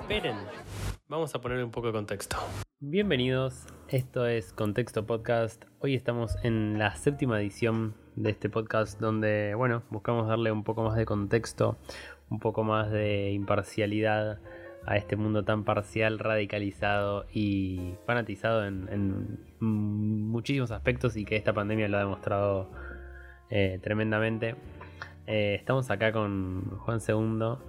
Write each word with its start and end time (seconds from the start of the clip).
Esperen, 0.00 0.36
vamos 1.08 1.34
a 1.34 1.40
poner 1.42 1.62
un 1.62 1.70
poco 1.70 1.88
de 1.88 1.92
contexto. 1.92 2.38
Bienvenidos, 2.78 3.66
esto 3.88 4.26
es 4.26 4.54
Contexto 4.54 5.04
Podcast. 5.04 5.62
Hoy 5.80 5.94
estamos 5.94 6.36
en 6.42 6.78
la 6.78 6.96
séptima 6.96 7.38
edición 7.38 7.94
de 8.16 8.30
este 8.30 8.48
podcast 8.48 8.98
donde, 8.98 9.54
bueno, 9.54 9.82
buscamos 9.90 10.26
darle 10.26 10.52
un 10.52 10.64
poco 10.64 10.82
más 10.82 10.96
de 10.96 11.04
contexto, 11.04 11.76
un 12.30 12.38
poco 12.38 12.64
más 12.64 12.90
de 12.90 13.32
imparcialidad 13.32 14.40
a 14.86 14.96
este 14.96 15.16
mundo 15.16 15.44
tan 15.44 15.64
parcial, 15.64 16.18
radicalizado 16.18 17.26
y 17.30 17.96
fanatizado 18.06 18.66
en, 18.66 19.38
muchísimos 19.60 20.70
aspectos 20.70 21.18
y 21.18 21.26
que 21.26 21.36
esta 21.36 21.52
pandemia 21.52 21.88
lo 21.88 21.98
ha 21.98 22.00
demostrado 22.00 22.70
eh, 23.50 23.78
tremendamente. 23.82 24.56
Eh, 25.32 25.54
estamos 25.54 25.88
acá 25.92 26.10
con 26.10 26.76
Juan 26.78 27.00
Segundo 27.00 27.62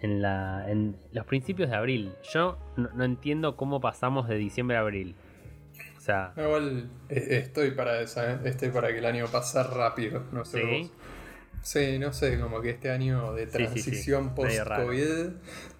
en, 0.00 0.20
la, 0.20 0.70
en 0.70 0.98
los 1.12 1.24
principios 1.24 1.70
de 1.70 1.76
abril. 1.76 2.12
Yo 2.30 2.58
no, 2.76 3.04
entiendo 3.04 3.56
cómo 3.56 3.80
pasamos 3.80 4.28
de 4.28 4.36
diciembre 4.36 4.76
a 4.76 4.80
abril. 4.80 5.16
O 5.96 6.00
sea... 6.00 6.34
Igual 6.36 6.90
eh, 7.08 7.38
estoy 7.42 7.70
para 7.70 8.02
esa, 8.02 8.46
estoy 8.46 8.68
para 8.68 8.88
que 8.88 8.98
el 8.98 9.06
año 9.06 9.24
pase 9.32 9.62
rápido, 9.62 10.24
no 10.30 10.44
sé. 10.44 10.60
¿Sí? 10.60 10.90
Sí, 11.62 11.98
no 11.98 12.12
sé, 12.12 12.38
como 12.38 12.60
que 12.60 12.68
este 12.68 12.90
año 12.90 13.32
de 13.32 13.46
transición 13.46 14.34
post-COVID, 14.34 15.30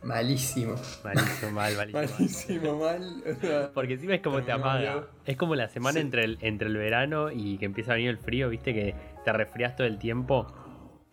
malísimo. 0.04 0.74
Malísimo, 1.04 1.52
mal, 1.52 1.76
malísimo. 1.76 2.18
malísimo, 2.18 2.78
mal. 2.78 3.70
Porque 3.74 3.92
encima 3.92 4.14
es 4.14 4.22
como 4.22 4.42
te 4.42 4.52
amaga. 4.52 5.06
Es 5.26 5.36
como 5.36 5.54
la 5.54 5.68
semana 5.68 6.00
entre, 6.00 6.24
el, 6.24 6.38
entre 6.40 6.68
el 6.68 6.78
verano 6.78 7.30
y 7.30 7.58
que 7.58 7.66
empieza 7.66 7.92
a 7.92 7.96
venir 7.96 8.08
el 8.08 8.18
frío, 8.18 8.48
viste, 8.48 8.72
que 8.72 8.94
te 9.22 9.32
resfrias 9.34 9.76
todo 9.76 9.86
el 9.86 9.98
tiempo 9.98 10.46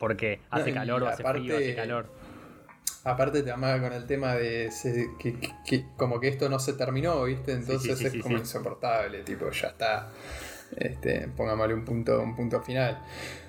porque 0.04 0.42
hace 0.50 0.74
calor 0.74 1.02
o 1.02 1.08
hace 1.08 1.24
frío, 1.24 1.56
hace 1.56 1.76
calor. 1.76 2.10
Aparte 3.06 3.42
te 3.42 3.52
amaga 3.52 3.84
con 3.84 3.94
el 3.94 4.06
tema 4.06 4.34
de 4.34 4.70
que, 5.18 5.86
como 5.96 6.20
que 6.20 6.28
esto 6.28 6.50
no 6.50 6.60
se 6.60 6.74
terminó, 6.74 7.24
¿viste? 7.24 7.54
Entonces 7.54 8.02
es 8.02 8.22
como 8.22 8.38
insoportable, 8.38 9.24
tipo, 9.24 9.50
ya 9.50 9.70
está. 9.70 10.10
Este, 10.76 11.30
pongámosle 11.38 11.74
un 11.74 11.86
punto, 11.86 12.22
un 12.22 12.36
punto 12.36 12.62
final. 12.62 13.02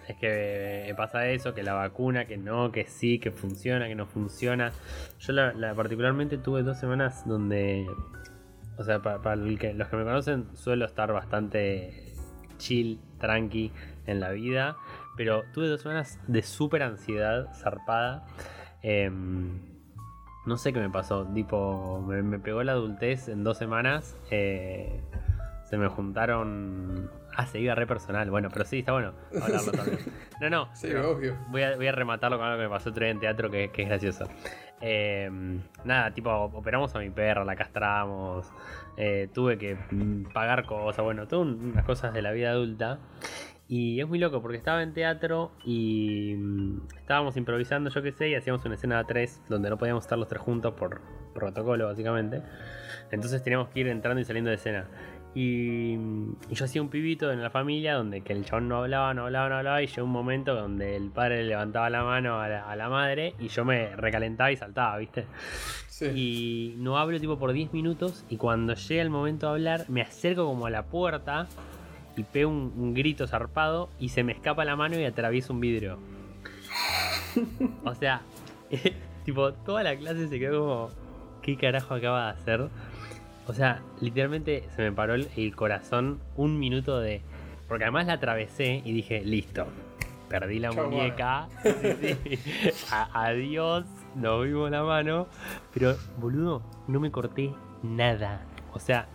Es 0.07 0.15
que 0.15 0.91
eh, 0.91 0.95
pasa 0.97 1.29
eso, 1.29 1.55
que 1.55 1.65
la 1.65 1.75
vacuna, 1.75 2.27
que 2.27 2.37
no, 2.37 2.71
que 2.71 2.85
sí, 2.85 3.19
que 3.19 3.33
funciona, 3.33 3.89
que 3.89 3.97
no 3.97 4.07
funciona. 4.07 4.71
Yo 5.19 5.33
la, 5.33 5.75
particularmente 5.75 6.39
tuve 6.39 6.63
dos 6.63 6.79
semanas 6.79 7.27
donde, 7.27 7.85
o 8.79 8.85
sea, 8.85 9.03
para, 9.03 9.35
los 9.35 9.59
que 9.59 9.75
me 9.75 10.05
conocen, 10.05 10.47
suelo 10.55 10.85
estar 10.85 11.13
bastante 11.13 12.15
chill, 12.59 13.01
tranqui 13.19 13.73
en 14.07 14.21
la 14.21 14.31
vida, 14.31 14.77
pero 15.17 15.45
tuve 15.53 15.69
dos 15.69 15.81
semanas 15.83 16.19
de 16.27 16.43
súper 16.43 16.83
ansiedad 16.83 17.53
zarpada. 17.55 18.27
Em, 18.83 19.61
no 20.47 20.57
sé 20.57 20.73
qué 20.73 20.81
me 20.81 20.91
pasó, 20.91 21.27
tipo, 21.27 22.05
me, 22.07 22.39
pegó 22.39 22.63
la 22.63 22.73
adultez 22.73 23.29
en 23.29 23.45
dos 23.45 23.59
semanas. 23.59 24.17
Eh, 24.31 25.03
se 25.65 25.79
me 25.79 25.89
juntaron 25.89 27.11
Ah, 27.37 27.47
se 27.47 27.59
iba 27.59 27.75
re 27.75 27.87
personal. 27.87 28.31
Bueno, 28.31 28.49
pero 28.53 28.65
sí, 28.65 28.81
está 28.81 28.93
bueno 28.93 29.13
hablarlo 29.43 29.73
también. 29.73 29.99
No, 30.41 30.51
no. 30.51 30.69
Sí, 30.75 30.93
obvio. 30.95 31.37
Voy 31.49 31.63
a, 31.63 31.77
voy 31.77 31.87
a 31.87 31.93
rematarlo 31.93 32.39
con 32.39 32.47
algo 32.47 32.59
que 32.59 32.65
me 32.65 32.71
pasó 32.71 32.91
otro 32.91 33.05
día 33.05 33.11
en 33.11 33.21
teatro 33.21 33.51
que, 33.51 33.65
es 33.65 33.89
gracioso. 33.89 34.29
Eh, 34.81 35.31
nada, 35.85 36.13
tipo, 36.13 36.31
operamos 36.31 36.95
a 36.95 36.99
mi 36.99 37.11
perra, 37.11 37.45
la 37.45 37.57
castramos. 37.57 38.51
Eh, 38.97 39.29
tuve 39.33 39.59
que 39.59 39.77
mm, 39.91 40.33
pagar 40.33 40.65
cosas, 40.65 41.05
bueno, 41.05 41.27
todas 41.27 41.49
unas 41.49 41.85
cosas 41.85 42.13
de 42.13 42.23
la 42.23 42.31
vida 42.33 42.51
adulta. 42.51 42.99
Y 43.67 44.01
es 44.01 44.07
muy 44.07 44.19
loco 44.19 44.43
porque 44.43 44.59
estaba 44.59 44.83
en 44.83 44.93
teatro 44.93 45.53
y 45.65 46.35
mm, 46.37 46.81
estábamos 46.99 47.37
improvisando, 47.37 47.89
yo 47.91 48.03
qué 48.03 48.13
sé, 48.13 48.29
y 48.29 48.35
hacíamos 48.35 48.65
una 48.65 48.75
escena 48.75 48.99
de 48.99 49.05
tres 49.05 49.41
donde 49.49 49.71
no 49.71 49.79
podíamos 49.79 50.05
estar 50.05 50.19
los 50.19 50.29
tres 50.29 50.43
juntos 50.43 50.75
por 50.75 51.01
protocolo, 51.33 51.87
básicamente. 51.87 52.43
Entonces 53.11 53.43
teníamos 53.43 53.69
que 53.69 53.81
ir 53.81 53.89
entrando 53.89 54.21
y 54.21 54.25
saliendo 54.25 54.51
de 54.51 54.57
escena. 54.57 54.87
Y, 55.35 55.97
yo 56.51 56.65
hacía 56.65 56.81
un 56.81 56.91
pibito 56.91 57.33
en 57.33 57.43
la 57.43 57.51
familia 57.51 57.95
donde 57.95 58.21
que 58.21 58.33
el 58.33 58.45
chabón 58.45 58.69
no 58.69 58.77
hablaba, 58.77 59.13
no 59.15 59.25
hablaba, 59.25 59.49
no 59.49 59.57
hablaba. 59.57 59.83
Y 59.83 59.87
llegó 59.87 60.05
un 60.05 60.13
momento 60.13 60.55
donde 60.55 60.95
el 60.97 61.11
padre 61.11 61.43
le 61.43 61.49
levantaba 61.49 61.91
la 61.91 62.05
mano 62.05 62.41
a 62.41 62.77
la, 62.77 62.89
madre 62.89 63.35
y 63.41 63.49
yo 63.49 63.65
me 63.65 63.97
recalentaba 63.97 64.53
y 64.53 64.57
saltaba, 64.57 64.97
¿viste? 64.99 65.27
Y 66.15 66.75
no 66.79 66.99
hablo 66.99 67.19
tipo 67.19 67.39
por 67.39 67.53
10 67.53 67.73
minutos. 67.73 68.25
Y 68.29 68.37
cuando 68.37 68.75
llega 68.75 69.03
el 69.03 69.11
momento 69.11 69.47
de 69.47 69.53
hablar, 69.53 69.87
me 69.89 70.03
acerco 70.03 70.45
como 70.47 70.67
a 70.67 70.71
la 70.71 70.85
puerta 70.85 71.49
y 72.17 72.23
pego 72.23 72.51
un, 72.51 72.95
grito 72.95 73.27
zarpado 73.27 73.89
y 73.99 74.11
se 74.11 74.23
me 74.23 74.33
escapa 74.33 74.65
la 74.65 74.77
mano 74.77 74.99
y 74.99 75.05
atravieso 75.05 75.53
un 75.53 75.61
vidrio. 75.61 75.99
o 77.85 77.95
sea, 77.95 78.23
tipo, 79.25 79.53
toda 79.53 79.83
la 79.83 79.97
clase 79.97 80.29
se 80.29 80.39
quedó 80.39 80.61
como, 80.61 80.91
¿qué 81.43 81.57
carajo 81.57 81.95
acaba 81.95 82.27
de 82.27 82.39
hacer? 82.39 82.69
O 83.47 83.53
sea, 83.53 83.83
literalmente 84.01 84.65
se 84.75 84.83
me 84.83 84.93
paró 84.93 85.15
el, 85.15 85.55
corazón 85.55 86.21
un 86.37 86.59
minuto 86.59 86.99
de. 87.01 87.21
Porque 87.69 87.85
además 87.85 88.07
la 88.07 88.15
atravesé 88.15 88.83
y 88.85 88.93
dije, 88.93 89.23
listo. 89.23 89.67
Perdí 90.29 90.59
la 90.59 90.73
muñeca. 90.73 91.49
adiós. 93.13 93.85
Nos 94.15 94.45
vimos 94.45 94.71
la 94.71 94.83
mano. 94.83 95.27
Pero, 95.75 95.97
boludo, 96.19 96.63
no 96.89 97.01
me 97.01 97.11
corté 97.11 97.53
nada. 97.83 98.43
O 98.73 98.79
sea, 98.79 99.09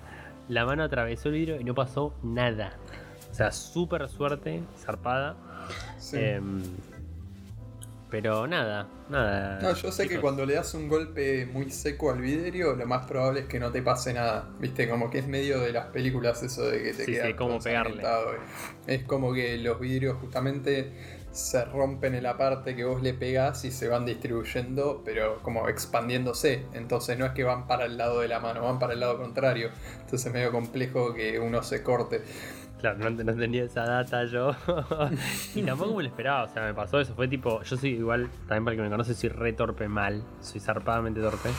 la 0.48 0.66
mano 0.66 0.84
atravesó 0.84 1.30
el 1.30 1.36
vidrio 1.36 1.60
y 1.60 1.64
no 1.64 1.74
pasó 1.74 2.14
nada. 2.22 2.74
Sea, 3.40 3.54
súper 3.54 4.10
suerte, 4.10 4.62
zarpada. 4.78 5.38
Sí. 5.98 6.18
Em, 6.20 6.62
pero 8.10 8.48
nada, 8.48 8.90
nada. 9.08 9.62
No, 9.62 9.74
yo 9.74 9.94
sé 9.94 10.10
que 10.10 10.20
cuando 10.20 10.46
le 10.46 10.56
das 10.56 10.74
un 10.74 10.90
golpe 10.90 11.46
muy 11.46 11.72
seco 11.72 12.12
al 12.12 12.20
vidrio, 12.20 12.76
lo 12.76 12.86
más 12.86 13.06
probable 13.06 13.40
es 13.40 13.46
que 13.46 13.58
no 13.58 13.72
te 13.72 13.82
pase 13.82 14.14
nada. 14.14 14.50
Viste, 14.60 14.90
como 14.90 15.10
que 15.10 15.20
es 15.20 15.28
medio 15.28 15.62
de 15.62 15.72
las 15.72 15.86
películas 15.86 16.44
eso 16.44 16.64
de 16.64 16.84
que 16.84 16.94
te 16.94 17.06
sí, 17.06 17.14
queda 17.14 17.34
como 17.38 17.60
pegarle. 17.60 18.04
Es 18.88 19.04
como 19.04 19.32
que 19.32 19.58
los 19.60 19.80
vidrios 19.80 20.18
justamente 20.20 20.92
se 21.32 21.64
rompen 21.64 22.16
en 22.16 22.24
la 22.24 22.38
parte 22.38 22.76
que 22.76 22.84
vos 22.84 23.02
le 23.02 23.14
pegás 23.14 23.64
y 23.64 23.72
se 23.72 23.88
van 23.88 24.06
distribuyendo, 24.06 25.02
pero 25.06 25.42
como 25.44 25.70
expandiéndose. 25.70 26.66
Entonces 26.74 27.18
no 27.18 27.26
es 27.26 27.32
que 27.32 27.46
van 27.46 27.68
para 27.68 27.86
el 27.86 27.98
lado 27.98 28.20
de 28.20 28.28
la 28.28 28.42
mano, 28.42 28.64
van 28.64 28.80
para 28.80 28.92
el 28.92 29.00
lado 29.00 29.18
contrario. 29.18 29.70
Entonces 30.02 30.26
es 30.26 30.34
medio 30.34 30.52
complejo 30.52 31.14
que 31.14 31.40
uno 31.40 31.64
se 31.64 31.84
corte. 31.84 32.22
Claro, 32.80 33.10
no, 33.10 33.36
tenía 33.36 33.66
esa 33.66 33.84
data 33.84 34.24
yo. 34.26 34.56
y 35.56 35.64
tampoco 35.64 35.96
me 35.96 36.04
lo 36.04 36.10
esperaba, 36.10 36.46
o 36.46 36.48
sea, 36.48 36.64
me 36.64 36.74
pasó 36.74 37.00
eso. 37.00 37.14
Fue 37.14 37.28
tipo, 37.28 37.62
yo 37.62 37.78
soy 37.78 37.92
igual, 37.92 38.30
también 38.48 38.64
para 38.64 38.74
el 38.74 38.78
que 38.78 38.84
me 38.84 38.90
conoce, 38.90 39.14
soy 39.14 39.30
re 39.30 39.54
torpe 39.54 39.88
mal. 39.88 40.24
Soy 40.42 40.62
zarpadamente 40.62 41.20
torpe. 41.20 41.50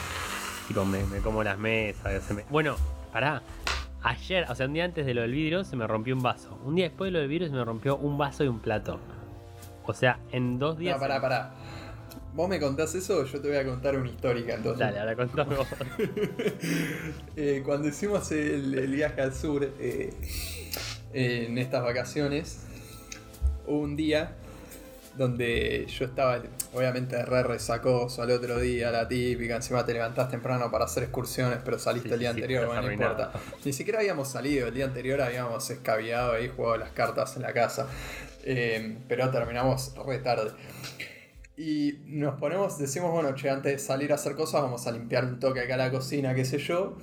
Tipo, 0.69 0.85
me, 0.85 1.03
como 1.23 1.43
las 1.43 1.59
mesas. 1.59 2.23
Bueno, 2.49 2.77
pará. 3.13 3.43
Ayer, 4.03 4.47
o 4.49 4.55
sea, 4.55 4.67
un 4.67 4.73
día 4.73 4.85
antes 4.87 5.05
de 5.05 5.13
lo 5.13 5.21
del 5.21 5.33
vidrio, 5.33 5.63
se 5.63 5.77
me 5.77 5.87
rompió 5.87 6.15
un 6.15 6.23
vaso. 6.23 6.59
Un 6.65 6.75
día 6.75 6.89
después 6.89 7.09
de 7.09 7.13
lo 7.13 7.19
del 7.19 7.29
vidrio, 7.29 7.49
se 7.49 7.55
me 7.55 7.65
rompió 7.65 7.97
un 7.99 8.17
vaso 8.17 8.45
y 8.45 8.49
un 8.49 8.61
plato. 8.61 8.99
O 9.85 9.93
sea, 9.93 10.21
en 10.33 10.59
dos 10.59 10.79
días. 10.79 10.97
No, 10.97 11.01
pará, 11.01 11.21
pará. 11.21 11.53
Vos 12.33 12.49
me 12.49 12.61
contás 12.61 12.95
eso, 12.95 13.25
yo 13.25 13.41
te 13.41 13.49
voy 13.49 13.57
a 13.57 13.65
contar 13.65 13.97
una 13.97 14.09
histórica 14.09 14.55
entonces. 14.55 14.79
Dale, 14.79 15.01
ahora 15.01 15.17
contame 15.17 15.57
vos. 15.57 15.67
Eh, 17.37 17.63
cuando 17.65 17.89
hicimos 17.89 18.31
el, 18.33 18.87
viaje 18.89 19.21
al 19.21 19.35
sur, 19.35 19.65
eh, 19.79 20.13
en 21.13 21.59
estas 21.59 21.83
vacaciones, 21.83 22.61
un 23.67 23.97
día 23.97 24.37
donde 25.17 25.87
yo 25.87 26.05
estaba, 26.05 26.41
obviamente, 26.73 27.23
re 27.25 27.43
resacoso 27.43 28.23
al 28.23 28.31
otro 28.31 28.61
día, 28.61 28.91
la 28.91 29.09
típica, 29.09 29.57
encima 29.57 29.85
te 29.85 29.93
levantás 29.93 30.31
temprano 30.31 30.71
para 30.71 30.85
hacer 30.85 31.03
excursiones, 31.03 31.59
pero 31.65 31.79
saliste 31.79 32.15
el 32.15 32.21
día 32.21 32.31
anterior, 32.31 32.67
bueno, 32.67 32.83
no 32.83 32.93
importa. 32.93 33.33
Ni 33.65 33.73
siquiera 33.73 33.99
habíamos 33.99 34.29
salido, 34.29 34.69
el 34.69 34.75
día 34.75 34.85
anterior 34.85 35.21
habíamos 35.21 35.69
escabiado 35.69 36.33
ahí, 36.33 36.49
jugado 36.49 36.79
las 36.79 36.91
cartas 36.93 37.37
en 37.37 37.43
la 37.43 37.53
casa, 37.53 37.87
eh, 38.45 38.99
pero 39.09 39.31
terminamos 39.31 39.93
re 40.07 40.19
tarde. 40.19 40.53
Y 41.57 41.99
nos 42.07 42.39
ponemos, 42.41 42.79
decimos, 42.79 43.11
bueno, 43.11 43.35
che, 43.35 43.51
antes 43.51 43.73
de 43.73 43.79
salir 43.79 44.13
a 44.13 44.15
hacer 44.15 44.35
cosas, 44.35 44.63
vamos 44.63 44.87
a 44.87 44.93
limpiar 44.93 45.27
un 45.27 45.39
toque 45.39 45.61
acá 45.61 45.75
a 45.75 45.77
la 45.77 45.91
cocina, 45.91 46.35
qué 46.35 46.47
sé 46.47 46.57
yo. 46.57 46.97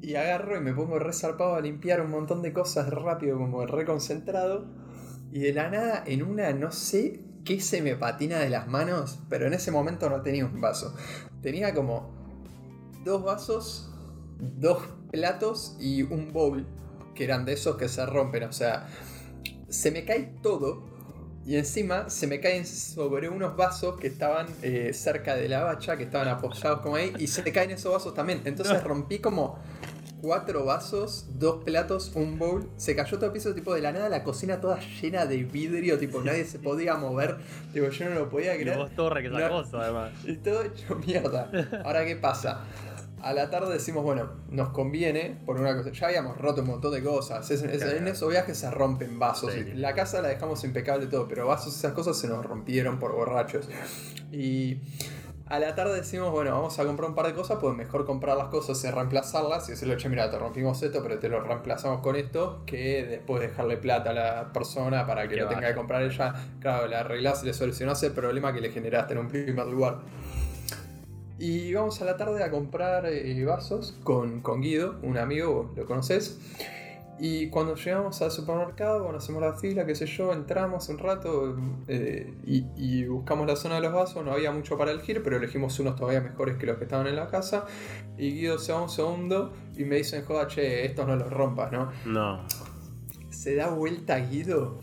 Y 0.00 0.14
agarro 0.14 0.56
y 0.56 0.60
me 0.60 0.72
pongo 0.72 0.98
resarpado 0.98 1.54
a 1.54 1.60
limpiar 1.60 2.00
un 2.00 2.10
montón 2.10 2.42
de 2.42 2.52
cosas 2.52 2.88
rápido, 2.90 3.38
como 3.38 3.66
reconcentrado. 3.66 4.66
Y 5.32 5.40
de 5.40 5.52
la 5.52 5.70
nada, 5.70 6.04
en 6.06 6.22
una, 6.22 6.52
no 6.52 6.72
sé 6.72 7.20
qué 7.44 7.60
se 7.60 7.82
me 7.82 7.96
patina 7.96 8.38
de 8.38 8.50
las 8.50 8.68
manos, 8.68 9.20
pero 9.28 9.46
en 9.46 9.54
ese 9.54 9.70
momento 9.70 10.08
no 10.08 10.22
tenía 10.22 10.44
un 10.44 10.60
vaso. 10.60 10.94
Tenía 11.42 11.74
como 11.74 12.10
dos 13.04 13.24
vasos, 13.24 13.92
dos 14.38 14.82
platos 15.10 15.76
y 15.80 16.02
un 16.02 16.32
bowl, 16.32 16.66
que 17.14 17.24
eran 17.24 17.44
de 17.44 17.54
esos 17.54 17.76
que 17.76 17.88
se 17.88 18.04
rompen. 18.06 18.44
O 18.44 18.52
sea, 18.52 18.86
se 19.68 19.90
me 19.90 20.04
cae 20.04 20.34
todo 20.42 20.84
y 21.48 21.56
encima 21.56 22.10
se 22.10 22.26
me 22.26 22.40
caen 22.40 22.66
sobre 22.66 23.30
unos 23.30 23.56
vasos 23.56 23.98
que 23.98 24.08
estaban 24.08 24.46
eh, 24.60 24.92
cerca 24.92 25.34
de 25.34 25.48
la 25.48 25.64
bacha, 25.64 25.96
que 25.96 26.04
estaban 26.04 26.28
apoyados 26.28 26.80
como 26.80 26.96
ahí, 26.96 27.14
y 27.18 27.26
se 27.26 27.42
me 27.42 27.52
caen 27.52 27.70
esos 27.70 27.90
vasos 27.90 28.12
también. 28.12 28.42
Entonces 28.44 28.84
rompí 28.84 29.18
como 29.20 29.58
cuatro 30.20 30.64
vasos, 30.64 31.26
dos 31.38 31.62
platos, 31.64 32.12
un 32.14 32.38
bowl. 32.38 32.68
Se 32.76 32.94
cayó 32.96 33.16
todo 33.18 33.26
el 33.26 33.32
piso, 33.32 33.54
tipo 33.54 33.74
de 33.74 33.80
la 33.80 33.92
nada, 33.92 34.08
la 34.08 34.24
cocina 34.24 34.60
toda 34.60 34.78
llena 35.00 35.26
de 35.26 35.44
vidrio, 35.44 35.98
tipo 35.98 36.20
nadie 36.22 36.44
se 36.44 36.58
podía 36.58 36.96
mover. 36.96 37.36
Tipo, 37.72 37.88
yo 37.88 38.08
no 38.10 38.14
lo 38.16 38.28
podía 38.28 38.54
Y 38.56 38.60
creer. 38.60 38.78
vos 38.78 38.90
torre 38.94 39.22
que 39.22 39.30
No. 39.30 39.36
además. 39.36 40.12
Y 40.24 40.36
todo 40.36 40.62
hecho 40.62 40.94
mierda. 41.06 41.50
Ahora, 41.84 42.04
¿qué 42.04 42.16
pasa? 42.16 42.64
A 43.20 43.32
la 43.32 43.50
tarde 43.50 43.72
decimos, 43.72 44.04
bueno, 44.04 44.30
nos 44.48 44.68
conviene 44.68 45.40
por 45.44 45.60
una 45.60 45.76
cosa. 45.76 45.90
Ya 45.90 46.06
habíamos 46.06 46.38
roto 46.38 46.60
un 46.62 46.68
montón 46.68 46.92
de 46.92 47.02
cosas. 47.02 47.50
Es- 47.50 47.62
es-. 47.62 47.82
En 47.82 48.06
esos 48.06 48.30
viajes 48.30 48.56
se 48.56 48.70
rompen 48.70 49.18
vasos. 49.18 49.52
Sí. 49.52 49.64
La 49.74 49.92
casa 49.94 50.22
la 50.22 50.28
dejamos 50.28 50.62
impecable 50.62 51.06
y 51.06 51.08
todo, 51.08 51.26
pero 51.26 51.46
vasos, 51.48 51.76
esas 51.76 51.92
cosas 51.94 52.16
se 52.16 52.28
nos 52.28 52.46
rompieron 52.46 53.00
por 53.00 53.12
borrachos. 53.12 53.68
Y 54.30 54.78
a 55.50 55.58
la 55.58 55.74
tarde 55.74 55.96
decimos, 55.96 56.30
bueno, 56.30 56.52
vamos 56.52 56.78
a 56.78 56.84
comprar 56.84 57.08
un 57.08 57.14
par 57.14 57.26
de 57.26 57.34
cosas, 57.34 57.58
pues 57.60 57.74
mejor 57.74 58.04
comprar 58.04 58.36
las 58.36 58.48
cosas 58.48 58.82
y 58.84 58.90
reemplazarlas 58.90 59.68
y 59.68 59.72
decirle, 59.72 59.96
che, 59.96 60.08
mira, 60.08 60.30
te 60.30 60.38
rompimos 60.38 60.82
esto, 60.82 61.02
pero 61.02 61.18
te 61.18 61.28
lo 61.28 61.40
reemplazamos 61.40 62.00
con 62.00 62.16
esto, 62.16 62.62
que 62.66 63.04
después 63.04 63.40
dejarle 63.40 63.78
plata 63.78 64.10
a 64.10 64.12
la 64.12 64.52
persona 64.52 65.06
para 65.06 65.22
que 65.22 65.36
Que 65.36 65.40
lo 65.42 65.48
tenga 65.48 65.68
que 65.68 65.74
comprar 65.74 66.02
ella. 66.02 66.34
Claro, 66.60 66.86
le 66.86 66.96
arreglás 66.96 67.42
y 67.42 67.46
le 67.46 67.54
solucionás 67.54 68.02
el 68.02 68.12
problema 68.12 68.52
que 68.52 68.60
le 68.60 68.70
generaste 68.70 69.14
en 69.14 69.20
un 69.20 69.28
primer 69.28 69.66
lugar. 69.66 69.98
Y 71.38 71.72
vamos 71.72 72.02
a 72.02 72.04
la 72.04 72.16
tarde 72.16 72.42
a 72.42 72.50
comprar 72.50 73.06
eh, 73.06 73.44
vasos 73.44 73.96
con, 74.02 74.40
con 74.40 74.60
Guido, 74.60 74.96
un 75.02 75.18
amigo, 75.18 75.72
lo 75.76 75.86
conoces. 75.86 76.38
Y 77.20 77.48
cuando 77.50 77.74
llegamos 77.74 78.22
al 78.22 78.30
supermercado, 78.30 79.02
bueno, 79.02 79.18
hacemos 79.18 79.42
la 79.42 79.52
fila, 79.54 79.84
qué 79.84 79.94
sé 79.94 80.06
yo, 80.06 80.32
entramos 80.32 80.88
un 80.88 80.98
rato 80.98 81.56
eh, 81.88 82.32
y, 82.46 82.64
y 82.76 83.06
buscamos 83.06 83.46
la 83.46 83.56
zona 83.56 83.76
de 83.76 83.80
los 83.80 83.92
vasos. 83.92 84.24
No 84.24 84.32
había 84.32 84.52
mucho 84.52 84.78
para 84.78 84.92
elegir, 84.92 85.22
pero 85.22 85.36
elegimos 85.36 85.78
unos 85.80 85.96
todavía 85.96 86.20
mejores 86.20 86.56
que 86.56 86.66
los 86.66 86.76
que 86.78 86.84
estaban 86.84 87.06
en 87.06 87.16
la 87.16 87.28
casa. 87.28 87.66
Y 88.16 88.32
Guido 88.32 88.58
se 88.58 88.72
va 88.72 88.82
un 88.82 88.88
segundo 88.88 89.52
y 89.76 89.84
me 89.84 89.96
dicen, 89.96 90.24
joda, 90.24 90.46
che, 90.46 90.84
estos 90.84 91.06
no 91.06 91.16
los 91.16 91.32
rompas, 91.32 91.72
¿no? 91.72 91.90
No. 92.06 92.46
Se 93.30 93.54
da 93.54 93.68
vuelta 93.70 94.18
Guido, 94.18 94.80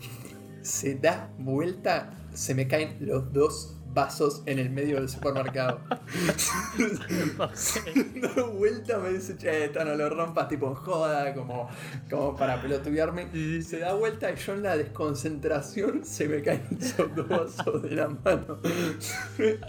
se 0.62 0.96
da 0.96 1.30
vuelta, 1.38 2.12
se 2.34 2.54
me 2.54 2.68
caen 2.68 2.98
los 3.00 3.32
dos 3.32 3.75
vasos 3.96 4.42
en 4.44 4.58
el 4.58 4.68
medio 4.68 4.96
del 4.96 5.08
supermercado. 5.08 5.80
da 8.36 8.42
vuelta, 8.42 8.98
me 8.98 9.08
dice, 9.08 9.38
che, 9.38 9.64
esto 9.64 9.82
no 9.84 9.96
lo 9.96 10.10
rompas, 10.10 10.48
tipo 10.48 10.68
en 10.68 10.74
joda, 10.74 11.32
como, 11.34 11.68
como 12.10 12.36
para 12.36 12.60
pelotudearme. 12.60 13.28
Se 13.62 13.78
da 13.78 13.94
vuelta 13.94 14.30
y 14.30 14.36
yo 14.36 14.52
en 14.52 14.62
la 14.62 14.76
desconcentración 14.76 16.04
se 16.04 16.28
me 16.28 16.42
caen 16.42 16.66
esos 16.78 17.14
dos 17.16 17.26
vasos 17.26 17.82
de 17.82 17.96
la 17.96 18.08
mano. 18.08 18.58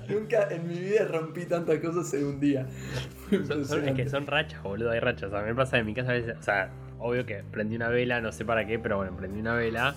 Nunca 0.09 0.49
en 0.51 0.67
mi 0.67 0.77
vida 0.77 1.05
rompí 1.05 1.45
tantas 1.45 1.79
cosas 1.79 2.13
en 2.13 2.25
un 2.25 2.39
día. 2.41 2.67
Son- 3.47 3.65
son- 3.65 3.87
es 3.87 3.95
que 3.95 4.09
son 4.09 4.27
rachas, 4.27 4.61
boludo, 4.61 4.91
hay 4.91 4.99
rachas. 4.99 5.29
O 5.29 5.31
sea, 5.31 5.41
me 5.41 5.55
pasa 5.55 5.77
en 5.77 5.85
mi 5.85 5.93
casa 5.93 6.11
a 6.11 6.15
veces, 6.15 6.35
o 6.37 6.43
sea, 6.43 6.69
obvio 6.99 7.25
que 7.25 7.45
prendí 7.49 7.77
una 7.77 7.87
vela, 7.87 8.19
no 8.19 8.33
sé 8.33 8.43
para 8.43 8.67
qué, 8.67 8.77
pero 8.77 8.97
bueno, 8.97 9.15
prendí 9.15 9.39
una 9.39 9.55
vela, 9.55 9.95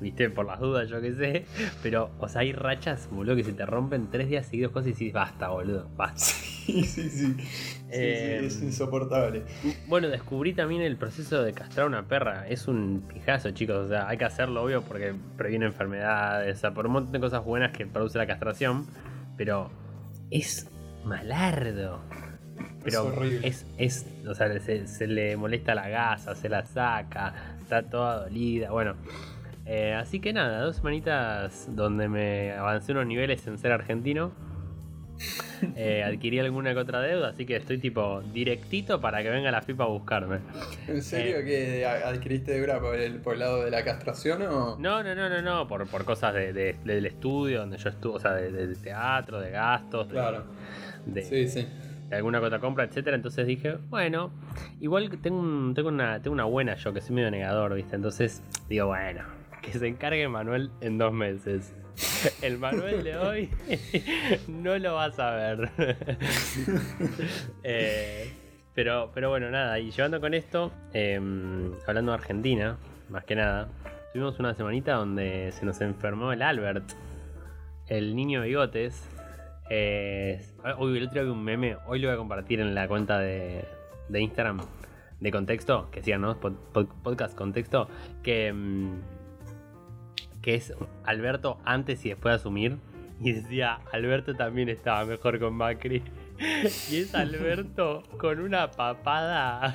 viste, 0.00 0.30
por 0.30 0.46
las 0.46 0.60
dudas, 0.60 0.88
yo 0.88 1.00
qué 1.00 1.14
sé. 1.14 1.46
Pero, 1.82 2.10
o 2.18 2.28
sea, 2.28 2.42
hay 2.42 2.52
rachas, 2.52 3.08
boludo, 3.10 3.36
que 3.36 3.44
se 3.44 3.52
te 3.52 3.66
rompen 3.66 4.10
tres 4.10 4.28
días 4.28 4.46
seguidos 4.46 4.72
cosas 4.72 4.88
y 4.88 4.90
dices, 4.92 5.12
basta, 5.12 5.48
boludo, 5.48 5.88
basta. 5.96 6.24
Sí, 6.68 6.84
sí, 6.84 7.08
sí. 7.10 7.36
Sí, 7.90 7.90
Eh, 7.90 8.38
sí, 8.38 8.44
es 8.44 8.62
insoportable. 8.62 9.44
Bueno, 9.86 10.08
descubrí 10.08 10.54
también 10.54 10.82
el 10.82 10.96
proceso 10.98 11.42
de 11.42 11.54
castrar 11.54 11.86
una 11.86 12.06
perra. 12.06 12.46
Es 12.48 12.68
un 12.68 13.04
pijazo, 13.08 13.50
chicos. 13.52 13.86
O 13.86 13.88
sea, 13.88 14.08
hay 14.08 14.18
que 14.18 14.24
hacerlo, 14.24 14.62
obvio, 14.62 14.82
porque 14.82 15.14
previene 15.36 15.66
enfermedades. 15.66 16.56
O 16.58 16.60
sea, 16.60 16.74
por 16.74 16.86
un 16.86 16.92
montón 16.92 17.12
de 17.12 17.20
cosas 17.20 17.44
buenas 17.44 17.72
que 17.72 17.86
produce 17.86 18.18
la 18.18 18.26
castración. 18.26 18.86
Pero 19.36 19.70
es 20.30 20.68
malardo. 21.04 22.00
Pero 22.82 23.22
Es 23.42 23.42
es, 23.42 23.66
es, 23.78 24.06
o 24.26 24.34
sea, 24.34 24.58
se, 24.60 24.86
se 24.86 25.06
le 25.06 25.36
molesta 25.36 25.74
la 25.74 25.88
gasa, 25.88 26.34
se 26.34 26.48
la 26.48 26.64
saca, 26.66 27.56
está 27.60 27.82
toda 27.82 28.24
dolida. 28.24 28.70
Bueno, 28.70 28.96
eh, 29.68 29.94
así 29.94 30.18
que 30.20 30.32
nada, 30.32 30.62
dos 30.62 30.76
semanitas 30.76 31.68
donde 31.76 32.08
me 32.08 32.52
avancé 32.52 32.92
unos 32.92 33.06
niveles 33.06 33.46
en 33.46 33.58
ser 33.58 33.72
argentino. 33.72 34.32
Eh, 35.74 36.04
adquirí 36.04 36.38
alguna 36.38 36.72
que 36.72 36.78
otra 36.78 37.00
deuda, 37.00 37.30
así 37.30 37.44
que 37.44 37.56
estoy 37.56 37.78
tipo 37.78 38.22
directito 38.32 39.00
para 39.00 39.24
que 39.24 39.28
venga 39.30 39.50
la 39.50 39.60
FIFA 39.60 39.82
a 39.82 39.86
buscarme. 39.88 40.38
¿En 40.86 41.02
serio 41.02 41.38
Eh. 41.38 41.44
que 41.44 41.84
adquiriste 41.84 42.52
deuda 42.52 42.78
por 42.78 42.94
el, 42.94 43.16
por 43.16 43.32
el 43.34 43.40
lado 43.40 43.64
de 43.64 43.70
la 43.72 43.82
castración 43.84 44.42
o...? 44.42 44.76
No, 44.78 45.02
no, 45.02 45.14
no, 45.16 45.28
no, 45.28 45.42
no, 45.42 45.66
por, 45.66 45.88
por 45.88 46.04
cosas 46.04 46.32
de, 46.34 46.52
de- 46.52 46.76
del 46.84 47.06
estudio 47.06 47.58
donde 47.58 47.76
yo 47.76 47.88
estuve, 47.88 48.14
o 48.14 48.20
sea, 48.20 48.34
de, 48.34 48.52
de 48.52 48.76
teatro, 48.76 49.40
de 49.40 49.50
gastos, 49.50 50.06
Claro. 50.06 50.44
de- 51.04 51.22
Sí, 51.22 51.48
sí. 51.48 51.66
de 52.08 52.14
alguna 52.16 52.38
que 52.38 52.46
otra 52.46 52.60
compra, 52.60 52.84
etcétera. 52.84 53.16
Entonces 53.16 53.44
dije, 53.44 53.78
bueno, 53.90 54.30
igual 54.80 55.10
tengo, 55.20 55.40
un- 55.40 55.74
tengo, 55.74 55.88
una, 55.88 56.22
tengo 56.22 56.34
una 56.34 56.44
buena 56.44 56.76
yo, 56.76 56.92
que 56.94 57.00
soy 57.00 57.16
medio 57.16 57.32
negador, 57.32 57.74
¿viste? 57.74 57.96
Entonces 57.96 58.44
digo, 58.68 58.86
bueno, 58.86 59.22
que 59.62 59.72
se 59.78 59.86
encargue 59.86 60.26
Manuel 60.28 60.70
en 60.80 60.98
dos 60.98 61.12
meses. 61.12 61.74
El 62.42 62.58
Manuel 62.58 63.02
de 63.02 63.16
hoy 63.16 63.50
no 64.48 64.78
lo 64.78 64.94
vas 64.94 65.18
a 65.18 65.30
ver. 65.32 65.70
Eh, 67.64 68.30
pero, 68.74 69.10
pero 69.14 69.30
bueno, 69.30 69.50
nada, 69.50 69.78
y 69.80 69.90
llevando 69.90 70.20
con 70.20 70.34
esto, 70.34 70.72
eh, 70.92 71.20
hablando 71.86 72.12
de 72.12 72.18
Argentina, 72.18 72.76
más 73.08 73.24
que 73.24 73.34
nada, 73.34 73.68
tuvimos 74.12 74.38
una 74.38 74.54
semanita 74.54 74.94
donde 74.94 75.50
se 75.52 75.66
nos 75.66 75.80
enfermó 75.80 76.32
el 76.32 76.42
Albert, 76.42 76.92
el 77.88 78.14
niño 78.14 78.42
bigotes. 78.42 79.08
Eh, 79.70 80.40
hoy 80.78 80.96
el 80.96 81.04
otro 81.04 81.14
día 81.14 81.22
vi 81.24 81.30
un 81.30 81.42
meme, 81.42 81.76
hoy 81.86 81.98
lo 81.98 82.08
voy 82.08 82.14
a 82.14 82.18
compartir 82.18 82.60
en 82.60 82.74
la 82.74 82.86
cuenta 82.88 83.18
de, 83.18 83.64
de 84.08 84.20
Instagram 84.20 84.60
de 85.20 85.30
contexto, 85.32 85.90
que 85.90 86.00
sigan, 86.02 86.20
¿no? 86.20 86.40
Pod- 86.40 86.56
pod- 86.72 86.88
podcast 87.02 87.36
contexto, 87.36 87.88
que, 88.22 88.52
mm, 88.52 89.00
que 90.42 90.54
es 90.54 90.72
Alberto 91.04 91.58
antes 91.64 92.04
y 92.04 92.10
después 92.10 92.32
de 92.32 92.36
asumir. 92.36 92.76
Y 93.20 93.32
decía, 93.32 93.80
Alberto 93.92 94.34
también 94.34 94.68
estaba 94.68 95.04
mejor 95.04 95.38
con 95.40 95.54
Macri. 95.54 96.02
Y 96.90 96.96
es 97.00 97.14
Alberto 97.14 98.04
con 98.18 98.38
una 98.40 98.70
papada 98.70 99.74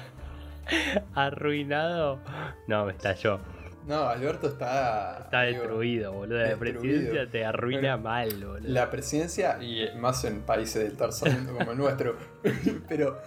arruinado. 1.15 2.19
No, 2.67 2.85
me 2.85 2.93
estalló. 2.93 3.39
No, 3.85 4.03
Alberto 4.07 4.47
está... 4.47 5.23
Está 5.25 5.43
digo, 5.43 5.59
destruido, 5.63 6.13
boludo. 6.13 6.37
La 6.37 6.47
destruido. 6.55 6.79
presidencia 6.79 7.29
te 7.29 7.43
arruina 7.45 7.97
Bueno, 7.97 8.03
mal, 8.09 8.29
boludo. 8.45 8.69
La 8.69 8.89
presidencia, 8.89 9.61
y 9.61 9.89
más 9.99 10.23
en 10.23 10.39
países 10.43 10.83
del 10.83 10.95
tercer 10.95 11.33
mundo 11.33 11.53
como 11.57 11.71
el 11.73 11.77
nuestro, 11.77 12.15
pero 12.87 13.19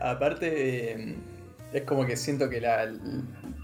aparte 0.00 0.94
eh, 1.10 1.16
es 1.72 1.82
como 1.82 2.04
que 2.06 2.16
siento 2.16 2.50
que 2.50 2.60
la- 2.60 2.88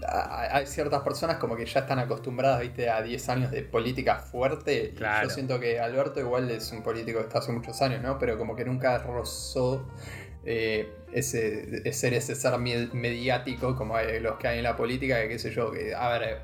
hay 0.05 0.65
ciertas 0.67 1.01
personas 1.01 1.37
como 1.37 1.55
que 1.55 1.65
ya 1.65 1.79
están 1.81 1.99
acostumbradas, 1.99 2.61
viste, 2.61 2.89
a 2.89 3.01
10 3.01 3.29
años 3.29 3.51
de 3.51 3.63
política 3.63 4.17
fuerte. 4.19 4.93
Y 4.95 4.99
yo 5.23 5.29
siento 5.29 5.59
que 5.59 5.79
Alberto 5.79 6.19
igual 6.19 6.49
es 6.51 6.71
un 6.71 6.83
político 6.83 7.19
que 7.19 7.25
está 7.25 7.39
hace 7.39 7.51
muchos 7.51 7.81
años, 7.81 8.01
¿no? 8.03 8.17
Pero 8.19 8.37
como 8.37 8.55
que 8.55 8.63
nunca 8.65 8.97
rozó 8.99 9.87
eh, 10.45 10.89
ese, 11.11 11.91
ser 11.93 12.13
ese 12.13 12.35
ser 12.35 12.53
med- 12.53 12.91
mediático 12.93 13.75
como 13.75 13.95
hay- 13.97 14.19
los 14.19 14.37
que 14.37 14.47
hay 14.47 14.57
en 14.59 14.63
la 14.63 14.75
política, 14.77 15.21
que 15.21 15.27
qué 15.29 15.39
sé 15.39 15.51
yo, 15.51 15.71
que 15.71 15.93
a 15.93 16.09
ver, 16.09 16.23
eh, 16.23 16.37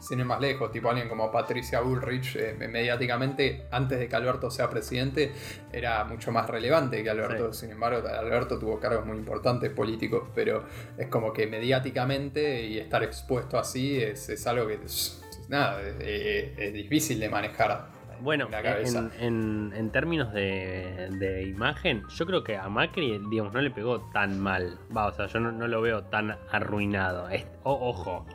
sin 0.00 0.20
ir 0.20 0.24
más 0.24 0.40
lejos, 0.40 0.70
tipo 0.72 0.88
alguien 0.90 1.08
como 1.08 1.30
Patricia 1.30 1.80
Bullrich, 1.80 2.36
eh, 2.36 2.54
mediáticamente, 2.58 3.66
antes 3.70 3.98
de 3.98 4.08
que 4.08 4.16
Alberto 4.16 4.50
sea 4.50 4.68
presidente, 4.70 5.32
era 5.72 6.04
mucho 6.04 6.32
más 6.32 6.48
relevante 6.48 7.02
que 7.02 7.10
Alberto. 7.10 7.52
Sí. 7.52 7.60
Sin 7.60 7.72
embargo, 7.72 8.06
Alberto 8.08 8.58
tuvo 8.58 8.78
cargos 8.78 9.04
muy 9.06 9.16
importantes 9.16 9.70
políticos, 9.70 10.28
pero 10.34 10.64
es 10.96 11.08
como 11.08 11.32
que 11.32 11.46
mediáticamente 11.46 12.62
y 12.66 12.78
estar 12.78 13.02
expuesto 13.02 13.58
así 13.58 14.00
es, 14.02 14.28
es 14.28 14.46
algo 14.46 14.66
que 14.66 14.74
es, 14.84 15.22
nada, 15.48 15.80
es, 16.00 16.72
difícil 16.72 17.18
de 17.20 17.28
manejar. 17.28 17.96
Bueno, 18.20 18.48
en 18.52 18.86
en, 18.96 19.12
en- 19.20 19.72
en 19.76 19.90
términos 19.92 20.32
de, 20.32 21.08
de 21.20 21.44
imagen, 21.44 22.02
yo 22.08 22.26
creo 22.26 22.42
que 22.42 22.56
a 22.56 22.68
Macri, 22.68 23.20
digamos, 23.30 23.52
no 23.52 23.60
le 23.60 23.70
pegó 23.70 24.00
tan 24.12 24.40
mal. 24.40 24.76
Va, 24.94 25.06
o 25.06 25.12
sea, 25.12 25.26
yo 25.26 25.38
no, 25.38 25.52
no 25.52 25.68
lo 25.68 25.80
veo 25.80 26.02
tan 26.04 26.36
arruinado. 26.50 27.28
Es- 27.28 27.46
o- 27.62 27.88
ojo, 27.90 28.26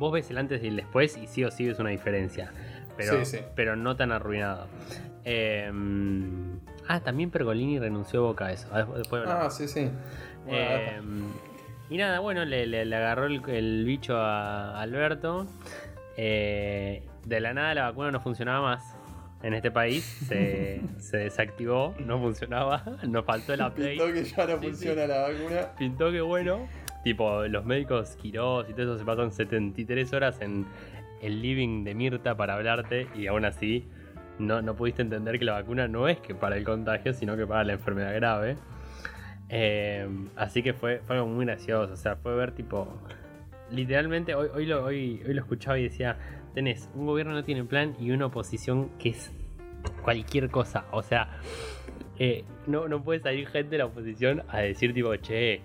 vos 0.00 0.12
ves 0.12 0.28
el 0.30 0.38
antes 0.38 0.60
y 0.64 0.66
el 0.66 0.76
después 0.76 1.16
y 1.16 1.28
sí 1.28 1.44
o 1.44 1.50
sí 1.52 1.68
es 1.68 1.78
una 1.78 1.90
diferencia. 1.90 2.50
Pero, 2.96 3.24
Sí, 3.24 3.36
sí. 3.38 3.44
pero 3.54 3.76
no 3.76 3.94
tan 3.94 4.10
arruinado. 4.10 4.66
Eh, 5.24 5.70
ah, 6.88 7.00
también 7.00 7.30
Pergolini 7.30 7.78
renunció 7.78 8.20
a 8.20 8.22
Boca 8.28 8.46
a 8.46 8.52
eso. 8.52 8.68
Ah, 8.72 8.84
Después, 8.96 9.22
hablamos. 9.22 9.44
Ah, 9.44 9.50
sí, 9.50 9.68
sí. 9.68 9.88
Eh, 10.48 10.98
data. 10.98 11.02
y 11.90 11.96
nada, 11.98 12.18
bueno, 12.20 12.44
le, 12.44 12.66
le- 12.66 12.84
le 12.84 12.96
agarró 12.96 13.26
el, 13.26 13.42
el 13.48 13.84
bicho 13.84 14.16
a 14.16 14.80
Alberto. 14.80 15.46
Eh, 16.16 17.06
de 17.26 17.40
la 17.40 17.54
nada 17.54 17.74
la 17.74 17.82
vacuna 17.90 18.10
no 18.10 18.20
funcionaba 18.20 18.60
más 18.62 18.96
en 19.42 19.54
este 19.54 19.70
país. 19.70 20.04
Se, 20.26 20.80
se 20.98 21.16
desactivó, 21.18 21.94
no 22.04 22.18
funcionaba. 22.18 22.82
Nos 23.08 23.24
faltó 23.24 23.54
el 23.54 23.60
update. 23.60 23.90
Pintó 23.96 24.12
que 24.12 24.24
ya 24.24 24.46
no 24.46 24.58
Sí, 24.60 24.66
funciona 24.66 25.06
la 25.06 25.20
vacuna. 25.28 25.60
Pintó 25.78 26.10
que 26.10 26.20
bueno. 26.20 26.68
Tipo, 27.04 27.44
los 27.44 27.64
médicos 27.64 28.16
Quirós 28.16 28.68
y 28.68 28.72
todo 28.72 28.82
eso 28.82 28.98
se 28.98 29.04
pasan 29.04 29.32
73 29.32 30.12
horas 30.12 30.40
en 30.40 30.66
el 31.22 31.40
living 31.40 31.84
de 31.84 31.94
Mirta 31.94 32.36
para 32.36 32.54
hablarte 32.54 33.08
y 33.14 33.26
aún 33.26 33.44
así 33.44 33.86
no, 34.38 34.62
no 34.62 34.74
pudiste 34.74 35.02
entender 35.02 35.38
que 35.38 35.44
la 35.44 35.52
vacuna 35.52 35.86
no 35.86 36.08
es 36.08 36.18
que 36.18 36.34
para 36.34 36.56
el 36.56 36.64
contagio, 36.64 37.12
sino 37.12 37.36
que 37.36 37.46
para 37.46 37.64
la 37.64 37.74
enfermedad 37.74 38.14
grave. 38.14 38.56
Eh, 39.48 40.08
así 40.36 40.62
que 40.62 40.72
fue, 40.72 41.00
fue 41.06 41.16
algo 41.16 41.28
muy 41.28 41.44
gracioso. 41.44 41.92
O 41.92 41.96
sea, 41.96 42.16
fue 42.16 42.34
ver 42.34 42.52
tipo. 42.52 42.88
Literalmente, 43.70 44.34
hoy, 44.34 44.48
hoy, 44.54 44.66
lo, 44.66 44.84
hoy, 44.84 45.22
lo 45.26 45.40
escuchaba 45.40 45.78
y 45.78 45.84
decía: 45.84 46.16
Tenés 46.54 46.88
un 46.94 47.06
gobierno 47.06 47.32
no 47.34 47.44
tiene 47.44 47.64
plan 47.64 47.94
y 48.00 48.10
una 48.10 48.26
oposición 48.26 48.90
que 48.98 49.10
es 49.10 49.32
cualquier 50.02 50.50
cosa. 50.50 50.86
O 50.92 51.02
sea, 51.02 51.28
eh, 52.18 52.44
no, 52.66 52.88
no 52.88 53.02
puede 53.02 53.20
salir 53.20 53.48
gente 53.48 53.70
de 53.70 53.78
la 53.78 53.86
oposición 53.86 54.42
a 54.48 54.58
decir, 54.58 54.94
tipo, 54.94 55.14
che. 55.16 55.60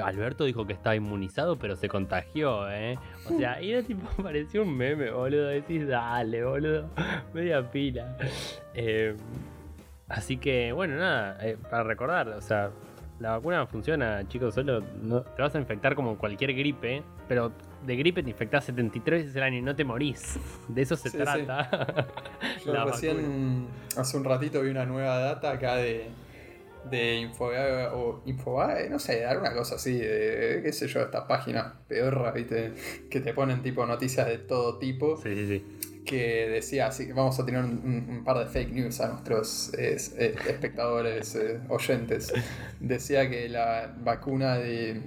Alberto 0.00 0.44
dijo 0.44 0.66
que 0.66 0.72
estaba 0.72 0.94
inmunizado, 0.96 1.58
pero 1.58 1.76
se 1.76 1.88
contagió, 1.88 2.70
¿eh? 2.70 2.98
O 3.28 3.36
sea, 3.36 3.60
y 3.60 3.70
era 3.72 3.82
tipo, 3.82 4.06
parecía 4.22 4.62
un 4.62 4.76
meme, 4.76 5.10
boludo. 5.10 5.48
Decís, 5.48 5.86
dale, 5.86 6.44
boludo. 6.44 6.88
Media 7.34 7.70
pila. 7.70 8.16
Eh, 8.74 9.14
así 10.08 10.36
que, 10.36 10.72
bueno, 10.72 10.96
nada, 10.96 11.38
eh, 11.46 11.56
para 11.70 11.82
recordar, 11.84 12.28
o 12.28 12.40
sea, 12.40 12.70
la 13.20 13.32
vacuna 13.36 13.66
funciona, 13.66 14.26
chicos, 14.28 14.54
solo 14.54 14.82
no, 15.02 15.20
te 15.22 15.42
vas 15.42 15.54
a 15.54 15.58
infectar 15.58 15.94
como 15.94 16.18
cualquier 16.18 16.54
gripe, 16.54 17.02
pero 17.28 17.52
de 17.86 17.96
gripe 17.96 18.22
te 18.22 18.30
infectás 18.30 18.64
73 18.64 19.22
veces 19.24 19.36
al 19.36 19.44
año 19.44 19.58
y 19.58 19.62
no 19.62 19.76
te 19.76 19.84
morís. 19.84 20.38
De 20.68 20.82
eso 20.82 20.96
se 20.96 21.08
Sí, 21.10 21.18
sí. 21.18 21.22
trata. 21.22 22.06
Yo 22.64 22.72
la 22.72 22.84
recién, 22.86 23.66
hace 23.96 24.16
un 24.16 24.24
ratito 24.24 24.60
vi 24.62 24.70
una 24.70 24.86
nueva 24.86 25.18
data 25.18 25.52
acá 25.52 25.76
de, 25.76 26.08
de 26.90 27.16
Infobae, 27.16 27.86
o 27.88 28.22
Infobae, 28.26 28.88
no 28.90 28.98
sé, 28.98 29.24
alguna 29.24 29.52
cosa 29.54 29.76
así, 29.76 29.98
de, 29.98 30.60
qué 30.62 30.72
sé 30.72 30.88
yo, 30.88 31.00
estas 31.00 31.24
páginas 31.24 31.74
pedorras, 31.88 32.34
viste, 32.34 32.72
que 33.10 33.20
te 33.20 33.32
ponen 33.34 33.62
tipo 33.62 33.86
noticias 33.86 34.26
de 34.26 34.38
todo 34.38 34.78
tipo, 34.78 35.16
Sí, 35.16 35.34
sí, 35.34 35.46
sí. 35.46 35.64
que 36.04 36.48
decía, 36.48 36.88
así 36.88 37.06
que 37.06 37.12
vamos 37.12 37.38
a 37.38 37.46
tener 37.46 37.62
un, 37.64 38.22
par 38.24 38.38
de 38.38 38.46
fake 38.46 38.72
news 38.72 39.00
a 39.00 39.08
nuestros 39.08 39.72
eh, 39.74 39.96
espectadores, 39.96 41.34
eh, 41.36 41.60
oyentes. 41.68 42.32
Decía 42.80 43.28
que 43.30 43.48
la 43.48 43.94
vacuna 43.98 44.56
de, 44.56 45.00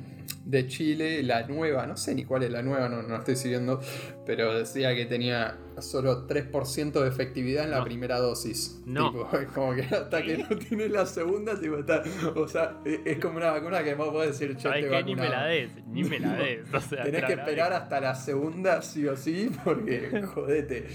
de 0.46 0.68
Chile, 0.68 1.24
la 1.24 1.48
nueva, 1.48 1.86
no 1.88 1.98
sé 1.98 2.14
ni 2.16 2.24
cuál 2.24 2.44
es 2.44 2.52
la 2.52 2.62
nueva, 2.62 2.88
no, 2.90 3.02
no 3.04 3.16
estoy 3.18 3.36
siguiendo, 3.36 3.80
pero 4.26 4.54
decía 4.58 4.94
que 4.96 5.06
tenía 5.06 5.58
solo 5.80 6.26
3% 6.28 6.92
de 7.02 7.08
efectividad 7.10 7.66
en 7.66 7.72
la 7.72 7.80
No. 7.80 7.84
primera 7.84 8.18
dosis. 8.20 8.82
No. 8.86 9.12
Tipo, 9.12 9.30
es 9.38 9.48
como 9.50 9.74
que 9.76 9.82
hasta 9.82 10.22
que 10.22 10.38
no 10.38 10.48
tiene 10.58 10.88
la 10.90 11.06
segunda, 11.06 11.60
tipo, 11.60 11.78
está, 11.78 12.04
o 12.36 12.48
sea, 12.48 12.78
es, 12.86 13.00
es 13.06 13.20
como 13.20 13.38
una 13.38 13.52
vacuna 13.52 13.84
que 13.84 13.94
vos 13.96 14.10
podés 14.10 14.40
decir, 14.40 14.56
¿Sabes 14.60 14.86
te? 14.90 15.04
Ni 15.04 15.16
me 15.16 15.22
la 15.24 15.30
vacunaba". 15.30 15.48
des, 15.48 15.72
ni 15.88 16.04
me 16.04 16.20
la 16.20 16.34
des. 16.36 16.74
O 16.74 16.80
sea, 16.90 17.04
Tenés 17.04 17.22
te 17.22 17.28
que 17.28 17.34
esperar 17.34 17.74
hasta 17.74 18.00
la 18.00 18.16
segunda, 18.16 18.82
sí 18.82 19.08
o 19.08 19.18
sí, 19.18 19.50
porque 19.64 20.22
jodete. 20.34 20.88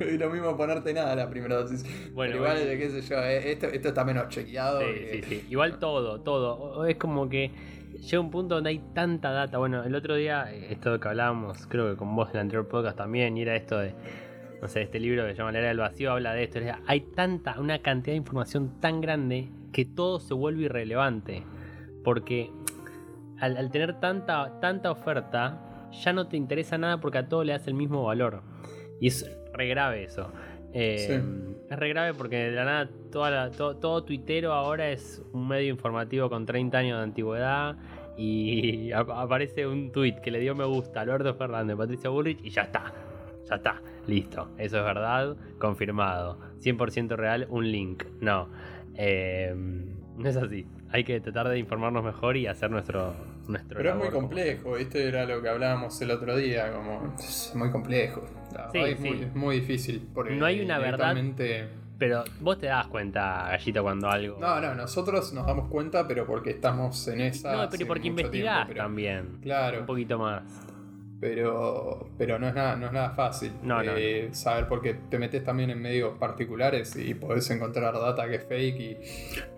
es 0.00 0.18
lo 0.18 0.30
mismo 0.30 0.56
ponerte 0.56 0.92
nada 0.92 1.14
la 1.16 1.28
primera 1.28 1.56
dosis. 1.56 1.82
Bueno, 2.12 2.32
Pero 2.32 2.36
igual, 2.36 2.56
bueno. 2.66 2.78
qué 2.80 2.90
sé 2.90 3.02
yo, 3.08 3.16
eh, 3.22 3.52
esto, 3.52 3.66
esto 3.66 3.88
está 3.88 4.04
menos 4.04 4.28
chequeado. 4.28 4.80
Sí, 4.80 4.86
que- 4.86 5.22
sí, 5.28 5.28
sí. 5.40 5.46
Igual 5.50 5.78
todo, 5.78 6.20
todo. 6.20 6.86
Es 6.86 6.96
como 6.96 7.28
que 7.28 7.50
llega 7.98 8.20
un 8.20 8.30
punto 8.30 8.56
donde 8.56 8.70
hay 8.70 8.80
tanta 8.94 9.30
data. 9.30 9.58
Bueno, 9.58 9.84
el 9.84 9.94
otro 9.94 10.14
día, 10.14 10.52
eh, 10.52 10.68
esto 10.70 10.98
que 11.00 11.08
hablábamos, 11.08 11.66
creo 11.66 11.90
que 11.90 11.96
con 11.96 12.14
vos 12.14 12.28
en 12.30 12.36
el 12.36 12.40
anterior 12.42 12.68
podcast 12.68 12.96
también, 12.96 13.36
y 13.36 13.42
era 13.42 13.56
esto 13.56 13.78
de, 13.78 13.94
no 14.60 14.68
sé, 14.68 14.82
este 14.82 15.00
libro 15.00 15.24
que 15.26 15.32
se 15.32 15.38
llama 15.38 15.52
La 15.52 15.58
Era 15.58 15.68
del 15.68 15.78
Vacío 15.78 16.12
habla 16.12 16.32
de 16.32 16.44
esto. 16.44 16.58
Hay 16.86 17.00
tanta, 17.00 17.58
una 17.60 17.80
cantidad 17.80 18.12
de 18.12 18.18
información 18.18 18.80
tan 18.80 19.00
grande 19.00 19.48
que 19.72 19.84
todo 19.84 20.20
se 20.20 20.34
vuelve 20.34 20.64
irrelevante. 20.64 21.44
Porque 22.04 22.50
al, 23.38 23.56
al 23.56 23.70
tener 23.70 23.98
tanta, 24.00 24.60
tanta 24.60 24.90
oferta, 24.90 25.88
ya 25.92 26.12
no 26.12 26.28
te 26.28 26.36
interesa 26.36 26.78
nada 26.78 27.00
porque 27.00 27.18
a 27.18 27.28
todo 27.28 27.44
le 27.44 27.52
das 27.52 27.66
el 27.66 27.74
mismo 27.74 28.04
valor. 28.04 28.42
Y 29.00 29.08
es 29.08 29.30
re 29.52 29.68
grave 29.68 30.04
eso. 30.04 30.30
Eh, 30.72 30.96
Sí. 30.98 31.55
Es 31.68 31.78
re 31.78 31.88
grave 31.88 32.14
porque 32.14 32.36
de 32.36 32.52
la 32.52 32.64
nada 32.64 32.88
toda 33.10 33.30
la- 33.30 33.50
to- 33.50 33.76
todo 33.76 34.04
tuitero 34.04 34.52
ahora 34.52 34.90
es 34.90 35.22
un 35.32 35.48
medio 35.48 35.70
informativo 35.70 36.28
con 36.30 36.46
30 36.46 36.78
años 36.78 36.98
de 36.98 37.04
antigüedad 37.04 37.76
y 38.16 38.92
ap- 38.92 39.10
aparece 39.10 39.66
un 39.66 39.90
tuit 39.90 40.18
que 40.20 40.30
le 40.30 40.38
dio 40.40 40.54
me 40.54 40.64
gusta 40.64 41.00
a 41.00 41.02
Alberto 41.02 41.34
Fernández, 41.34 41.76
Patricia 41.76 42.08
Bullrich 42.10 42.40
y 42.44 42.50
ya 42.50 42.62
está. 42.62 42.92
Ya 43.48 43.56
está, 43.56 43.80
listo. 44.08 44.48
Eso 44.58 44.78
es 44.78 44.84
verdad, 44.84 45.36
confirmado. 45.58 46.38
100% 46.60 47.14
real, 47.16 47.46
un 47.48 47.70
link. 47.70 48.02
No. 48.20 48.48
Eh, 48.96 49.54
no 49.54 50.28
es 50.28 50.36
así. 50.36 50.66
Hay 50.90 51.04
que 51.04 51.20
tratar 51.20 51.48
de 51.48 51.58
informarnos 51.58 52.02
mejor 52.02 52.36
y 52.36 52.46
hacer 52.48 52.70
nuestro, 52.72 53.14
nuestro 53.48 53.76
Pero 53.78 53.90
es 53.90 53.94
muy 53.96 54.04
labor 54.04 54.14
como- 54.14 54.28
complejo, 54.28 54.72
¿viste? 54.74 55.06
Era 55.08 55.24
lo 55.26 55.40
que 55.42 55.48
hablábamos 55.48 56.00
el 56.02 56.10
otro 56.10 56.36
día, 56.36 56.72
como 56.72 57.14
es 57.18 57.52
muy 57.54 57.70
complejo. 57.70 58.24
Sí, 58.72 58.78
verdad 58.78 58.88
es 58.88 58.98
sí. 59.00 59.08
muy, 59.08 59.22
es 59.22 59.34
muy 59.34 59.60
difícil. 59.60 60.08
Porque 60.14 60.34
No 60.34 60.46
hay 60.46 60.60
una 60.60 60.78
verdad. 60.78 61.14
directamente- 61.14 61.68
Pero 61.98 62.24
vos 62.40 62.58
te 62.58 62.66
das 62.66 62.86
cuenta, 62.88 63.48
Gallito, 63.50 63.82
cuando 63.82 64.10
algo. 64.10 64.38
No, 64.38 64.60
no, 64.60 64.74
nosotros 64.74 65.32
nos 65.32 65.46
damos 65.46 65.68
cuenta, 65.68 66.06
pero 66.06 66.26
porque 66.26 66.50
estamos 66.50 67.08
en 67.08 67.22
esa. 67.22 67.52
No, 67.56 67.68
pero 67.70 67.86
porque 67.86 68.10
mucho 68.10 68.20
investigás 68.22 68.54
tiempo, 68.66 68.68
pero- 68.74 68.84
también. 68.84 69.38
Claro. 69.42 69.80
Un 69.80 69.86
poquito 69.86 70.18
más. 70.18 70.42
Pero 71.20 72.10
pero 72.18 72.38
no 72.38 72.48
es 72.48 72.54
nada 72.54 72.76
no 72.76 72.86
es 72.86 72.92
nada 72.92 73.10
fácil 73.10 73.52
No, 73.62 73.82
no, 73.82 73.92
eh, 73.96 74.28
saber 74.32 74.68
porque 74.68 74.94
te 74.94 75.18
metes 75.18 75.42
también 75.44 75.70
en 75.70 75.80
medios 75.80 76.18
particulares 76.18 76.94
y 76.96 77.14
podés 77.14 77.48
encontrar 77.50 77.94
data 77.94 78.28
que 78.28 78.36
es 78.36 78.44
fake 78.44 78.80
y 78.80 78.96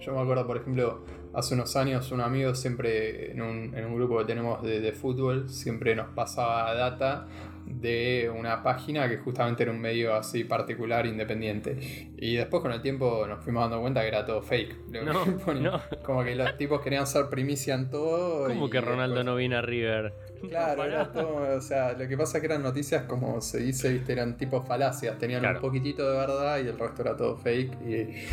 yo 0.01 0.15
me 0.15 0.21
acuerdo 0.21 0.47
por 0.47 0.59
ejemplo 0.59 1.05
hace 1.35 1.55
unos 1.55 1.75
años 1.77 2.11
un 2.13 2.21
amigo 2.21 2.55
siempre 2.55 3.33
en 3.33 3.43
un, 3.43 3.75
en 3.77 3.85
un 3.85 3.97
grupo 3.97 4.19
que 4.19 4.25
tenemos 4.25 4.63
de, 4.63 4.81
de 4.81 4.93
fútbol 4.93 5.49
siempre 5.49 5.95
nos 5.97 6.09
pasaba 6.09 6.73
data 6.75 7.27
de 7.71 8.31
una 8.35 8.63
página 8.63 9.09
que 9.09 9.19
justamente 9.19 9.63
era 9.63 9.73
un 9.73 9.81
medio 9.81 10.15
así 10.15 10.45
particular 10.45 11.07
independiente 11.07 12.11
y 12.17 12.37
después 12.37 12.63
con 12.63 12.73
el 12.73 12.81
tiempo 12.83 13.27
nos 13.29 13.43
fuimos 13.45 13.63
dando 13.65 13.81
cuenta 13.81 14.01
que 14.03 14.09
era 14.09 14.25
todo 14.25 14.43
fake 14.43 14.77
No, 15.05 15.25
no. 15.55 15.81
como 16.05 16.25
que 16.25 16.35
los 16.35 16.57
tipos 16.57 16.81
querían 16.81 17.07
ser 17.07 17.29
primicia 17.29 17.75
en 17.75 17.91
todo 17.91 18.47
¿Cómo 18.49 18.67
y 18.67 18.71
que 18.71 18.81
Ronaldo 18.81 19.17
después- 19.17 19.27
no 19.27 19.37
viene 19.37 19.57
a 19.57 19.63
River? 19.63 20.13
Claro, 20.49 20.85
era 20.85 21.11
todo, 21.13 21.57
o 21.57 21.61
sea, 21.61 21.95
lo 21.95 22.07
que 22.07 22.17
pasa 22.17 22.39
es 22.39 22.43
que 22.43 22.47
eran 22.47 22.63
noticias 22.63 23.03
como 23.05 23.41
se 23.41 23.59
dice, 23.59 23.93
viste, 23.93 24.13
eran 24.13 24.37
tipo 24.37 24.63
falacias, 24.63 25.19
tenían 25.19 25.41
Claro. 25.41 25.57
un 25.59 25.63
poquitito 25.63 26.09
de 26.09 26.17
verdad 26.17 26.59
y 26.59 26.69
el 26.69 26.79
resto 26.79 27.03
era 27.03 27.17
todo 27.17 27.37
fake 27.37 27.73
y, 27.87 28.25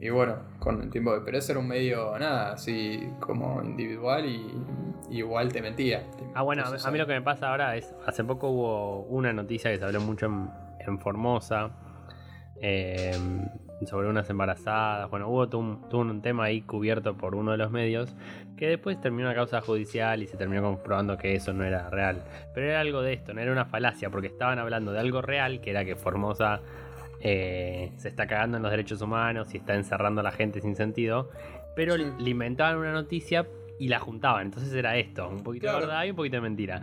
y 0.00 0.10
bueno, 0.10 0.36
con 0.60 0.80
el 0.80 0.90
tiempo, 0.90 1.12
pero 1.24 1.38
ese 1.38 1.52
era 1.52 1.60
un 1.60 1.68
medio, 1.68 2.16
nada, 2.18 2.52
así 2.52 3.10
como 3.18 3.62
individual 3.62 4.26
y, 4.26 4.52
y 5.10 5.18
igual 5.18 5.52
te 5.52 5.60
mentía. 5.60 6.06
Ah, 6.34 6.42
bueno, 6.42 6.62
a, 6.62 6.66
Entonces, 6.66 6.86
a 6.86 6.90
mí 6.90 6.98
lo 6.98 7.06
que 7.06 7.14
me 7.14 7.22
pasa 7.22 7.50
ahora 7.50 7.74
es, 7.76 7.94
hace 8.06 8.22
poco 8.22 8.48
hubo 8.48 9.02
una 9.04 9.32
noticia 9.32 9.70
que 9.72 9.78
se 9.78 9.84
habló 9.84 10.00
mucho 10.00 10.26
en, 10.26 10.50
en 10.86 10.98
Formosa, 11.00 11.70
eh, 12.60 13.12
sobre 13.86 14.08
unas 14.08 14.28
embarazadas, 14.30 15.08
bueno, 15.10 15.28
hubo 15.28 15.46
un, 15.58 15.84
un 15.92 16.22
tema 16.22 16.44
ahí 16.44 16.62
cubierto 16.62 17.16
por 17.16 17.34
uno 17.34 17.52
de 17.52 17.58
los 17.58 17.70
medios, 17.70 18.14
que 18.56 18.68
después 18.68 19.00
terminó 19.00 19.28
una 19.28 19.34
causa 19.34 19.60
judicial 19.60 20.22
y 20.22 20.26
se 20.26 20.36
terminó 20.36 20.62
comprobando 20.62 21.16
que 21.16 21.34
eso 21.34 21.52
no 21.52 21.64
era 21.64 21.88
real. 21.90 22.24
Pero 22.54 22.66
era 22.66 22.80
algo 22.80 23.02
de 23.02 23.12
esto, 23.12 23.34
no 23.34 23.40
era 23.40 23.52
una 23.52 23.66
falacia, 23.66 24.10
porque 24.10 24.26
estaban 24.26 24.58
hablando 24.58 24.92
de 24.92 24.98
algo 24.98 25.22
real, 25.22 25.60
que 25.60 25.70
era 25.70 25.84
que 25.84 25.94
Formosa 25.94 26.60
eh, 27.20 27.92
se 27.96 28.08
está 28.08 28.26
cagando 28.26 28.56
en 28.56 28.62
los 28.62 28.70
derechos 28.70 29.00
humanos 29.02 29.52
y 29.54 29.58
está 29.58 29.74
encerrando 29.74 30.20
a 30.20 30.24
la 30.24 30.32
gente 30.32 30.60
sin 30.60 30.76
sentido, 30.76 31.30
pero 31.76 31.96
Sí. 31.96 32.04
le 32.18 32.30
inventaban 32.30 32.76
una 32.78 32.92
noticia 32.92 33.46
y 33.78 33.88
la 33.88 33.98
juntaban. 34.00 34.46
Entonces 34.46 34.72
era 34.74 34.96
esto, 34.96 35.28
un 35.28 35.42
poquito 35.42 35.64
Claro. 35.64 35.80
de 35.80 35.86
verdad 35.86 36.04
y 36.04 36.10
un 36.10 36.16
poquito 36.16 36.36
de 36.36 36.40
mentira. 36.42 36.82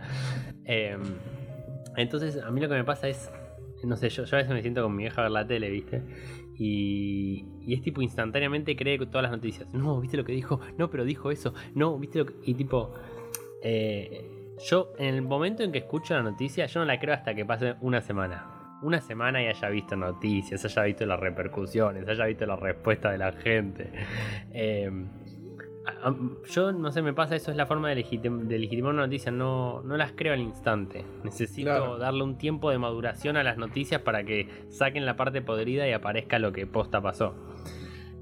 Eh, 0.64 0.96
entonces 1.96 2.42
a 2.42 2.50
mí 2.50 2.60
lo 2.60 2.68
que 2.68 2.74
me 2.74 2.84
pasa 2.84 3.08
es, 3.08 3.30
no 3.84 3.96
sé, 3.96 4.08
yo, 4.08 4.24
yo 4.24 4.36
a 4.36 4.38
veces 4.38 4.52
me 4.52 4.62
siento 4.62 4.82
con 4.82 4.94
mi 4.96 5.04
vieja 5.04 5.20
a 5.20 5.24
ver 5.24 5.32
la 5.32 5.46
tele, 5.46 5.70
¿viste? 5.70 6.02
Y, 6.58 7.44
y 7.60 7.74
es 7.74 7.82
tipo 7.82 8.00
instantáneamente 8.00 8.74
cree 8.76 8.98
que 8.98 9.06
todas 9.06 9.22
las 9.24 9.32
noticias. 9.32 9.72
No, 9.74 10.00
¿viste 10.00 10.16
lo 10.16 10.24
que 10.24 10.32
dijo? 10.32 10.60
No, 10.78 10.88
pero 10.90 11.04
dijo 11.04 11.30
eso. 11.30 11.52
No, 11.74 11.98
¿viste 11.98 12.18
lo 12.18 12.26
que...? 12.26 12.34
Y 12.44 12.54
tipo... 12.54 12.94
eh, 13.62 14.32
yo 14.70 14.92
en 14.98 15.14
el 15.14 15.20
momento 15.22 15.62
en 15.62 15.70
que 15.70 15.78
escucho 15.78 16.14
la 16.14 16.22
noticia, 16.22 16.64
yo 16.64 16.80
no 16.80 16.86
la 16.86 16.98
creo 16.98 17.12
hasta 17.14 17.34
que 17.34 17.44
pase 17.44 17.74
una 17.82 18.00
semana. 18.00 18.65
Una 18.82 19.00
semana 19.00 19.42
y 19.42 19.46
haya 19.46 19.68
visto 19.68 19.96
noticias, 19.96 20.64
haya 20.64 20.82
visto 20.82 21.06
las 21.06 21.18
repercusiones, 21.18 22.06
haya 22.08 22.26
visto 22.26 22.46
la 22.46 22.56
respuesta 22.56 23.10
de 23.10 23.18
la 23.18 23.32
gente. 23.32 23.90
Eh, 24.52 24.90
a- 26.02 26.14
yo 26.50 26.72
no 26.72 26.90
sé, 26.90 27.00
me 27.02 27.12
pasa 27.12 27.36
eso, 27.36 27.50
es 27.50 27.56
la 27.56 27.66
forma 27.66 27.88
de, 27.90 27.96
legitim- 28.04 28.44
de 28.46 28.58
legitimar 28.58 28.92
una 28.92 29.02
noticia, 29.02 29.30
no, 29.30 29.82
no 29.82 29.96
las 29.96 30.12
creo 30.12 30.32
al 30.32 30.40
instante. 30.40 31.04
Necesito 31.24 31.70
Claro. 31.70 31.98
darle 31.98 32.22
un 32.24 32.38
tiempo 32.38 32.70
de 32.70 32.78
maduración 32.78 33.36
a 33.36 33.42
las 33.44 33.56
noticias 33.56 34.00
para 34.02 34.24
que 34.24 34.48
saquen 34.70 35.06
la 35.06 35.14
parte 35.16 35.42
podrida 35.42 35.86
y 35.88 35.92
aparezca 35.92 36.38
lo 36.38 36.52
que 36.52 36.66
posta 36.66 37.00
pasó. 37.00 37.34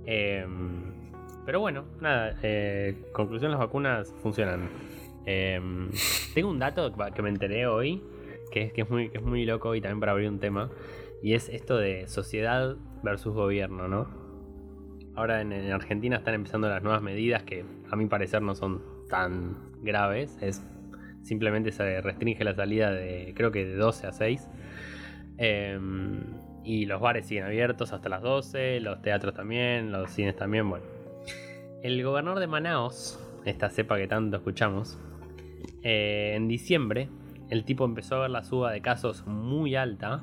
Eh, 0.06 0.46
pero 1.46 1.60
bueno, 1.60 1.84
nada, 2.00 2.36
eh, 2.42 3.06
conclusión, 3.12 3.50
las 3.50 3.60
vacunas 3.60 4.12
funcionan. 4.22 4.68
Eh, 5.26 5.60
tengo 6.34 6.50
un 6.50 6.58
dato 6.58 6.92
que 7.14 7.22
me 7.22 7.30
enteré 7.30 7.66
hoy, 7.66 8.02
que 8.62 8.82
es, 8.82 9.22
muy, 9.22 9.44
loco 9.44 9.74
y 9.74 9.80
también 9.80 10.00
para 10.00 10.12
abrir 10.12 10.28
un 10.28 10.38
tema, 10.38 10.70
y 11.22 11.34
es 11.34 11.48
esto 11.48 11.76
de 11.76 12.06
sociedad 12.08 12.76
versus 13.02 13.34
gobierno, 13.34 13.88
¿no? 13.88 14.08
Ahora 15.14 15.40
en, 15.40 15.52
en 15.52 15.72
Argentina 15.72 16.16
están 16.16 16.34
empezando 16.34 16.68
las 16.68 16.82
nuevas 16.82 17.02
medidas 17.02 17.42
que 17.42 17.64
a 17.90 17.96
mi 17.96 18.06
parecer 18.06 18.42
no 18.42 18.54
son 18.54 18.82
tan 19.08 19.56
graves, 19.82 20.38
es 20.40 20.64
simplemente 21.22 21.72
se 21.72 22.00
restringe 22.00 22.44
la 22.44 22.54
salida 22.54 22.90
de 22.90 23.32
creo 23.34 23.50
que 23.50 23.64
de 23.64 23.76
12 23.76 24.06
a 24.06 24.12
6. 24.12 24.48
Eh, 25.38 25.78
y 26.64 26.86
los 26.86 27.00
bares 27.00 27.26
siguen 27.26 27.44
abiertos 27.44 27.92
hasta 27.92 28.08
las 28.08 28.22
12, 28.22 28.80
los 28.80 29.02
teatros 29.02 29.34
también, 29.34 29.92
los 29.92 30.10
cines 30.10 30.34
también, 30.34 30.68
bueno. 30.68 30.84
el 31.82 32.02
gobernador 32.02 32.40
de 32.40 32.46
Manaos, 32.46 33.20
esta 33.44 33.68
cepa 33.68 33.98
que 33.98 34.06
tanto 34.06 34.38
escuchamos, 34.38 34.98
eh, 35.82 36.32
en 36.34 36.48
diciembre 36.48 37.08
el 37.50 37.64
tipo 37.64 37.84
empezó 37.84 38.16
a 38.16 38.20
ver 38.20 38.30
la 38.30 38.44
suba 38.44 38.72
de 38.72 38.80
casos 38.80 39.26
muy 39.26 39.76
alta, 39.76 40.22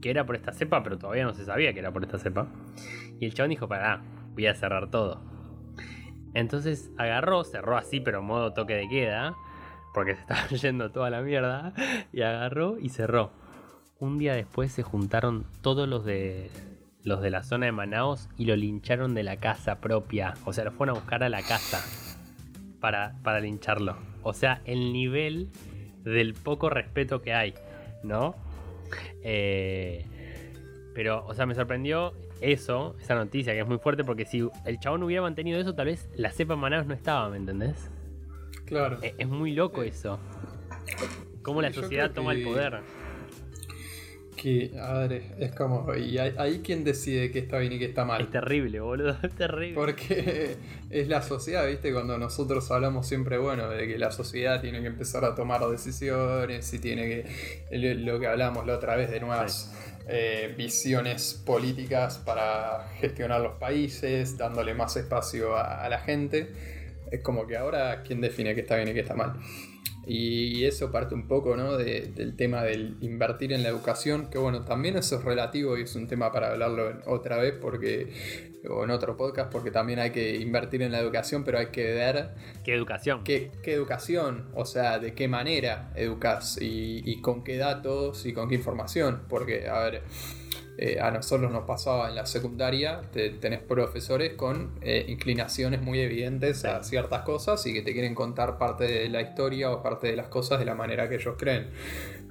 que 0.00 0.10
era 0.10 0.26
por 0.26 0.36
esta 0.36 0.52
cepa, 0.52 0.82
pero 0.82 0.98
todavía 0.98 1.24
no 1.24 1.34
se 1.34 1.44
sabía 1.44 1.72
que 1.72 1.80
era 1.80 1.92
por 1.92 2.04
esta 2.04 2.18
cepa. 2.18 2.48
Y 3.18 3.26
el 3.26 3.34
chabón 3.34 3.50
dijo, 3.50 3.68
pará, 3.68 4.02
voy 4.34 4.46
a 4.46 4.54
cerrar 4.54 4.90
todo. 4.90 5.20
Entonces 6.34 6.90
agarró, 6.98 7.44
cerró 7.44 7.78
así, 7.78 8.00
pero 8.00 8.22
modo 8.22 8.52
toque 8.52 8.74
de 8.74 8.88
queda, 8.88 9.34
porque 9.94 10.14
se 10.14 10.20
estaba 10.20 10.46
yendo 10.48 10.90
toda 10.90 11.10
la 11.10 11.22
mierda, 11.22 11.72
y 12.12 12.22
agarró 12.22 12.78
y 12.78 12.90
cerró. 12.90 13.32
Un 13.98 14.18
día 14.18 14.34
después 14.34 14.72
se 14.72 14.82
juntaron 14.82 15.46
todos 15.62 15.88
los 15.88 16.04
de 16.04 16.50
los 17.02 17.22
de 17.22 17.30
la 17.30 17.44
zona 17.44 17.66
de 17.66 17.72
Manaos 17.72 18.28
y 18.36 18.46
lo 18.46 18.56
lincharon 18.56 19.14
de 19.14 19.22
la 19.22 19.36
casa 19.36 19.80
propia. 19.80 20.34
O 20.44 20.52
sea, 20.52 20.64
lo 20.64 20.72
fueron 20.72 20.96
a 20.96 20.98
buscar 20.98 21.22
a 21.22 21.28
la 21.28 21.40
casa 21.40 21.80
para, 22.80 23.14
para 23.22 23.40
lincharlo. 23.40 23.96
O 24.22 24.32
sea, 24.32 24.60
el 24.64 24.92
nivel 24.92 25.48
del 26.10 26.34
poco 26.34 26.70
respeto 26.70 27.20
que 27.20 27.32
hay, 27.32 27.54
¿no? 28.02 28.36
Eh, 29.22 30.04
pero, 30.94 31.24
o 31.26 31.34
sea, 31.34 31.46
me 31.46 31.54
sorprendió 31.54 32.14
eso, 32.40 32.96
esa 33.00 33.14
noticia 33.14 33.52
que 33.52 33.60
es 33.60 33.66
muy 33.66 33.78
fuerte, 33.78 34.04
porque 34.04 34.24
si 34.24 34.48
el 34.64 34.78
chabón 34.78 35.02
hubiera 35.02 35.22
mantenido 35.22 35.60
eso, 35.60 35.74
tal 35.74 35.86
vez 35.86 36.08
la 36.16 36.30
cepa 36.30 36.56
Manaos 36.56 36.86
no 36.86 36.94
estaba, 36.94 37.28
¿me 37.28 37.36
entendés? 37.36 37.90
Claro. 38.64 38.98
Es, 39.02 39.14
es 39.18 39.28
muy 39.28 39.52
loco 39.52 39.82
eso. 39.82 40.18
Cómo 41.42 41.62
la 41.62 41.70
Yo 41.70 41.82
sociedad 41.82 42.10
toma 42.12 42.32
el 42.32 42.44
poder. 42.44 42.80
Que, 44.36 44.72
a 44.78 44.92
ver, 44.98 45.22
es 45.38 45.52
como. 45.52 45.94
Y 45.94 46.18
ahí, 46.18 46.60
quién 46.62 46.84
decide 46.84 47.30
que 47.30 47.38
está 47.38 47.58
bien 47.58 47.72
y 47.72 47.78
que 47.78 47.86
está 47.86 48.04
mal. 48.04 48.20
Es 48.20 48.30
terrible, 48.30 48.80
boludo, 48.80 49.16
es 49.22 49.34
terrible. 49.34 49.74
Porque 49.74 50.56
es 50.90 51.08
la 51.08 51.22
sociedad, 51.22 51.66
¿viste? 51.66 51.92
Cuando 51.92 52.18
nosotros 52.18 52.70
hablamos 52.70 53.06
siempre, 53.06 53.38
bueno, 53.38 53.68
de 53.68 53.86
que 53.86 53.98
la 53.98 54.12
sociedad 54.12 54.60
tiene 54.60 54.80
que 54.80 54.88
empezar 54.88 55.24
a 55.24 55.34
tomar 55.34 55.66
decisiones 55.68 56.72
y 56.72 56.78
tiene 56.78 57.24
que. 57.70 57.96
Lo 57.96 58.20
que 58.20 58.26
hablamos 58.26 58.66
la 58.66 58.76
otra 58.76 58.96
vez 58.96 59.10
de 59.10 59.20
nuevas 59.20 59.74
eh, 60.08 60.54
visiones 60.56 61.42
políticas 61.46 62.18
para 62.18 62.88
gestionar 63.00 63.40
los 63.40 63.54
países, 63.58 64.36
dándole 64.36 64.74
más 64.74 64.96
espacio 64.96 65.56
a, 65.56 65.82
a 65.82 65.88
la 65.88 65.98
gente. 65.98 66.52
Es 67.10 67.20
como 67.20 67.46
que 67.46 67.56
ahora, 67.56 68.02
¿quién 68.02 68.20
define 68.20 68.54
qué 68.54 68.60
está 68.60 68.76
bien 68.76 68.88
y 68.88 68.94
qué 68.94 69.00
está 69.00 69.14
mal? 69.14 69.34
Y 70.08 70.64
eso 70.64 70.92
parte 70.92 71.14
un 71.16 71.26
poco 71.26 71.56
¿no? 71.56 71.76
de- 71.76 72.12
del 72.14 72.36
tema 72.36 72.62
del 72.62 72.96
invertir 73.00 73.52
en 73.52 73.62
la 73.64 73.68
educación, 73.70 74.30
que 74.30 74.38
bueno, 74.38 74.62
también 74.64 74.96
eso 74.96 75.16
es 75.16 75.24
relativo 75.24 75.76
y 75.76 75.82
es 75.82 75.96
un 75.96 76.06
tema 76.06 76.30
para 76.30 76.52
hablarlo 76.52 76.90
en- 76.90 77.00
otra 77.06 77.38
vez 77.38 77.54
porque, 77.60 78.12
o 78.70 78.84
en 78.84 78.90
otro 78.90 79.16
podcast, 79.16 79.50
porque 79.50 79.72
también 79.72 79.98
hay 79.98 80.10
que 80.10 80.36
invertir 80.36 80.82
en 80.82 80.92
la 80.92 81.00
educación, 81.00 81.42
pero 81.42 81.58
hay 81.58 81.66
que 81.66 81.82
ver 81.92 82.30
Qué 82.64 82.74
educación. 82.74 83.24
qué, 83.24 83.50
qué 83.64 83.72
educación, 83.72 84.46
o 84.54 84.64
sea, 84.64 85.00
de 85.00 85.12
qué 85.14 85.26
manera 85.26 85.90
educas 85.96 86.56
y, 86.60 87.02
y 87.04 87.20
con 87.20 87.42
qué 87.42 87.56
datos 87.56 88.26
y 88.26 88.32
con 88.32 88.48
qué 88.48 88.54
información, 88.54 89.22
porque, 89.28 89.68
a 89.68 89.80
ver, 89.80 90.02
eh, 90.78 90.98
a 91.00 91.10
nosotros 91.10 91.50
nos 91.50 91.64
pasaba 91.64 92.08
en 92.08 92.14
la 92.16 92.26
secundaria, 92.26 93.00
te- 93.12 93.30
tenés 93.30 93.60
profesores 93.60 94.34
con 94.34 94.72
eh, 94.82 95.04
inclinaciones 95.08 95.80
muy 95.82 96.00
evidentes 96.00 96.64
a 96.64 96.82
ciertas 96.84 97.22
cosas 97.22 97.64
y 97.66 97.72
que 97.72 97.82
te 97.82 97.92
quieren 97.92 98.14
contar 98.14 98.58
parte 98.58 98.84
de 98.84 99.08
la 99.08 99.22
historia 99.22 99.70
o 99.70 99.82
parte 99.82 100.06
de 100.08 100.16
las 100.16 100.28
cosas 100.28 100.58
de 100.58 100.64
la 100.64 100.74
manera 100.74 101.08
que 101.08 101.14
ellos 101.16 101.34
creen. 101.38 101.70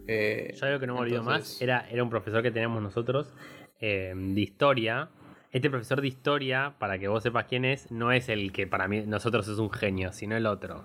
Eh, 0.08 0.54
Yo 0.60 0.66
algo 0.68 0.80
que 0.80 0.88
no 0.88 0.94
me 0.96 1.00
olvido 1.02 1.24
más 1.24 1.62
era, 1.62 1.88
era 1.90 2.04
un 2.04 2.10
profesor 2.10 2.44
que 2.44 2.52
teníamos 2.52 2.82
nosotros 2.82 3.34
eh, 3.80 4.14
de 4.16 4.42
historia. 4.42 5.10
Este 5.52 5.70
profesor 5.70 6.02
de 6.02 6.08
historia, 6.08 6.76
para 6.80 7.00
que 7.00 7.08
vos 7.08 7.24
sepas 7.24 7.46
quién 7.46 7.64
es, 7.66 7.90
no 7.90 8.12
es 8.12 8.28
el 8.30 8.52
que 8.52 8.68
para 8.68 8.88
mí 8.88 9.02
nosotros 9.08 9.48
es 9.48 9.58
un 9.58 9.72
genio, 9.72 10.12
sino 10.12 10.36
el 10.36 10.46
otro. 10.46 10.84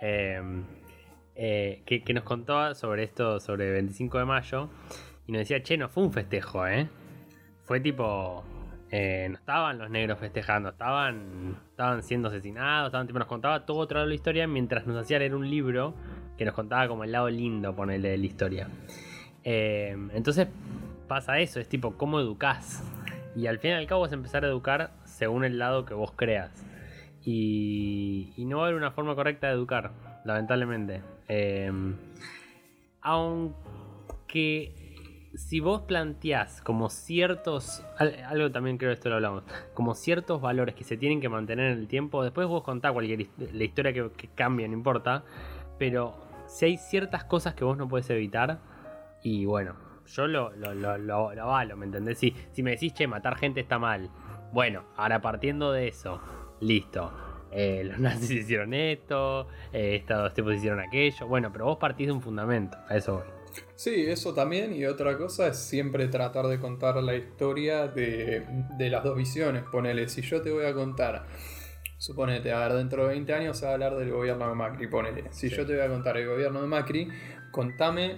Eh, 0.00 0.40
eh, 1.34 1.82
que, 1.84 2.02
que 2.02 2.14
nos 2.14 2.24
contaba 2.24 2.74
sobre 2.74 3.02
esto, 3.02 3.40
sobre 3.40 3.66
el 3.66 3.72
25 3.74 4.18
de 4.18 4.24
mayo, 4.24 4.70
y 5.26 5.32
nos 5.32 5.40
decía, 5.40 5.62
che, 5.62 5.76
no 5.76 5.88
fue 5.88 6.02
un 6.04 6.12
festejo, 6.12 6.66
¿eh? 6.66 6.88
Fue 7.64 7.80
tipo... 7.80 8.44
eh, 8.90 9.26
no 9.28 9.36
estaban 9.36 9.78
los 9.78 9.90
negros 9.90 10.18
festejando, 10.18 10.68
estaban, 10.70 11.56
estaban 11.70 12.02
siendo 12.02 12.28
asesinados, 12.28 12.88
estaban, 12.88 13.06
tipo, 13.06 13.18
nos 13.18 13.28
contaba 13.28 13.66
todo 13.66 13.78
otro 13.78 13.96
lado 13.96 14.06
de 14.06 14.10
la 14.10 14.14
historia 14.14 14.46
mientras 14.46 14.86
nos 14.86 14.96
hacía 14.96 15.18
leer 15.18 15.34
un 15.34 15.50
libro 15.50 15.94
que 16.38 16.44
nos 16.44 16.54
contaba 16.54 16.86
como 16.86 17.04
el 17.04 17.12
lado 17.12 17.28
lindo, 17.28 17.74
ponerle 17.74 18.10
de 18.10 18.18
la 18.18 18.26
historia. 18.26 18.68
Eh, 19.42 19.96
entonces 20.12 20.48
pasa 21.08 21.38
eso, 21.40 21.60
es 21.60 21.68
tipo, 21.68 21.96
¿cómo 21.96 22.20
educás? 22.20 22.84
Y 23.34 23.46
al 23.48 23.58
fin 23.58 23.72
y 23.72 23.74
al 23.74 23.86
cabo 23.86 24.06
es 24.06 24.12
empezar 24.12 24.44
a 24.44 24.48
educar 24.48 24.92
según 25.04 25.44
el 25.44 25.58
lado 25.58 25.84
que 25.84 25.94
vos 25.94 26.12
creas. 26.12 26.64
Y, 27.22 28.32
y 28.36 28.44
no 28.44 28.58
va 28.58 28.64
a 28.64 28.66
haber 28.66 28.76
una 28.76 28.92
forma 28.92 29.14
correcta 29.14 29.48
de 29.48 29.54
educar, 29.54 29.92
lamentablemente. 30.24 31.02
Eh, 31.28 31.72
aunque 33.00 34.72
si 35.36 35.60
vos 35.60 35.82
planteás 35.82 36.60
como 36.62 36.88
ciertos, 36.90 37.84
al- 37.98 38.16
algo 38.24 38.50
también 38.50 38.78
creo 38.78 38.92
esto 38.92 39.08
lo 39.08 39.16
hablamos, 39.16 39.44
como 39.74 39.94
ciertos 39.94 40.40
valores 40.40 40.74
que 40.74 40.84
se 40.84 40.96
tienen 40.96 41.20
que 41.20 41.28
mantener 41.28 41.72
en 41.72 41.78
el 41.78 41.88
tiempo, 41.88 42.22
después 42.22 42.46
vos 42.48 42.62
contás 42.62 42.92
cualquier 42.92 43.26
la 43.52 43.64
historia 43.64 43.92
que, 43.92 44.10
que 44.16 44.28
cambie, 44.28 44.66
no 44.68 44.74
importa, 44.74 45.24
pero 45.78 46.14
si 46.46 46.64
hay 46.66 46.76
ciertas 46.78 47.24
cosas 47.24 47.54
que 47.54 47.64
vos 47.64 47.76
no 47.76 47.88
puedes 47.88 48.08
evitar, 48.10 48.58
y 49.22 49.44
bueno, 49.44 49.74
yo 50.06 50.26
lo, 50.26 50.50
lo, 50.56 50.74
lo, 50.74 50.96
lo- 50.98 51.34
lo 51.34 51.42
avalo, 51.42 51.76
¿me 51.76 51.86
entendés? 51.86 52.18
Si, 52.18 52.34
si 52.52 52.62
me 52.62 52.70
decís, 52.72 52.94
che, 52.94 53.06
matar 53.06 53.36
gente 53.36 53.60
está 53.60 53.78
mal, 53.78 54.08
bueno, 54.52 54.84
ahora 54.96 55.20
partiendo 55.20 55.72
de 55.72 55.88
eso, 55.88 56.20
listo. 56.60 57.12
eh, 57.50 57.82
los 57.84 57.98
nazis 58.00 58.30
hicieron 58.30 58.72
esto, 58.74 59.48
eh, 59.72 59.96
estos 59.96 60.32
tipos 60.34 60.54
hicieron 60.54 60.78
aquello. 60.80 61.26
Bueno, 61.26 61.50
pero 61.52 61.64
vos 61.66 61.78
partís 61.78 62.06
de 62.06 62.12
un 62.12 62.22
fundamento, 62.22 62.78
a 62.88 62.96
eso 62.96 63.14
voy. 63.16 63.35
Sí, 63.76 64.06
eso 64.08 64.32
también. 64.34 64.74
Y 64.74 64.86
otra 64.86 65.16
cosa 65.18 65.48
es 65.48 65.58
siempre 65.58 66.08
tratar 66.08 66.46
de 66.46 66.58
contar 66.58 66.96
la 67.02 67.14
historia 67.14 67.86
de, 67.88 68.44
de 68.76 68.90
las 68.90 69.04
dos 69.04 69.16
visiones. 69.16 69.64
Ponele, 69.70 70.08
si 70.08 70.22
yo 70.22 70.40
te 70.42 70.50
voy 70.50 70.64
a 70.64 70.72
contar, 70.74 71.26
suponete, 71.98 72.52
a 72.52 72.60
ver, 72.60 72.72
dentro 72.78 73.02
de 73.02 73.10
20 73.10 73.34
años 73.34 73.58
se 73.58 73.66
va 73.66 73.72
a 73.72 73.74
hablar 73.74 73.96
del 73.96 74.10
gobierno 74.10 74.48
de 74.48 74.54
Macri, 74.54 74.86
ponele. 74.86 75.24
Si 75.30 75.48
Sí. 75.50 75.56
yo 75.56 75.66
te 75.66 75.74
voy 75.76 75.84
a 75.84 75.88
contar 75.88 76.16
el 76.16 76.26
gobierno 76.26 76.62
de 76.62 76.66
Macri, 76.68 77.08
contame 77.52 78.16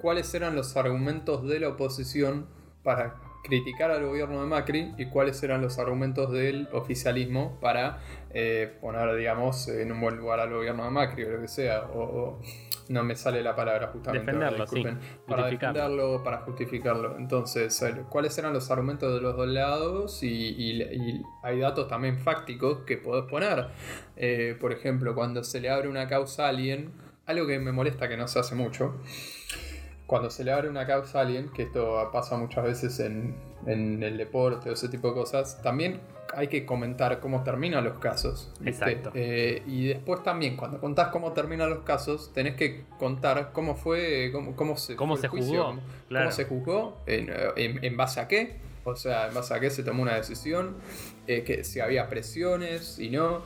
cuáles 0.00 0.32
eran 0.34 0.56
los 0.56 0.76
argumentos 0.76 1.46
de 1.46 1.60
la 1.60 1.68
oposición 1.68 2.46
para 2.82 3.16
criticar 3.46 3.90
al 3.90 4.04
gobierno 4.04 4.40
de 4.40 4.46
Macri 4.46 4.92
y 4.98 5.06
cuáles 5.06 5.42
eran 5.42 5.62
los 5.62 5.78
argumentos 5.78 6.32
del 6.32 6.68
oficialismo 6.72 7.58
para 7.60 7.98
eh, 8.34 8.74
poner, 8.80 9.14
digamos, 9.16 9.68
en 9.68 9.92
un 9.92 10.00
buen 10.00 10.16
lugar 10.16 10.40
al 10.40 10.52
gobierno 10.52 10.84
de 10.84 10.90
Macri 10.90 11.24
o 11.24 11.30
lo 11.30 11.40
que 11.40 11.48
sea. 11.48 11.82
O, 11.82 12.00
o- 12.02 12.40
no 12.88 13.02
me 13.02 13.16
sale 13.16 13.42
la 13.42 13.56
palabra 13.56 13.88
justamente. 13.88 14.30
ahora, 14.30 14.44
Defenderlo, 14.50 14.66
sí. 14.68 14.76
disculpen. 14.76 15.00
Para 15.26 15.42
Justificarlo. 15.42 15.80
defenderlo, 15.80 16.22
para 16.22 16.38
justificarlo. 16.42 17.16
Entonces, 17.18 17.82
eh, 17.82 18.02
¿cuáles 18.08 18.38
eran 18.38 18.52
los 18.52 18.70
argumentos 18.70 19.12
de 19.12 19.20
los 19.20 19.36
dos 19.36 19.48
lados? 19.48 20.22
Y, 20.22 20.28
y- 20.28 20.82
y 20.82 21.22
hay 21.42 21.58
datos 21.58 21.88
también 21.88 22.16
fácticos 22.18 22.80
que 22.86 22.96
podés 22.96 23.24
poner. 23.28 23.66
Eh, 24.16 24.56
por 24.60 24.72
ejemplo, 24.72 25.16
cuando 25.16 25.42
se 25.42 25.60
le 25.60 25.68
abre 25.68 25.88
una 25.88 26.06
causa 26.06 26.46
a 26.46 26.50
alguien, 26.50 26.92
algo 27.26 27.44
que 27.48 27.58
me 27.58 27.72
molesta 27.72 28.08
que 28.08 28.16
no 28.16 28.28
se 28.28 28.38
hace 28.38 28.54
mucho, 28.54 28.94
cuando 30.06 30.30
se 30.30 30.44
le 30.44 30.52
abre 30.52 30.68
una 30.68 30.86
causa 30.86 31.18
a 31.18 31.22
alguien, 31.22 31.48
que 31.52 31.64
esto 31.64 32.10
pasa 32.12 32.36
muchas 32.36 32.64
veces 32.64 33.00
en, 33.00 33.34
en 33.66 34.02
el 34.02 34.16
deporte 34.16 34.70
o 34.70 34.72
ese 34.72 34.88
tipo 34.88 35.08
de 35.08 35.14
cosas, 35.14 35.60
también 35.62 36.00
hay 36.34 36.48
que 36.48 36.66
comentar 36.66 37.20
cómo 37.20 37.42
terminan 37.42 37.84
los 37.84 37.98
casos. 37.98 38.52
¿viste? 38.60 38.84
Exacto. 38.90 39.10
Eh, 39.14 39.62
y 39.66 39.88
después 39.88 40.22
también, 40.22 40.56
cuando 40.56 40.80
contás 40.80 41.08
cómo 41.08 41.32
terminan 41.32 41.70
los 41.70 41.80
casos, 41.80 42.32
tenés 42.34 42.54
que 42.56 42.84
contar 42.98 43.50
cómo 43.52 43.74
fue, 43.76 44.30
cómo, 44.32 44.54
cómo 44.56 44.76
se, 44.76 44.96
¿Cómo 44.96 45.14
fue 45.16 45.22
se 45.22 45.28
juicio, 45.28 45.50
juzgó? 45.64 45.66
cómo, 45.66 45.80
Claro. 46.08 46.24
cómo 46.26 46.36
se 46.36 46.44
juzgó, 46.44 46.98
en, 47.06 47.32
en- 47.56 47.84
en 47.84 47.96
base 47.96 48.20
a 48.20 48.28
qué, 48.28 48.56
o 48.84 48.94
sea, 48.96 49.28
en 49.28 49.34
base 49.34 49.54
a 49.54 49.60
qué 49.60 49.70
se 49.70 49.82
tomó 49.82 50.02
una 50.02 50.14
decisión, 50.14 50.76
eh, 51.26 51.42
que 51.42 51.64
si 51.64 51.80
había 51.80 52.08
presiones 52.08 52.98
y 53.00 53.10
no. 53.10 53.42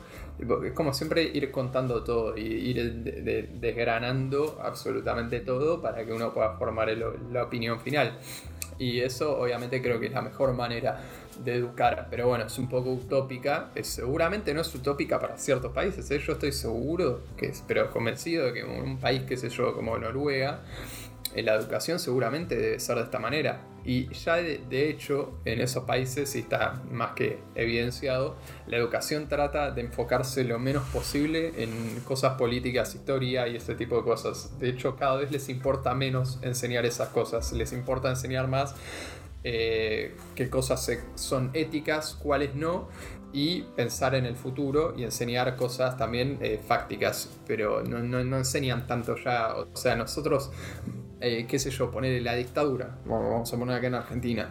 Es 0.65 0.73
como 0.73 0.93
siempre 0.93 1.23
ir 1.23 1.51
contando 1.51 2.03
todo 2.03 2.35
y 2.37 2.41
ir 2.41 2.93
de- 3.03 3.21
de- 3.21 3.49
desgranando 3.59 4.59
absolutamente 4.63 5.39
todo 5.41 5.81
para 5.81 6.03
que 6.05 6.11
uno 6.13 6.33
pueda 6.33 6.57
formar 6.57 6.89
el- 6.89 7.03
la 7.31 7.43
opinión 7.43 7.79
final. 7.79 8.17
Y 8.79 8.99
eso 9.01 9.37
obviamente 9.39 9.79
creo 9.81 9.99
que 9.99 10.07
es 10.07 10.11
la 10.11 10.23
mejor 10.23 10.53
manera 10.53 10.99
de 11.43 11.53
educar. 11.55 12.07
Pero 12.09 12.27
bueno, 12.29 12.45
es 12.45 12.57
un 12.57 12.67
poco 12.67 12.91
utópica. 12.91 13.69
Es, 13.75 13.87
seguramente 13.87 14.53
no 14.55 14.61
es 14.61 14.73
utópica 14.73 15.19
para 15.19 15.37
ciertos 15.37 15.71
países. 15.71 16.09
¿eh? 16.09 16.17
Yo 16.19 16.33
estoy 16.33 16.51
seguro, 16.51 17.21
que 17.37 17.47
es, 17.47 17.63
pero 17.67 17.91
convencido 17.91 18.45
de 18.47 18.53
que 18.53 18.63
un 18.63 18.97
país, 18.97 19.21
qué 19.27 19.37
sé 19.37 19.49
yo, 19.49 19.75
como 19.75 19.95
Noruega, 19.99 20.61
la 21.35 21.55
educación 21.55 21.99
seguramente 21.99 22.55
debe 22.55 22.79
ser 22.79 22.97
de 22.97 23.03
esta 23.03 23.19
manera. 23.19 23.61
Y 23.83 24.13
ya 24.13 24.35
de, 24.35 24.89
hecho, 24.89 25.39
en 25.43 25.59
esos 25.59 25.85
países, 25.85 26.35
y 26.35 26.39
está 26.39 26.83
más 26.91 27.13
que 27.13 27.39
evidenciado, 27.55 28.35
la 28.67 28.77
educación 28.77 29.27
trata 29.27 29.71
de 29.71 29.81
enfocarse 29.81 30.43
lo 30.43 30.59
menos 30.59 30.83
posible 30.89 31.63
en 31.63 31.99
cosas 32.01 32.35
políticas, 32.35 32.93
historia 32.93 33.47
y 33.47 33.55
este 33.55 33.73
tipo 33.73 33.97
de 33.97 34.03
cosas. 34.03 34.59
De 34.59 34.69
hecho, 34.69 34.95
cada 34.95 35.17
vez 35.17 35.31
les 35.31 35.49
importa 35.49 35.95
menos 35.95 36.39
enseñar 36.43 36.85
esas 36.85 37.09
cosas. 37.09 37.51
Les 37.53 37.73
importa 37.73 38.09
enseñar 38.09 38.47
más 38.47 38.75
eh, 39.43 40.15
qué 40.35 40.49
cosas 40.49 40.87
son 41.15 41.49
éticas, 41.53 42.13
cuáles 42.13 42.53
no, 42.53 42.89
y 43.33 43.61
pensar 43.75 44.15
en 44.15 44.25
el 44.25 44.35
futuro 44.35 44.93
y 44.97 45.03
enseñar 45.03 45.55
cosas 45.55 45.97
también 45.97 46.37
eh, 46.41 46.59
fácticas, 46.65 47.29
pero 47.47 47.81
no, 47.83 47.99
no, 47.99 48.37
enseñan 48.37 48.87
tanto 48.87 49.15
ya, 49.15 49.55
o 49.55 49.75
sea, 49.75 49.95
nosotros, 49.95 50.51
eh, 51.21 51.45
qué 51.47 51.59
sé 51.59 51.69
yo, 51.71 51.91
poner 51.91 52.21
la 52.21 52.35
dictadura, 52.35 52.97
vamos 53.05 53.53
a 53.53 53.57
poner 53.57 53.75
acá 53.77 53.87
en 53.87 53.95
Argentina. 53.95 54.49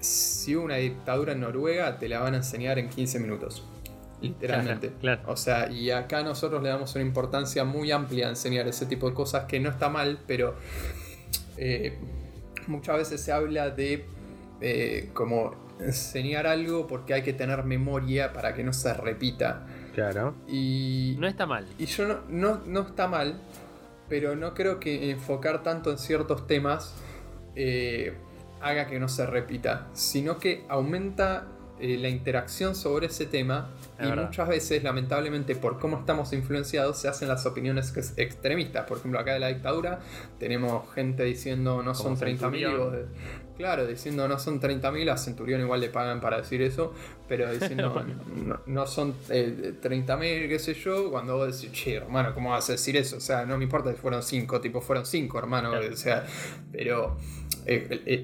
si 0.00 0.54
una 0.54 0.76
dictadura 0.76 1.32
en 1.32 1.40
Noruega, 1.40 1.98
te 1.98 2.08
la 2.08 2.20
van 2.20 2.34
a 2.34 2.38
enseñar 2.38 2.78
en 2.78 2.88
15 2.88 3.20
minutos 3.20 3.64
literalmente. 4.20 4.92
O 5.26 5.36
sea, 5.36 5.70
y 5.70 5.90
acá 5.90 6.22
nosotros 6.22 6.62
le 6.62 6.68
damos 6.68 6.94
una 6.94 7.04
importancia 7.04 7.64
muy 7.64 7.90
amplia 7.90 8.26
a 8.26 8.30
enseñar 8.30 8.68
ese 8.68 8.86
tipo 8.86 9.08
de 9.08 9.14
cosas 9.14 9.44
que 9.46 9.60
no 9.60 9.70
está 9.70 9.88
mal, 9.88 10.18
pero 10.26 10.56
eh, 11.56 11.98
muchas 12.66 12.96
veces 12.96 13.20
se 13.20 13.32
habla 13.32 13.70
de 13.70 14.04
eh, 14.60 15.10
como 15.12 15.54
enseñar 15.80 16.46
algo 16.46 16.86
porque 16.86 17.14
hay 17.14 17.22
que 17.22 17.32
tener 17.32 17.64
memoria 17.64 18.32
para 18.32 18.54
que 18.54 18.62
no 18.62 18.72
se 18.72 18.92
repita. 18.94 19.66
Claro. 19.94 20.34
Y. 20.46 21.16
No 21.18 21.26
está 21.26 21.46
mal. 21.46 21.66
Y 21.78 21.86
yo 21.86 22.06
no, 22.06 22.20
no, 22.28 22.60
no 22.66 22.80
está 22.82 23.08
mal, 23.08 23.40
pero 24.10 24.36
no 24.36 24.52
creo 24.52 24.78
que 24.78 25.10
enfocar 25.10 25.62
tanto 25.62 25.90
en 25.90 25.96
ciertos 25.96 26.46
temas 26.46 26.94
eh, 27.56 28.12
haga 28.60 28.86
que 28.86 29.00
no 29.00 29.08
se 29.08 29.24
repita, 29.24 29.88
sino 29.94 30.38
que 30.38 30.66
aumenta 30.68 31.46
la 31.80 32.08
interacción 32.08 32.74
sobre 32.74 33.06
ese 33.06 33.24
tema 33.24 33.70
y 33.98 34.06
muchas 34.06 34.48
veces, 34.48 34.82
lamentablemente, 34.82 35.56
por 35.56 35.78
cómo 35.78 36.00
estamos 36.00 36.32
influenciados, 36.32 36.98
se 36.98 37.08
hacen 37.08 37.28
las 37.28 37.46
opiniones 37.46 37.94
extremistas. 38.16 38.86
Por 38.86 38.98
ejemplo, 38.98 39.18
acá 39.18 39.32
de 39.32 39.40
la 39.40 39.48
dictadura 39.48 40.00
tenemos 40.38 40.92
gente 40.92 41.24
diciendo 41.24 41.82
no 41.82 41.94
son 41.94 42.16
30.000. 42.18 43.06
Claro, 43.60 43.86
diciendo 43.86 44.26
no 44.26 44.38
son 44.38 44.58
30.000, 44.58 45.12
a 45.12 45.18
Centurión 45.18 45.60
igual 45.60 45.80
le 45.80 45.90
pagan 45.90 46.18
para 46.18 46.38
decir 46.38 46.62
eso, 46.62 46.94
pero 47.28 47.52
diciendo 47.52 47.94
no, 48.66 48.86
son 48.86 49.12
30.000, 49.28 50.22
eh, 50.22 50.48
qué 50.48 50.58
sé 50.58 50.72
yo, 50.72 51.10
cuando 51.10 51.36
vos 51.36 51.60
decís, 51.60 51.78
che, 51.78 51.96
hermano, 51.96 52.32
¿cómo 52.32 52.52
vas 52.52 52.70
a 52.70 52.72
decir 52.72 52.96
eso? 52.96 53.18
O 53.18 53.20
sea, 53.20 53.44
no 53.44 53.58
me 53.58 53.64
importa 53.64 53.90
si 53.90 53.98
fueron 53.98 54.22
5, 54.22 54.62
tipo, 54.62 54.80
fueron 54.80 55.04
5, 55.04 55.38
hermano, 55.38 55.72
o 55.72 55.96
sea, 55.96 56.24
pero 56.72 57.18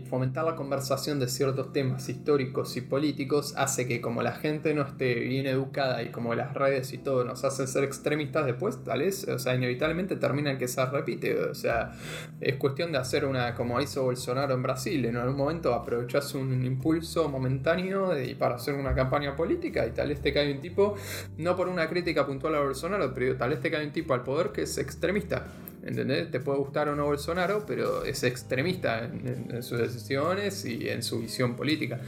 fomentar 0.08 0.44
la 0.44 0.56
conversación 0.56 1.20
de 1.20 1.28
ciertos 1.28 1.72
temas 1.72 2.08
históricos 2.08 2.76
y 2.76 2.80
políticos 2.80 3.54
hace 3.56 3.86
que 3.86 4.00
como 4.00 4.22
la 4.22 4.32
gente 4.32 4.74
no 4.74 4.82
esté 4.82 5.14
bien 5.14 5.46
educada 5.46 6.02
y 6.02 6.08
como 6.08 6.34
las 6.34 6.54
redes 6.54 6.92
y 6.92 6.98
todo 6.98 7.24
nos 7.24 7.44
hacen 7.44 7.68
ser 7.68 7.84
extremistas 7.84 8.46
después, 8.46 8.82
tal 8.82 9.00
vez, 9.00 9.28
o 9.28 9.38
sea, 9.38 9.54
inevitablemente 9.54 10.16
termina 10.16 10.58
que 10.58 10.66
se 10.68 10.84
repite, 10.86 11.38
o 11.38 11.54
sea, 11.54 11.92
es 12.40 12.56
cuestión 12.56 12.92
de 12.92 12.98
hacer 12.98 13.24
una, 13.24 13.54
como 13.54 13.80
hizo 13.80 14.02
Bolsonaro 14.04 14.54
en 14.54 14.62
Brasil, 14.62 15.04
en 15.04 15.16
algún 15.16 15.36
momento 15.36 15.74
aprovechas 15.74 16.34
un 16.34 16.64
impulso 16.64 17.28
momentáneo 17.28 18.18
y 18.18 18.34
para 18.34 18.56
hacer 18.56 18.74
una 18.74 18.94
campaña 18.94 19.36
política 19.36 19.86
y 19.86 19.90
tal 19.90 20.08
vez 20.08 20.20
te 20.20 20.32
cae 20.32 20.52
un 20.52 20.60
tipo, 20.60 20.94
no 21.38 21.54
por 21.54 21.68
una 21.68 21.88
crítica 21.88 22.26
puntual 22.26 22.54
a 22.56 22.60
Bolsonaro, 22.60 23.12
pero 23.14 23.36
tal 23.36 23.50
vez 23.50 23.60
te 23.60 23.70
cae 23.70 23.84
un 23.84 23.92
tipo 23.92 24.14
al 24.14 24.24
poder 24.24 24.50
que 24.50 24.62
es 24.62 24.78
extremista. 24.78 25.46
¿Entendés? 25.86 26.32
Te 26.32 26.40
puede 26.40 26.58
gustar 26.58 26.88
o 26.88 26.96
no 26.96 27.04
Bolsonaro, 27.04 27.64
pero 27.64 28.04
es 28.04 28.24
extremista 28.24 29.04
en, 29.04 29.62
sus 29.62 29.78
decisiones 29.78 30.64
y 30.64 30.88
en 30.88 31.04
su 31.04 31.20
visión 31.20 31.54
política. 31.54 32.00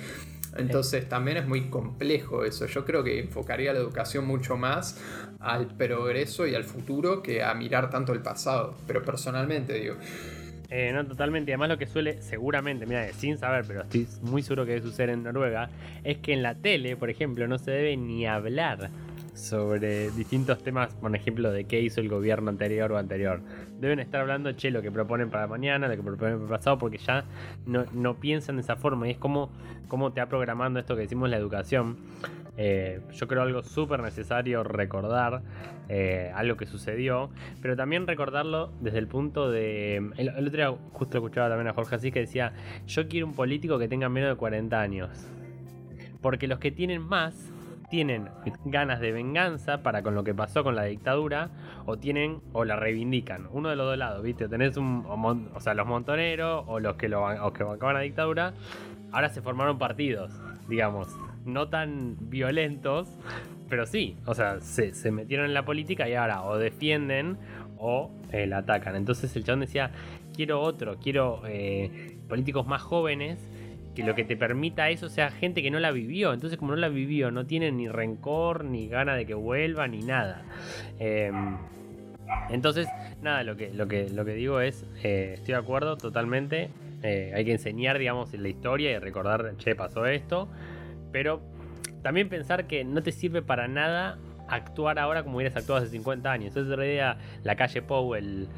Entonces 0.56 1.08
también 1.08 1.36
es 1.36 1.46
muy 1.46 1.70
complejo 1.70 2.44
eso. 2.44 2.66
Yo 2.66 2.84
creo 2.84 3.04
que 3.04 3.20
enfocaría 3.20 3.72
la 3.72 3.78
educación 3.78 4.26
mucho 4.26 4.56
más 4.56 5.00
al 5.38 5.68
progreso 5.68 6.48
y 6.48 6.56
al 6.56 6.64
futuro 6.64 7.22
que 7.22 7.44
a 7.44 7.54
mirar 7.54 7.88
tanto 7.88 8.12
el 8.12 8.20
pasado. 8.20 8.74
Pero 8.88 9.04
personalmente 9.04 9.74
digo. 9.74 9.94
Eh, 10.70 10.90
no, 10.92 11.06
totalmente. 11.06 11.52
Además, 11.52 11.68
lo 11.68 11.78
que 11.78 11.86
suele, 11.86 12.20
seguramente, 12.20 12.84
mira, 12.84 13.06
sin 13.12 13.38
saber, 13.38 13.64
pero 13.64 13.82
estoy 13.82 14.08
muy 14.22 14.42
seguro 14.42 14.66
que 14.66 14.72
debe 14.72 14.82
suceder 14.82 15.10
en 15.10 15.22
Noruega, 15.22 15.70
es 16.02 16.18
que 16.18 16.32
en 16.32 16.42
la 16.42 16.56
tele, 16.56 16.96
por 16.96 17.10
ejemplo, 17.10 17.46
no 17.46 17.58
se 17.58 17.70
debe 17.70 17.96
ni 17.96 18.26
hablar 18.26 18.90
sobre 19.38 20.11
distintos 20.11 20.62
temas, 20.62 20.94
por 20.94 21.14
ejemplo, 21.14 21.53
de 21.53 21.64
qué 21.64 21.81
hizo 21.81 22.01
el 22.01 22.09
gobierno 22.09 22.51
anterior 22.51 22.90
o 22.92 22.98
anterior. 22.98 23.40
Deben 23.79 24.01
estar 24.01 24.20
hablando, 24.20 24.53
che, 24.53 24.70
lo 24.70 24.83
que 24.83 24.90
proponen 24.90 25.31
para 25.31 25.46
mañana, 25.46 25.88
lo 25.88 25.96
que 25.96 26.03
proponen 26.03 26.38
para 26.38 26.59
pasado, 26.59 26.79
porque 26.79 26.98
ya 26.98 27.24
no, 27.66 28.14
piensan 28.14 28.57
de 28.57 28.62
esa 28.62 28.77
forma. 28.77 29.07
Y 29.07 29.12
es 29.12 29.18
como, 29.18 29.51
como 29.87 30.12
te 30.12 30.20
ha 30.20 30.29
programando 30.29 30.81
esto 30.81 30.96
que 30.96 31.03
decimos 31.03 31.31
la 31.31 31.37
educación. 31.37 31.96
Eh, 32.57 33.01
yo 33.12 33.29
creo 33.29 33.42
algo 33.42 33.62
súper 33.62 34.03
necesario 34.03 34.64
recordar 34.64 35.42
eh, 35.88 36.33
algo 36.35 36.57
que 36.57 36.66
sucedió, 36.66 37.31
pero 37.62 37.77
también 37.77 38.07
recordarlo 38.09 38.72
desde 38.81 38.98
el 38.98 39.07
punto 39.07 39.48
de... 39.48 39.96
El, 40.16 40.31
otro 40.31 40.51
día 40.51 40.74
justo 40.92 41.18
escuchaba 41.18 41.48
también 41.48 41.68
a 41.68 41.72
Jorge 41.72 41.94
así 41.94 42.11
que 42.11 42.20
decía, 42.20 42.53
yo 42.87 43.07
quiero 43.07 43.29
un 43.29 43.35
político 43.35 43.79
que 43.79 43.87
tenga 43.87 44.09
menos 44.09 44.31
de 44.31 44.37
40 44.37 44.81
años. 44.81 45.11
Porque 46.20 46.48
los 46.48 46.59
que 46.59 46.72
tienen 46.72 47.01
más 47.01 47.53
tienen 47.90 48.29
ganas 48.64 49.01
de 49.01 49.12
venganza 49.12 49.83
para 49.83 50.03
con 50.03 50.14
lo 50.14 50.24
que 50.24 50.35
pasó 50.35 50.62
con 50.62 50.77
la 50.77 50.85
dictadura 50.85 51.51
o 51.87 51.96
tienen 51.96 52.40
o 52.53 52.64
la 52.64 52.77
reivindican. 52.77 53.48
Uno 53.51 53.70
de 53.70 53.77
los 53.77 53.87
dos 53.87 53.98
lados, 53.98 54.22
¿viste? 54.22 54.48
Tenés 54.48 54.77
un, 54.77 55.05
o, 55.07 55.61
sea, 55.61 55.74
los 55.74 55.87
montoneros 55.87 56.64
o 56.66 56.81
los 56.81 56.96
que 56.96 57.09
lo 57.09 57.24
o 57.24 57.53
que 57.53 57.64
bancaban 57.64 57.94
la 57.94 58.01
dictadura, 58.03 58.53
ahora 59.12 59.29
se 59.31 59.42
formaron 59.42 59.79
partidos, 59.79 60.33
digamos, 60.68 61.09
no 61.44 61.68
tan 61.68 62.16
violentos, 62.29 63.09
pero 63.68 63.87
sí, 63.87 64.16
o 64.27 64.35
sea, 64.35 64.61
se, 64.61 65.11
metieron 65.11 65.46
en 65.46 65.55
la 65.55 65.64
política 65.64 66.09
y 66.09 66.14
ahora 66.14 66.42
o 66.42 66.59
defienden 66.59 67.38
o 67.79 68.11
eh, 68.33 68.46
la 68.46 68.59
atacan. 68.59 68.96
Entonces 68.96 69.35
el 69.37 69.44
chabón 69.44 69.61
decía, 69.61 69.92
quiero 70.35 70.61
otro, 70.61 70.98
quiero 70.98 71.42
eh, 71.46 72.18
políticos 72.29 72.66
más 72.66 72.83
jóvenes 72.83 73.38
que 73.98 74.04
lo 74.04 74.14
que 74.14 74.22
te 74.22 74.37
permita 74.37 74.90
eso 74.90 75.08
sea 75.08 75.32
gente 75.32 75.61
que 75.61 75.72
no 75.72 75.80
la 75.80 75.90
vivió. 75.90 76.32
Entonces, 76.32 76.56
como 76.56 76.70
no 76.70 76.76
la 76.76 76.88
vivió, 76.88 77.32
no 77.32 77.46
tiene 77.46 77.72
ni 77.72 77.88
rencor, 77.88 78.64
ni 78.64 78.87
gana 78.87 79.16
de 79.16 79.26
que 79.26 79.34
vuelva, 79.34 79.88
ni 79.88 80.02
nada. 80.02 80.44
Em, 81.00 81.56
entonces, 82.48 82.87
nada, 83.22 83.42
lo 83.42 83.56
que, 83.56 83.74
lo 83.74 83.88
que, 83.88 84.08
lo 84.08 84.24
que 84.24 84.34
digo 84.34 84.61
es, 84.61 84.87
eh, 85.02 85.32
estoy 85.34 85.54
de 85.54 85.58
acuerdo 85.58 85.96
totalmente. 85.96 86.70
Eh, 87.02 87.32
hay 87.34 87.44
que 87.44 87.50
enseñar, 87.50 87.98
digamos, 87.98 88.32
la 88.32 88.48
historia 88.48 88.92
y 88.92 88.98
recordar, 88.98 89.56
che, 89.56 89.74
pasó 89.74 90.06
esto. 90.06 90.48
Pero 91.11 91.40
también 92.02 92.28
pensar 92.28 92.68
que 92.68 92.84
no 92.84 93.02
te 93.02 93.11
sirve 93.11 93.42
para 93.42 93.66
nada 93.66 94.16
actuar 94.48 94.98
ahora 94.98 95.22
como 95.22 95.37
hubieras 95.37 95.56
actuado 95.56 95.82
hace 95.82 95.90
50 95.90 96.30
años. 96.30 96.50
Esa 96.50 96.61
es 96.61 96.66
la 96.66 96.87
idea, 96.87 97.18
la 97.44 97.56
calle 97.56 97.82
Pou, 97.82 98.14
el, 98.14 98.48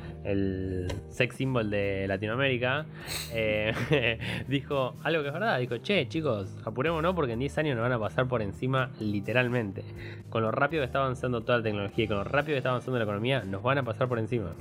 sex 1.10 1.36
symbol 1.36 1.70
de 1.70 2.06
Latinoamérica, 2.08 2.86
eh, 3.32 4.18
dijo 4.48 4.94
algo 5.02 5.22
que 5.22 5.28
es 5.28 5.34
verdad. 5.34 5.58
Dijo, 5.58 5.78
che, 5.78 6.08
chicos, 6.08 6.48
apurémonos 6.64 7.14
porque 7.14 7.32
en 7.32 7.40
10 7.40 7.58
años 7.58 7.76
nos 7.76 7.82
van 7.82 7.92
a 7.92 7.98
pasar 7.98 8.28
por 8.28 8.42
encima 8.42 8.90
literalmente. 9.00 9.84
Con 10.28 10.42
lo 10.42 10.50
rápido 10.50 10.82
que 10.82 10.86
está 10.86 11.00
avanzando 11.00 11.42
toda 11.42 11.58
la 11.58 11.64
tecnología 11.64 12.04
y 12.04 12.08
con 12.08 12.18
lo 12.18 12.24
rápido 12.24 12.54
que 12.54 12.58
está 12.58 12.70
avanzando 12.70 12.98
la 12.98 13.04
economía, 13.04 13.42
nos 13.42 13.62
van 13.62 13.78
a 13.78 13.82
pasar 13.84 14.08
por 14.08 14.18
encima. 14.18 14.54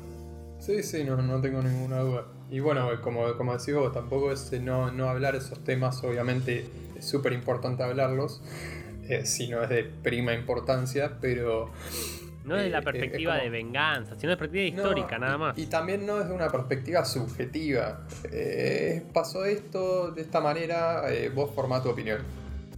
Sí, 0.60 0.84
sí, 0.84 1.06
no, 1.06 1.16
no 1.22 1.40
tengo 1.40 1.62
ninguna 1.62 2.00
duda. 2.00 2.26
Y 2.52 2.60
bueno, 2.60 2.90
como, 3.02 3.34
como 3.38 3.58
decís 3.58 3.74
vos, 3.74 3.94
tampoco 3.94 4.32
es 4.32 4.52
no, 4.62 4.92
no 4.92 5.08
hablar 5.08 5.36
esos 5.36 5.64
temas, 5.64 6.04
obviamente 6.04 6.66
es 6.98 7.06
súper 7.06 7.32
importante 7.32 7.84
hablarlos 7.84 8.42
eh, 9.10 9.26
si 9.26 9.48
no 9.50 9.64
es 9.64 9.70
de 9.70 9.84
prima 9.84 10.34
importancia, 10.34 11.18
pero... 11.20 11.72
No 12.46 12.56
es 12.56 12.64
de 12.64 12.70
la 12.70 12.80
eh, 12.80 12.84
perspectiva 12.84 13.36
de 13.36 13.50
venganza, 13.50 14.16
sino 14.18 14.32
de 14.32 14.38
perspectiva 14.38 14.82
histórica, 14.82 15.20
nada 15.20 15.38
más. 15.38 15.58
Y, 15.58 15.66
también 15.66 16.06
no 16.06 16.22
es 16.22 16.28
de 16.28 16.34
una 16.34 16.50
perspectiva 16.50 17.04
subjetiva. 17.04 18.08
Eh, 18.32 19.04
pasó 19.14 19.46
esto 19.46 20.12
de 20.12 20.22
esta 20.22 20.40
manera, 20.40 21.04
vos 21.36 21.52
formá 21.54 21.84
tu 21.84 21.90
opinión. 21.90 22.20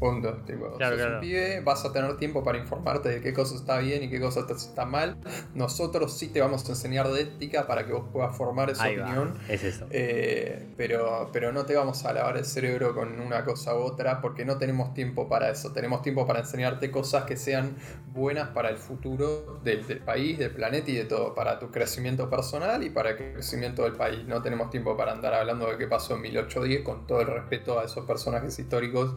Punto. 0.01 0.33
Tipo, 0.47 0.77
claro, 0.77 1.21
vas 1.63 1.85
a 1.85 1.93
tener 1.93 2.17
tiempo 2.17 2.43
para 2.43 2.57
informarte 2.57 3.07
de 3.07 3.21
qué 3.21 3.33
cosa 3.33 3.53
está 3.53 3.77
bien 3.77 4.01
y 4.01 4.09
qué 4.09 4.19
cosa 4.19 4.47
está 4.49 4.83
mal. 4.83 5.15
Nosotros 5.53 6.17
sí 6.17 6.29
te 6.29 6.41
vamos 6.41 6.65
a 6.65 6.69
enseñar 6.69 7.07
de 7.09 7.21
ética 7.21 7.67
para 7.67 7.85
que 7.85 7.93
vos 7.93 8.05
puedas 8.11 8.35
formar 8.35 8.71
esa 8.71 8.85
opinión. 8.85 9.35
Es 9.47 9.63
eso. 9.63 9.85
Eh, 9.91 10.69
pero, 10.75 11.29
pero 11.31 11.51
no 11.51 11.65
te 11.65 11.75
vamos 11.75 12.03
a 12.03 12.13
lavar 12.13 12.37
el 12.37 12.45
cerebro 12.45 12.95
con 12.95 13.21
una 13.21 13.45
cosa 13.45 13.75
u 13.75 13.81
otra 13.81 14.21
porque 14.21 14.43
no 14.43 14.57
tenemos 14.57 14.95
tiempo 14.95 15.29
para 15.29 15.51
eso. 15.51 15.71
Tenemos 15.71 16.01
tiempo 16.01 16.25
para 16.25 16.39
enseñarte 16.39 16.89
cosas 16.89 17.25
que 17.25 17.37
sean 17.37 17.75
buenas 18.11 18.49
para 18.49 18.69
el 18.69 18.77
futuro 18.77 19.59
del, 19.63 19.85
del 19.85 19.99
país, 19.99 20.39
del 20.39 20.49
planeta 20.49 20.89
y 20.89 20.95
de 20.95 21.05
todo. 21.05 21.35
Para 21.35 21.59
tu 21.59 21.69
crecimiento 21.69 22.27
personal 22.27 22.81
y 22.81 22.89
para 22.89 23.11
el 23.11 23.33
crecimiento 23.33 23.83
del 23.83 23.93
país. 23.93 24.25
No 24.25 24.41
tenemos 24.41 24.71
tiempo 24.71 24.97
para 24.97 25.11
andar 25.11 25.35
hablando 25.35 25.69
de 25.69 25.77
qué 25.77 25.85
pasó 25.85 26.15
en 26.15 26.21
1810 26.21 26.81
con 26.81 27.05
todo 27.05 27.21
el 27.21 27.27
respeto 27.27 27.79
a 27.79 27.83
esos 27.83 28.03
personajes 28.07 28.57
históricos 28.57 29.13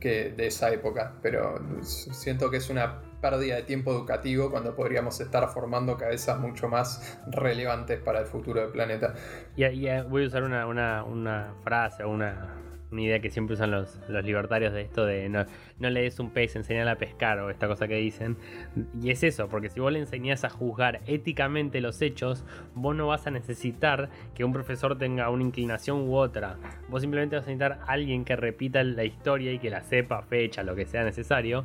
que 0.00 0.21
de, 0.30 0.46
esa 0.46 0.70
época, 0.70 1.14
pero 1.22 1.60
siento 1.82 2.50
que 2.50 2.58
es 2.58 2.70
una 2.70 3.00
pérdida 3.20 3.56
de 3.56 3.62
tiempo 3.62 3.92
educativo 3.92 4.50
cuando 4.50 4.74
podríamos 4.74 5.20
estar 5.20 5.48
formando 5.50 5.96
cabezas 5.96 6.38
mucho 6.38 6.68
más 6.68 7.18
relevantes 7.30 8.00
para 8.00 8.20
el 8.20 8.26
futuro 8.26 8.60
del 8.60 8.70
planeta. 8.70 9.14
Y, 9.56 9.64
voy 10.08 10.24
a 10.24 10.26
usar 10.26 10.42
una, 10.42 10.66
una, 10.66 11.04
una 11.04 11.54
frase, 11.62 12.04
una, 12.04 12.54
una 12.92 13.02
idea 13.02 13.20
que 13.20 13.30
siempre 13.30 13.54
usan 13.54 13.70
los, 13.70 13.98
los 14.08 14.24
libertarios 14.24 14.72
de 14.72 14.82
esto 14.82 15.04
de 15.04 15.28
no, 15.28 15.44
no 15.78 15.90
le 15.90 16.02
des 16.02 16.18
un 16.20 16.30
pez, 16.30 16.54
enseñale 16.56 16.90
a 16.90 16.96
pescar 16.96 17.38
o 17.40 17.50
esta 17.50 17.66
cosa 17.66 17.88
que 17.88 17.96
dicen. 17.96 18.36
Y 19.00 19.10
es 19.10 19.22
eso, 19.22 19.48
porque 19.48 19.70
si 19.70 19.80
vos 19.80 19.92
le 19.92 19.98
enseñás 19.98 20.44
a 20.44 20.50
juzgar 20.50 21.00
éticamente 21.06 21.80
los 21.80 22.00
hechos, 22.02 22.44
vos 22.74 22.94
no 22.94 23.08
vas 23.08 23.26
a 23.26 23.30
necesitar 23.30 24.10
que 24.34 24.44
un 24.44 24.52
profesor 24.52 24.98
tenga 24.98 25.30
una 25.30 25.42
inclinación 25.42 26.08
u 26.08 26.16
otra. 26.16 26.58
Vos 26.88 27.00
simplemente 27.02 27.36
vas 27.36 27.44
a 27.44 27.48
necesitar 27.48 27.80
a 27.86 27.92
alguien 27.92 28.24
que 28.24 28.36
repita 28.36 28.82
la 28.84 29.04
historia 29.04 29.52
y 29.52 29.58
que 29.58 29.70
la 29.70 29.82
sepa, 29.82 30.22
fecha, 30.22 30.62
lo 30.62 30.74
que 30.74 30.86
sea 30.86 31.04
necesario. 31.04 31.64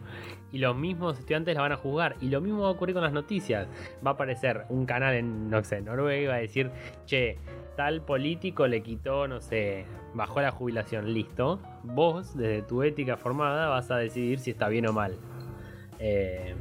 Y 0.51 0.59
los 0.59 0.75
mismos 0.75 1.19
estudiantes 1.19 1.55
la 1.55 1.61
van 1.61 1.73
a 1.73 1.77
juzgar. 1.77 2.15
Y 2.21 2.29
lo 2.29 2.41
mismo 2.41 2.61
va 2.61 2.69
a 2.69 2.71
ocurrir 2.71 2.93
con 2.93 3.03
las 3.03 3.13
noticias. 3.13 3.67
Va 4.05 4.11
a 4.11 4.13
aparecer 4.13 4.65
un 4.69 4.85
canal 4.85 5.13
en, 5.13 5.49
no 5.49 5.63
sé, 5.63 5.81
Noruega 5.81 6.21
y 6.21 6.25
va 6.25 6.35
a 6.35 6.39
decir, 6.39 6.71
che, 7.05 7.37
tal 7.77 8.01
político 8.01 8.67
le 8.67 8.81
quitó, 8.81 9.27
no 9.27 9.39
sé, 9.39 9.85
bajó 10.15 10.41
la 10.41 10.51
jubilación, 10.51 11.13
listo. 11.13 11.61
Vos, 11.83 12.35
desde 12.35 12.63
tu 12.63 12.81
ética 12.83 13.15
formada, 13.15 13.69
vas 13.69 13.91
a 13.91 13.97
decidir 13.97 14.39
si 14.39 14.51
está 14.51 14.67
bien 14.67 14.87
o 14.87 14.93
mal. 14.93 15.15
Eh, 15.99 16.55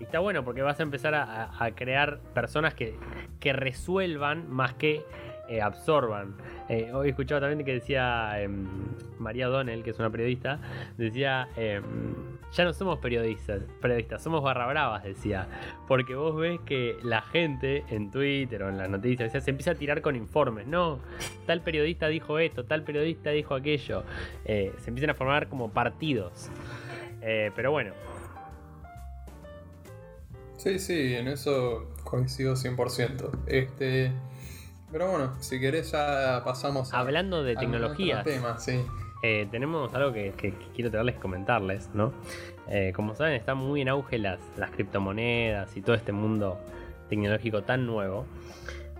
y 0.00 0.04
está 0.04 0.18
bueno 0.18 0.44
porque 0.44 0.60
vas 0.60 0.80
a 0.80 0.82
empezar 0.82 1.14
a, 1.14 1.64
a 1.64 1.70
crear 1.70 2.18
personas 2.34 2.74
que, 2.74 2.96
que 3.40 3.52
resuelvan 3.52 4.50
más 4.50 4.74
que 4.74 5.04
eh, 5.48 5.62
absorban. 5.62 6.34
Eh, 6.68 6.92
hoy 6.92 7.10
escuchaba 7.10 7.40
también 7.40 7.64
que 7.64 7.72
decía 7.72 8.32
eh, 8.36 8.48
María 9.18 9.46
Donnell, 9.46 9.82
que 9.82 9.90
es 9.90 9.98
una 9.98 10.10
periodista, 10.10 10.60
decía, 10.96 11.48
ya 11.56 12.64
no 12.64 12.72
somos 12.72 12.98
periodistas, 12.98 13.62
periodistas, 13.80 14.22
somos 14.22 14.42
barra 14.42 14.66
bravas, 14.66 15.04
decía, 15.04 15.48
porque 15.86 16.14
vos 16.14 16.36
ves 16.36 16.60
que 16.66 16.96
la 17.02 17.22
gente 17.22 17.84
en 17.88 18.10
Twitter 18.10 18.62
o 18.62 18.68
en 18.68 18.76
las 18.76 18.90
noticias 18.90 19.32
se 19.32 19.50
empieza 19.50 19.70
a 19.70 19.74
tirar 19.74 20.02
con 20.02 20.16
informes, 20.16 20.66
no, 20.66 21.00
tal 21.46 21.62
periodista 21.62 22.08
dijo 22.08 22.38
esto, 22.38 22.64
tal 22.64 22.82
periodista 22.82 23.30
dijo 23.30 23.54
aquello, 23.54 24.04
se 24.44 24.72
empiezan 24.86 25.10
a 25.10 25.14
formar 25.14 25.48
como 25.48 25.70
partidos. 25.70 26.50
pero 27.20 27.70
bueno. 27.70 27.92
Sí, 30.58 30.78
sí, 30.80 31.14
en 31.14 31.28
eso 31.28 31.88
coincido 32.04 32.54
100%. 32.54 33.30
Este, 33.46 34.12
pero 34.90 35.10
bueno, 35.10 35.34
si 35.40 35.60
querés 35.60 35.92
ya 35.92 36.42
pasamos 36.44 36.92
a, 36.92 36.98
Hablando 37.00 37.42
de 37.42 37.56
sí. 38.58 38.80
Eh, 39.22 39.48
tenemos 39.50 39.92
algo 39.94 40.12
que, 40.12 40.32
que, 40.36 40.54
quiero 40.74 40.90
traerles 40.90 41.16
comentarles, 41.16 41.90
¿no? 41.92 42.12
Eh, 42.68 42.92
como 42.94 43.14
saben, 43.16 43.34
está 43.34 43.54
muy 43.54 43.80
en 43.80 43.88
auge 43.88 44.18
las, 44.18 44.38
las 44.56 44.70
criptomonedas 44.70 45.76
y 45.76 45.82
todo 45.82 45.96
este 45.96 46.12
mundo 46.12 46.58
tecnológico 47.08 47.62
tan 47.62 47.86
nuevo. 47.86 48.26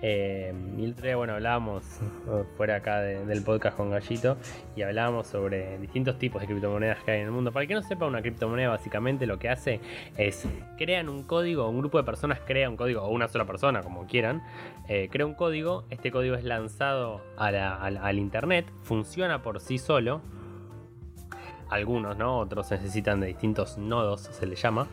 Eh, 0.00 0.54
día, 1.02 1.16
bueno, 1.16 1.34
hablábamos 1.34 1.84
fuera 2.56 2.76
acá 2.76 3.00
del 3.00 3.42
podcast 3.42 3.76
con 3.76 3.90
Gallito 3.90 4.36
y 4.76 4.82
hablábamos 4.82 5.26
sobre 5.26 5.78
distintos 5.78 6.18
tipos 6.18 6.40
de 6.40 6.46
criptomonedas 6.46 7.02
que 7.02 7.12
hay 7.12 7.20
en 7.20 7.26
el 7.26 7.32
mundo. 7.32 7.52
Para 7.52 7.62
el 7.62 7.68
que 7.68 7.74
no 7.74 7.82
sepa, 7.82 8.06
una 8.06 8.22
criptomoneda 8.22 8.68
básicamente 8.68 9.26
lo 9.26 9.38
que 9.38 9.48
hace 9.48 9.80
es 10.16 10.46
crean 10.76 11.08
un 11.08 11.24
código, 11.24 11.68
un 11.68 11.78
grupo 11.78 11.98
de 11.98 12.04
personas 12.04 12.40
crea 12.46 12.68
un 12.68 12.76
código, 12.76 13.02
o 13.02 13.08
una 13.08 13.28
sola 13.28 13.44
persona, 13.44 13.82
como 13.82 14.06
quieran, 14.06 14.42
eh, 14.88 15.08
crea 15.10 15.26
un 15.26 15.34
código, 15.34 15.84
este 15.90 16.10
código 16.10 16.36
es 16.36 16.44
lanzado 16.44 17.20
al 17.36 18.18
internet, 18.18 18.66
funciona 18.82 19.42
por 19.42 19.60
sí 19.60 19.78
solo, 19.78 20.20
algunos, 21.70 22.16
¿no? 22.16 22.38
Otros 22.38 22.70
necesitan 22.70 23.20
de 23.20 23.28
distintos 23.28 23.78
nodos, 23.78 24.22
se 24.22 24.46
le 24.46 24.56
llama. 24.56 24.88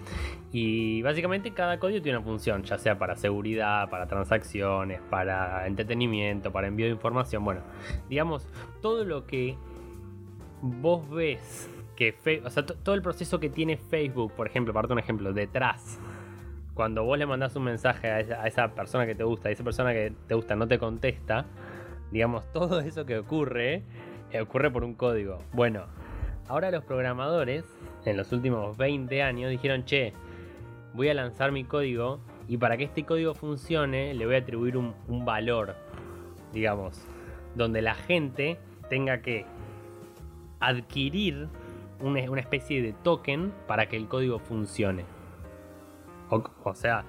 Y 0.51 1.01
básicamente 1.01 1.51
cada 1.51 1.79
código 1.79 2.01
tiene 2.01 2.17
una 2.17 2.25
función, 2.25 2.63
ya 2.63 2.77
sea 2.77 2.97
para 2.97 3.15
seguridad, 3.15 3.89
para 3.89 4.07
transacciones, 4.07 5.01
para 5.09 5.67
entretenimiento, 5.67 6.51
para 6.51 6.67
envío 6.67 6.85
de 6.85 6.93
información. 6.93 7.43
Bueno, 7.43 7.61
digamos, 8.09 8.47
todo 8.81 9.03
lo 9.03 9.25
que 9.25 9.57
vos 10.61 11.09
ves 11.09 11.69
que 11.95 12.13
sea, 12.23 12.65
todo 12.65 12.95
el 12.95 13.01
proceso 13.01 13.39
que 13.39 13.49
tiene 13.49 13.77
Facebook, 13.77 14.33
por 14.33 14.47
ejemplo, 14.47 14.73
para 14.73 14.91
un 14.91 14.99
ejemplo, 14.99 15.33
detrás. 15.33 15.99
Cuando 16.73 17.05
vos 17.05 17.17
le 17.17 17.25
mandás 17.25 17.55
un 17.55 17.63
mensaje 17.63 18.09
a 18.09 18.19
esa, 18.19 18.41
a 18.41 18.47
esa 18.47 18.75
persona 18.75 19.05
que 19.05 19.15
te 19.15 19.23
gusta 19.23 19.49
y 19.49 19.53
esa 19.53 19.63
persona 19.63 19.93
que 19.93 20.13
te 20.27 20.35
gusta 20.35 20.55
no 20.55 20.67
te 20.67 20.77
contesta, 20.77 21.45
digamos, 22.11 22.51
todo 22.53 22.81
eso 22.81 23.05
que 23.05 23.17
ocurre, 23.17 23.83
eh, 24.31 24.41
ocurre 24.41 24.71
por 24.71 24.83
un 24.83 24.93
código. 24.93 25.39
Bueno, 25.53 25.85
Ahora 26.47 26.69
los 26.69 26.83
programadores, 26.83 27.65
en 28.05 28.17
los 28.17 28.31
últimos 28.31 28.77
20 28.77 29.23
años, 29.23 29.49
dijeron, 29.49 29.83
che, 29.83 30.13
voy 30.93 31.09
a 31.09 31.15
lanzar 31.15 31.51
mi 31.51 31.63
código 31.63 32.19
y 32.47 32.57
para 32.57 32.77
que 32.77 32.83
este 32.83 33.03
código 33.03 33.33
funcione 33.33 34.13
le 34.13 34.25
voy 34.27 34.35
a 34.35 34.39
atribuir 34.39 34.77
un, 34.77 34.93
valor, 35.25 35.75
digamos, 36.53 37.03
donde 37.55 37.81
la 37.81 37.95
gente 37.95 38.59
tenga 38.89 39.23
que 39.23 39.47
adquirir 40.59 41.47
una, 41.99 42.19
especie 42.39 42.83
de 42.83 42.93
token 42.93 43.51
para 43.65 43.89
que 43.89 43.97
el 43.97 44.07
código 44.07 44.37
funcione. 44.37 45.03
O, 46.29 46.75
sea, 46.75 47.05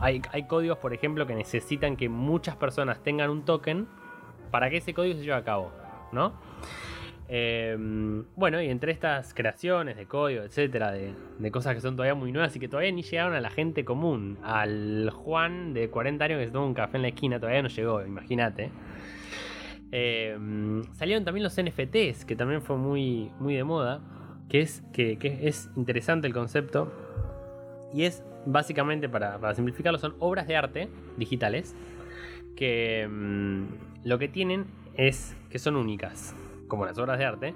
hay, 0.00 0.22
hay, 0.32 0.48
códigos, 0.48 0.78
por 0.78 0.92
ejemplo, 0.92 1.24
que 1.24 1.36
necesitan 1.36 1.96
que 1.96 2.08
muchas 2.08 2.56
personas 2.56 3.00
tengan 3.00 3.30
un 3.30 3.44
token 3.44 3.86
para 4.50 4.70
que 4.70 4.78
ese 4.78 4.92
código 4.92 5.14
se 5.14 5.22
lleve 5.22 5.34
a 5.34 5.44
cabo, 5.44 5.70
¿no? 6.10 6.32
Em, 7.30 8.24
bueno, 8.36 8.60
y 8.62 8.70
entre 8.70 8.90
estas 8.90 9.34
creaciones 9.34 9.98
de 9.98 10.06
código, 10.06 10.42
etcétera, 10.44 10.92
de, 10.92 11.50
cosas 11.50 11.74
que 11.74 11.82
son 11.82 11.94
todavía 11.94 12.14
muy 12.14 12.32
nuevas 12.32 12.56
y 12.56 12.58
que 12.58 12.68
todavía 12.68 12.90
ni 12.90 13.02
llegaron 13.02 13.34
a 13.34 13.40
la 13.40 13.50
gente 13.50 13.84
común, 13.84 14.38
al 14.42 15.10
Juan 15.10 15.74
de 15.74 15.90
40 15.90 16.24
años 16.24 16.38
que 16.38 16.46
se 16.46 16.52
toma 16.52 16.66
un 16.66 16.74
café 16.74 16.96
en 16.96 17.02
la 17.02 17.08
esquina, 17.08 17.38
todavía 17.38 17.62
no 17.62 17.68
llegó, 17.68 18.02
imagínate. 18.04 18.70
Em, 19.92 20.82
salieron 20.94 21.24
también 21.24 21.44
los 21.44 21.58
NFTs, 21.58 22.24
que 22.24 22.34
también 22.34 22.62
fue 22.62 22.78
muy, 22.78 23.30
muy 23.38 23.54
de 23.54 23.64
moda, 23.64 24.00
que 24.48 24.60
es, 24.60 24.82
que, 24.94 25.18
es 25.42 25.70
interesante 25.76 26.26
el 26.26 26.32
concepto. 26.32 26.90
Y 27.92 28.04
es 28.04 28.22
básicamente, 28.46 29.08
para, 29.10 29.54
simplificarlo, 29.54 29.98
son 29.98 30.14
obras 30.18 30.46
de 30.46 30.56
arte 30.56 30.88
digitales 31.18 31.76
que 32.56 33.02
em, 33.02 33.66
lo 34.02 34.18
que 34.18 34.28
tienen 34.28 34.64
es 34.94 35.36
que 35.50 35.58
son 35.58 35.76
únicas 35.76 36.34
como 36.68 36.86
las 36.86 36.98
obras 36.98 37.18
de 37.18 37.24
arte, 37.24 37.54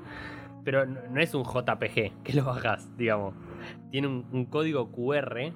pero 0.65 0.87
no 0.87 1.21
es 1.21 1.35
un 1.35 1.45
JPG 1.45 2.23
que 2.25 2.33
lo 2.35 2.45
bajas, 2.45 2.97
digamos. 2.97 3.35
Tiene 3.91 4.09
un, 4.09 4.47
código 4.47 4.91
QR 4.91 5.53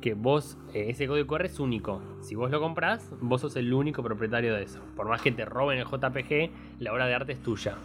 que 0.00 0.14
vos, 0.14 0.56
eh, 0.72 0.86
ese 0.88 1.06
código 1.06 1.26
QR 1.26 1.44
es 1.44 1.60
único. 1.60 2.02
Si 2.20 2.34
vos 2.34 2.50
lo 2.50 2.60
compras, 2.60 3.12
vos 3.20 3.42
sos 3.42 3.56
el 3.56 3.72
único 3.72 4.02
propietario 4.02 4.54
de 4.54 4.62
eso. 4.62 4.80
Por 4.96 5.08
más 5.08 5.20
que 5.20 5.32
te 5.32 5.44
roben 5.44 5.78
el 5.78 5.84
JPG, 5.84 6.80
la 6.80 6.92
obra 6.92 7.06
de 7.06 7.14
arte 7.14 7.32
es 7.32 7.42
tuya. 7.42 7.76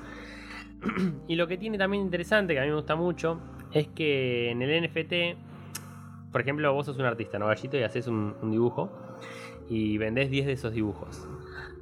y 1.27 1.35
lo 1.35 1.47
que 1.47 1.57
tiene 1.57 1.77
también 1.77 2.03
interesante, 2.03 2.53
que 2.53 2.59
a 2.59 2.63
mí 2.63 2.69
me 2.69 2.75
gusta 2.75 2.95
mucho, 2.95 3.39
es 3.71 3.87
que 3.89 4.51
en 4.51 4.61
el 4.61 4.83
NFT, 4.85 6.31
por 6.31 6.41
ejemplo, 6.41 6.73
vos 6.73 6.85
sos 6.85 6.97
un 6.97 7.05
artista, 7.05 7.37
¿no? 7.37 7.47
Y 7.51 7.83
haces 7.83 8.07
un, 8.07 8.35
un 8.41 8.51
dibujo 8.51 8.89
y 9.69 9.97
vendés 9.97 10.29
10 10.29 10.45
de 10.45 10.53
esos 10.53 10.73
dibujos. 10.73 11.27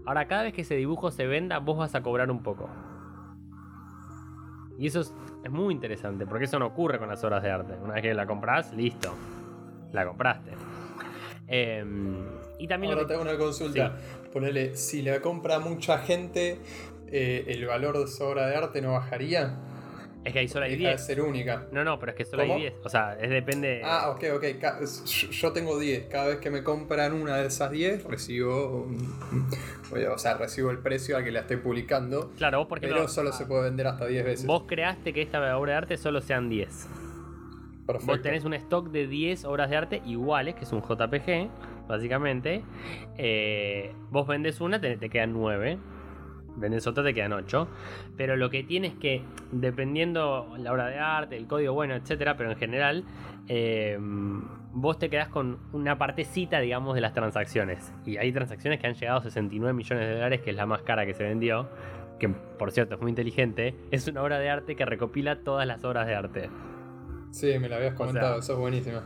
Ahora, 0.05 0.27
cada 0.27 0.43
vez 0.43 0.53
que 0.53 0.61
ese 0.61 0.75
dibujo 0.75 1.11
se 1.11 1.27
venda, 1.27 1.59
vos 1.59 1.77
vas 1.77 1.95
a 1.95 2.01
cobrar 2.01 2.31
un 2.31 2.41
poco. 2.41 2.69
Y 4.77 4.87
eso 4.87 5.01
es, 5.01 5.13
muy 5.49 5.73
interesante, 5.73 6.25
porque 6.25 6.45
eso 6.45 6.57
no 6.57 6.67
ocurre 6.67 6.97
con 6.99 7.09
las 7.09 7.23
obras 7.23 7.43
de 7.43 7.51
arte. 7.51 7.73
Una 7.83 7.93
vez 7.93 8.01
que 8.01 8.13
la 8.13 8.25
compras, 8.25 8.73
listo. 8.73 9.13
La 9.91 10.05
compraste. 10.05 10.51
Em, 11.47 12.25
y 12.57 12.67
también 12.67 12.93
Ahora 12.93 13.05
te 13.05 13.13
hago 13.13 13.21
una 13.21 13.37
consulta. 13.37 13.97
Ponele, 14.31 14.75
si 14.75 15.01
la 15.01 15.21
compra 15.21 15.59
mucha 15.59 15.99
gente, 15.99 16.59
eh, 17.07 17.45
¿el 17.47 17.65
valor 17.65 17.97
de 17.97 18.05
esa 18.05 18.25
obra 18.25 18.47
de 18.47 18.55
arte 18.55 18.81
no 18.81 18.93
bajaría? 18.93 19.59
Es 20.23 20.31
que 20.31 20.39
ahí 20.39 20.47
solo 20.47 20.65
hay 20.65 20.75
10. 20.75 21.05
ser 21.05 21.21
única. 21.21 21.67
No, 21.71 21.83
no, 21.83 21.99
pero 21.99 22.11
es 22.11 22.17
que 22.17 22.25
solo 22.25 22.43
hay 22.43 22.55
10. 22.61 22.73
O 22.83 22.89
sea, 22.89 23.17
es 23.19 23.29
depende. 23.29 23.81
Ah, 23.83 24.09
ok, 24.09 24.23
ok. 24.35 24.45
Yo 25.31 25.51
tengo 25.51 25.77
10. 25.77 26.05
Cada 26.05 26.27
vez 26.27 26.37
que 26.37 26.49
me 26.49 26.63
compran 26.63 27.13
una 27.13 27.37
de 27.37 27.47
esas 27.47 27.71
10, 27.71 28.05
recibo. 28.05 28.87
O 29.91 30.17
sea, 30.17 30.35
recibo 30.35 30.71
el 30.71 30.79
precio 30.79 31.17
a 31.17 31.23
que 31.23 31.31
la 31.31 31.41
estoy 31.41 31.57
publicando. 31.57 32.31
Claro, 32.37 32.59
vos 32.59 32.67
porque. 32.67 32.87
Pero 32.87 33.07
solo 33.07 33.33
se 33.33 33.45
puede 33.45 33.63
vender 33.63 33.87
hasta 33.87 34.05
10 34.05 34.25
veces. 34.25 34.45
Vos 34.45 34.63
creaste 34.65 35.13
que 35.13 35.21
esta 35.21 35.57
obra 35.57 35.73
de 35.73 35.77
arte 35.77 35.97
solo 35.97 36.21
sean 36.21 36.49
10. 36.49 36.87
Perfecto. 37.85 38.07
Vos 38.07 38.21
tenés 38.21 38.45
un 38.45 38.53
stock 38.53 38.89
de 38.91 39.07
10 39.07 39.43
obras 39.43 39.69
de 39.69 39.75
arte 39.75 40.01
iguales, 40.05 40.55
que 40.55 40.63
es 40.63 40.71
un 40.71 40.81
JPG, 40.81 41.49
básicamente. 41.87 42.63
Eh, 43.17 43.93
vos 44.09 44.25
vendes 44.25 44.61
una, 44.61 44.79
te, 44.79 44.95
te 44.95 45.09
quedan 45.09 45.33
9 45.33 45.79
vendes 46.55 46.85
otra, 46.87 47.03
te 47.03 47.13
quedan 47.13 47.33
8. 47.33 47.67
Pero 48.17 48.35
lo 48.35 48.49
que 48.49 48.63
tiene 48.63 48.87
es 48.87 48.93
que, 48.95 49.23
dependiendo 49.51 50.53
la 50.57 50.71
obra 50.71 50.87
de 50.87 50.99
arte, 50.99 51.37
el 51.37 51.47
código, 51.47 51.73
bueno, 51.73 51.95
etcétera, 51.95 52.37
pero 52.37 52.51
en 52.51 52.57
general, 52.57 53.05
eh, 53.47 53.97
vos 54.73 54.97
te 54.97 55.09
quedás 55.09 55.29
con 55.29 55.59
una 55.71 55.97
partecita, 55.97 56.59
digamos, 56.59 56.95
de 56.95 57.01
las 57.01 57.13
transacciones. 57.13 57.93
Y 58.05 58.17
hay 58.17 58.31
transacciones 58.31 58.79
que 58.79 58.87
han 58.87 58.95
llegado 58.95 59.19
a 59.19 59.23
69 59.23 59.73
millones 59.73 60.07
de 60.07 60.13
dólares, 60.15 60.41
que 60.41 60.49
es 60.51 60.55
la 60.55 60.65
más 60.65 60.81
cara 60.81 61.05
que 61.05 61.13
se 61.13 61.23
vendió. 61.23 61.69
Que, 62.19 62.29
por 62.29 62.71
cierto, 62.71 62.95
es 62.95 63.01
muy 63.01 63.09
inteligente. 63.09 63.75
Es 63.91 64.07
una 64.07 64.21
obra 64.21 64.39
de 64.39 64.49
arte 64.49 64.75
que 64.75 64.85
recopila 64.85 65.43
todas 65.43 65.67
las 65.67 65.83
obras 65.83 66.07
de 66.07 66.15
arte. 66.15 66.49
Sí, 67.31 67.57
me 67.59 67.67
la 67.67 67.77
habías 67.77 67.95
comentado, 67.95 68.39
eso 68.39 68.53
es 68.53 68.59
buenísima. 68.59 69.03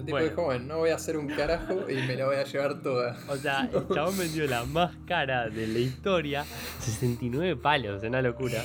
El 0.00 0.06
tipo 0.06 0.16
Bueno. 0.16 0.28
dijo, 0.30 0.42
bueno, 0.44 0.64
no 0.66 0.78
voy 0.78 0.90
a 0.90 0.96
hacer 0.96 1.16
un 1.16 1.28
carajo 1.28 1.88
y 1.88 1.94
me 2.06 2.16
la 2.16 2.26
voy 2.26 2.36
a 2.36 2.44
llevar 2.44 2.80
toda. 2.82 3.16
O 3.28 3.36
sea, 3.36 3.68
el 3.72 3.94
chabón 3.94 4.18
vendió 4.18 4.46
la 4.46 4.64
más 4.64 4.94
cara 5.06 5.48
de 5.48 5.66
la 5.66 5.78
historia, 5.78 6.44
69 6.80 7.56
palos, 7.56 8.02
una 8.02 8.20
locura. 8.22 8.62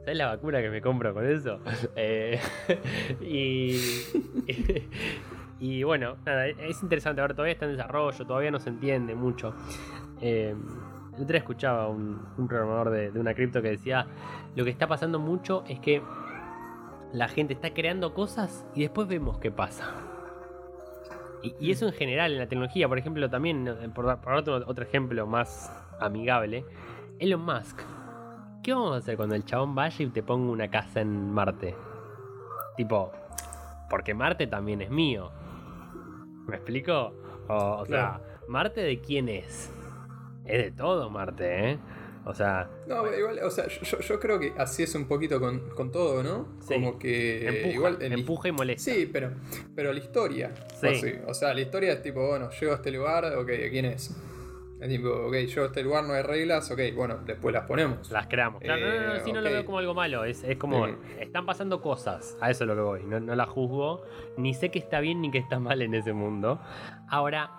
¿Sabes 0.00 0.16
la 0.18 0.26
vacuna 0.26 0.60
que 0.62 0.70
me 0.70 0.80
compro 0.80 1.12
con 1.12 1.26
eso? 1.28 1.58
Eh, 1.96 2.38
y, 3.20 3.80
y 5.58 5.82
bueno, 5.82 6.16
nada, 6.24 6.46
es 6.46 6.82
interesante. 6.82 7.20
A 7.20 7.24
ver, 7.26 7.34
todavía 7.34 7.54
está 7.54 7.64
en 7.66 7.72
desarrollo, 7.72 8.24
todavía 8.24 8.50
no 8.50 8.60
se 8.60 8.68
entiende 8.70 9.14
mucho. 9.14 9.54
Eh, 10.20 10.54
el 11.16 11.22
otro 11.22 11.26
día 11.32 11.38
escuchaba 11.38 11.88
un, 11.88 12.20
un 12.36 12.46
programador 12.46 12.90
de, 12.90 13.10
de 13.10 13.18
una 13.18 13.34
cripto 13.34 13.60
que 13.62 13.70
decía: 13.70 14.06
Lo 14.54 14.64
que 14.64 14.70
está 14.70 14.86
pasando 14.86 15.18
mucho 15.18 15.64
es 15.66 15.80
que 15.80 16.02
la 17.12 17.28
gente 17.28 17.54
está 17.54 17.72
creando 17.72 18.14
cosas 18.14 18.64
y 18.74 18.82
después 18.82 19.08
vemos 19.08 19.38
qué 19.38 19.50
pasa. 19.50 19.90
Y, 21.42 21.54
y 21.60 21.70
eso 21.70 21.86
en 21.86 21.92
general 21.92 22.32
en 22.32 22.38
la 22.38 22.48
tecnología, 22.48 22.88
por 22.88 22.98
ejemplo, 22.98 23.28
también, 23.30 23.68
eh, 23.68 23.88
por, 23.94 24.04
por 24.20 24.34
darte 24.34 24.50
otro 24.50 24.84
ejemplo 24.84 25.26
más 25.26 25.72
amigable, 26.00 26.64
Elon 27.18 27.44
Musk. 27.44 27.80
¿Qué 28.62 28.72
vamos 28.72 28.94
a 28.94 28.96
hacer 28.98 29.16
cuando 29.16 29.34
el 29.34 29.44
chabón 29.44 29.74
vaya 29.74 30.04
y 30.04 30.08
te 30.08 30.22
ponga 30.22 30.50
una 30.50 30.68
casa 30.68 31.00
en 31.00 31.32
Marte? 31.32 31.76
Tipo, 32.76 33.12
porque 33.88 34.12
Marte 34.14 34.46
también 34.46 34.80
es 34.82 34.90
mío. 34.90 35.30
¿Me 36.46 36.56
explico? 36.56 37.12
O, 37.48 37.78
o 37.80 37.86
sea, 37.86 38.20
¿Marte 38.48 38.80
de 38.80 39.00
quién 39.00 39.28
es? 39.28 39.72
Es 40.44 40.64
de 40.64 40.72
todo 40.72 41.10
Marte, 41.10 41.70
¿eh? 41.70 41.78
O 42.28 42.34
sea, 42.34 42.68
No, 42.88 43.04
pero 43.04 43.18
igual, 43.18 43.38
o 43.44 43.50
sea, 43.50 43.68
yo, 43.68 44.00
yo 44.00 44.18
creo 44.20 44.40
que 44.40 44.52
así 44.58 44.82
es 44.82 44.92
un 44.96 45.06
poquito 45.06 45.38
con, 45.38 45.70
con 45.70 45.92
todo, 45.92 46.24
¿no? 46.24 46.48
Sí. 46.60 46.74
Como 46.74 46.98
que 46.98 47.46
empuja, 47.46 47.74
igual 47.74 47.98
en- 48.02 48.12
empuja 48.12 48.48
y 48.48 48.52
molesta. 48.52 48.90
Sí, 48.92 49.08
pero, 49.12 49.30
pero 49.76 49.92
la 49.92 49.98
historia. 50.00 50.52
Sí. 50.80 50.86
O, 50.88 50.94
sí, 50.94 51.12
o 51.28 51.34
sea, 51.34 51.54
la 51.54 51.60
historia 51.60 51.92
es 51.92 52.02
tipo, 52.02 52.26
bueno, 52.26 52.50
llego 52.50 52.72
a 52.72 52.76
este 52.76 52.90
lugar, 52.90 53.24
ok, 53.36 53.46
¿quién 53.70 53.84
es? 53.84 54.10
Es 54.80 54.88
tipo, 54.88 55.08
ok, 55.08 55.32
llego 55.34 55.62
a 55.62 55.66
este 55.66 55.82
lugar, 55.84 56.04
no 56.04 56.14
hay 56.14 56.22
reglas, 56.22 56.68
ok, 56.70 56.80
bueno, 56.96 57.18
después 57.24 57.54
las 57.54 57.64
ponemos. 57.64 58.10
Las 58.10 58.26
creamos. 58.26 58.60
Claro, 58.60 58.84
no, 58.86 58.94
no, 59.00 59.06
no, 59.06 59.14
Eh, 59.14 59.20
sí, 59.24 59.32
no 59.32 59.40
lo 59.40 59.48
veo 59.48 59.64
como 59.64 59.78
algo 59.78 59.94
malo. 59.94 60.24
Es, 60.24 60.42
es 60.42 60.56
como, 60.58 60.86
Eh. 60.88 60.96
están 61.20 61.46
pasando 61.46 61.80
cosas. 61.80 62.36
A 62.40 62.50
eso 62.50 62.64
es 62.64 62.68
lo 62.68 62.74
que 62.74 62.80
voy. 62.82 63.02
No, 63.04 63.20
no 63.20 63.34
la 63.36 63.46
juzgo. 63.46 64.02
Ni 64.36 64.52
sé 64.52 64.70
que 64.72 64.80
está 64.80 64.98
bien 65.00 65.20
ni 65.22 65.30
que 65.30 65.38
está 65.38 65.60
mal 65.60 65.80
en 65.80 65.94
ese 65.94 66.12
mundo. 66.12 66.60
Ahora, 67.08 67.50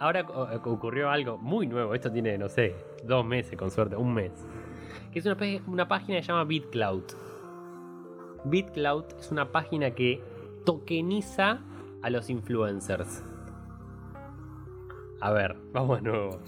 ahora 0.00 0.22
o- 0.22 0.70
ocurrió 0.72 1.10
algo 1.10 1.36
muy 1.38 1.66
nuevo. 1.66 1.94
Esto 1.94 2.10
tiene, 2.10 2.36
no 2.38 2.48
sé, 2.48 2.74
dos 3.04 3.24
meses 3.24 3.56
con 3.56 3.70
suerte, 3.70 3.96
un 3.96 4.14
mes. 4.14 4.32
Que 5.12 5.18
es 5.18 5.26
una, 5.26 5.36
una 5.66 5.88
página 5.88 6.18
que 6.18 6.22
se 6.22 6.28
llama 6.28 6.44
BitCloud. 6.44 7.02
BitCloud 8.44 9.04
es 9.18 9.30
una 9.30 9.50
página 9.50 9.90
que 9.92 10.22
tokeniza 10.64 11.60
a 12.02 12.10
los 12.10 12.30
influencers. 12.30 13.22
A 15.20 15.32
ver, 15.32 15.56
vamos 15.72 16.02
de 16.02 16.10
nuevo. 16.10 16.40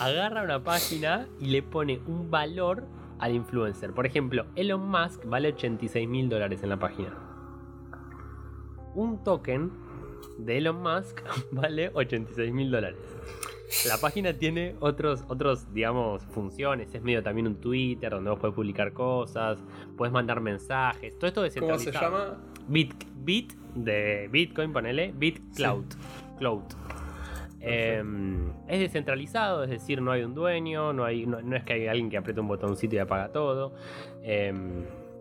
Agarra 0.00 0.42
una 0.42 0.62
página 0.62 1.28
y 1.40 1.46
le 1.46 1.62
pone 1.62 2.00
un 2.06 2.30
valor 2.30 2.84
al 3.18 3.34
influencer. 3.34 3.92
Por 3.92 4.06
ejemplo, 4.06 4.46
Elon 4.56 4.88
Musk 4.88 5.24
vale 5.26 5.48
86 5.48 6.08
mil 6.08 6.28
dólares 6.28 6.62
en 6.62 6.70
la 6.70 6.78
página. 6.78 7.14
Un 8.94 9.22
token 9.22 9.70
de 10.38 10.58
Elon 10.58 10.82
Musk 10.82 11.22
vale 11.52 11.90
86 11.94 12.52
mil 12.52 12.70
dólares. 12.70 12.98
La 13.86 13.98
página 13.98 14.32
tiene 14.32 14.74
otros, 14.80 15.24
otros, 15.28 15.72
digamos, 15.72 16.22
funciones. 16.30 16.94
Es 16.94 17.02
medio 17.02 17.22
también 17.22 17.46
un 17.46 17.56
Twitter 17.56 18.10
donde 18.10 18.30
vos 18.30 18.38
podés 18.38 18.54
publicar 18.54 18.92
cosas, 18.92 19.58
puedes 19.96 20.12
mandar 20.12 20.40
mensajes. 20.40 21.18
Todo 21.18 21.26
esto 21.26 21.40
¿Cómo 21.40 21.72
descentralizado. 21.72 21.92
se 21.92 21.92
llama? 21.92 22.36
Bit, 22.66 22.94
Bit 23.16 23.52
de 23.74 24.28
Bitcoin, 24.30 24.72
ponele, 24.72 25.12
BitCloud. 25.14 25.84
Cloud. 26.38 26.64
Eh, 27.60 28.02
es 28.68 28.80
descentralizado, 28.80 29.64
es 29.64 29.70
decir, 29.70 30.00
no 30.00 30.12
hay 30.12 30.22
un 30.22 30.34
dueño, 30.34 30.92
no, 30.92 31.04
hay, 31.04 31.26
no, 31.26 31.42
no 31.42 31.56
es 31.56 31.64
que 31.64 31.74
hay 31.74 31.86
alguien 31.88 32.08
que 32.08 32.16
aprieta 32.16 32.40
un 32.40 32.48
botoncito 32.48 32.94
y 32.94 32.98
apaga 32.98 33.30
todo. 33.32 33.74
Eh, 34.22 34.52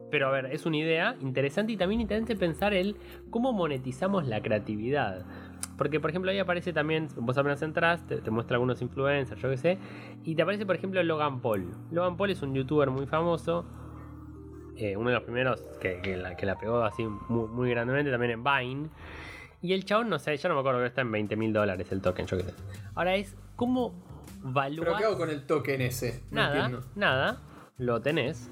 pero 0.10 0.28
a 0.28 0.32
ver, 0.32 0.46
es 0.48 0.66
una 0.66 0.78
idea 0.78 1.16
interesante 1.22 1.74
y 1.74 1.78
también 1.78 2.02
interesante 2.02 2.36
pensar 2.36 2.74
el 2.74 2.96
cómo 3.30 3.52
monetizamos 3.52 4.26
la 4.26 4.42
creatividad. 4.42 5.26
Porque, 5.78 6.00
por 6.00 6.10
ejemplo, 6.10 6.32
ahí 6.32 6.40
aparece 6.40 6.74
también, 6.74 7.08
vos 7.18 7.38
apenas 7.38 7.62
entras, 7.62 8.06
te, 8.08 8.18
te 8.18 8.32
muestra 8.32 8.56
algunos 8.56 8.82
influencers, 8.82 9.40
yo 9.42 9.50
qué 9.50 9.58
sé, 9.58 9.78
y 10.24 10.34
te 10.36 10.42
aparece, 10.42 10.66
por 10.66 10.76
ejemplo, 10.76 11.02
Logan 11.04 11.40
Paul. 11.40 11.70
Logan 11.92 12.18
Paul 12.18 12.32
es 12.32 12.42
un 12.42 12.54
youtuber 12.56 12.90
muy 12.90 13.06
famoso, 13.06 13.64
eh, 14.76 14.96
uno 14.98 15.10
de 15.10 15.16
los 15.16 15.24
primeros 15.24 15.62
que, 15.80 16.02
que 16.02 16.18
la, 16.18 16.36
que 16.36 16.46
la 16.46 16.58
pegó 16.58 16.82
así 16.84 17.04
muy, 17.30 17.48
muy 17.48 17.70
grandemente 17.70 18.12
también 18.12 18.32
en 18.32 18.44
Vine. 18.44 18.90
Y 19.62 19.74
el 19.74 19.86
chabón, 19.86 20.10
no 20.10 20.20
sé, 20.20 20.36
ya 20.38 20.50
no 20.50 20.56
me 20.56 20.62
acuerdo 20.62 20.80
que 20.82 20.88
está 20.88 21.02
en 21.02 21.12
20 21.12 21.36
mil 21.36 21.52
dólares 21.54 21.92
el 21.92 22.02
token, 22.02 22.28
yo 22.28 22.38
qué 22.38 22.44
sé. 22.44 22.54
Ahora 22.96 23.16
es, 23.16 23.36
¿cómo 23.56 23.94
evaluar? 24.44 24.88
¿Pero 24.88 24.98
qué 24.98 25.04
hago 25.06 25.18
con 25.18 25.30
el 25.30 25.46
token 25.46 25.82
ese? 25.82 26.24
No 26.30 26.42
Nada, 26.42 26.56
entiendo. 26.66 26.88
nada, 26.96 27.42
lo 27.78 28.02
tenés. 28.02 28.50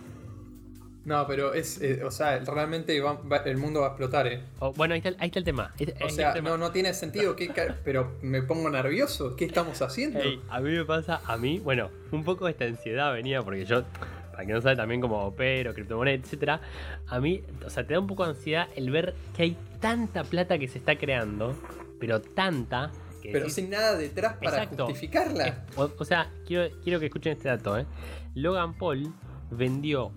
No, 1.06 1.26
pero 1.28 1.54
es, 1.54 1.80
eh, 1.82 2.04
o 2.04 2.10
sea, 2.12 2.39
realmente 2.39 3.00
va- 3.00 3.13
va- 3.22 3.38
el 3.38 3.58
mundo 3.58 3.82
va 3.82 3.88
a 3.88 3.89
explotar, 3.91 4.26
¿eh? 4.28 4.41
O- 4.60 4.74
bueno, 4.74 4.96
ahí 4.96 5.02
está, 5.06 5.12
ahí 5.22 5.28
está 5.28 5.39
el 5.39 5.46
tema. 5.46 5.72
Ahí- 5.80 5.94
O 6.04 6.10
sea, 6.10 6.34
tema. 6.34 6.50
no, 6.50 6.58
no 6.58 6.72
tiene 6.72 6.94
sentido, 6.96 7.36
¿qué 7.36 7.48
ca- 7.50 7.76
pero 7.84 8.13
me 8.24 8.41
pongo 8.41 8.70
nervioso, 8.72 9.36
¿qué 9.36 9.46
estamos 9.46 9.82
haciendo? 9.84 10.20
A 10.50 10.60
mí 10.62 10.72
me 10.72 10.84
pasa, 10.84 11.22
a 11.26 11.38
mí, 11.38 11.60
bueno, 11.60 11.89
un 12.12 12.24
poco 12.24 12.48
esta 12.48 12.65
ansiedad 12.65 13.13
venía 13.13 13.41
porque 13.44 13.65
yo, 13.65 13.84
para 14.32 14.46
que 14.48 14.52
no 14.54 14.62
sabe 14.62 14.76
también 14.76 15.00
como 15.00 15.24
opero, 15.26 15.74
criptomonedas, 15.76 16.22
etcétera, 16.26 16.60
a 17.08 17.20
mí, 17.20 17.41
o 17.63 17.70
sea, 17.70 17.86
te 17.86 17.94
da 17.94 18.00
un 18.00 18.08
poco 18.08 18.24
de 18.26 18.32
ansiedad 18.32 18.68
el 18.76 18.89
ver 18.89 19.13
que 19.36 19.44
hay 19.44 19.58
tanta 19.80 20.24
plata 20.24 20.58
que 20.58 20.68
se 20.68 20.80
está 20.80 20.98
creando, 20.98 21.56
pero 22.00 22.20
tanta 22.20 22.91
que 23.22 23.30
pero 23.32 23.41
decís, 23.46 23.54
sin 23.56 23.70
nada 23.70 23.96
detrás 23.96 24.38
para 24.38 24.63
Exacto. 24.63 24.86
justificarla. 24.88 25.65
O, 25.76 25.89
o 26.00 26.04
sea, 26.06 26.32
quiero, 26.48 26.76
quiero 26.84 27.00
que 27.00 27.06
escuchen 27.06 27.34
este 27.34 27.48
dato, 27.48 27.78
¿eh? 27.78 27.86
Logan 28.34 28.74
Paul 28.78 29.13
vendió 29.52 30.12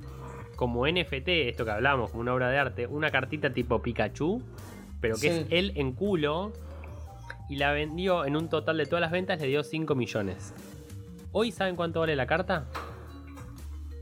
como 0.59 0.89
NFT, 0.89 1.29
esto 1.49 1.65
que 1.65 1.71
hablamos, 1.71 2.11
como 2.11 2.21
una 2.23 2.35
obra 2.35 2.51
de 2.51 2.59
arte, 2.59 2.89
una 2.89 3.13
cartita 3.13 3.53
tipo 3.53 3.81
Pikachu, 3.81 4.43
pero 5.01 5.15
que 5.15 5.21
Sí. 5.21 5.29
es 5.29 5.47
él 5.51 5.73
en 5.77 5.93
culo, 5.93 6.53
y 7.49 7.57
la 7.59 7.71
vendió 7.71 8.25
en 8.25 8.35
un 8.35 8.49
total 8.49 8.77
de 8.77 8.85
todas 8.87 9.01
las 9.01 9.13
ventas, 9.13 9.41
le 9.41 9.47
dio 9.47 9.63
5 9.63 9.95
millones. 9.95 10.53
Hoy, 11.31 11.53
¿saben 11.53 11.77
cuánto 11.77 12.01
vale 12.01 12.17
la 12.17 12.27
carta? 12.27 12.65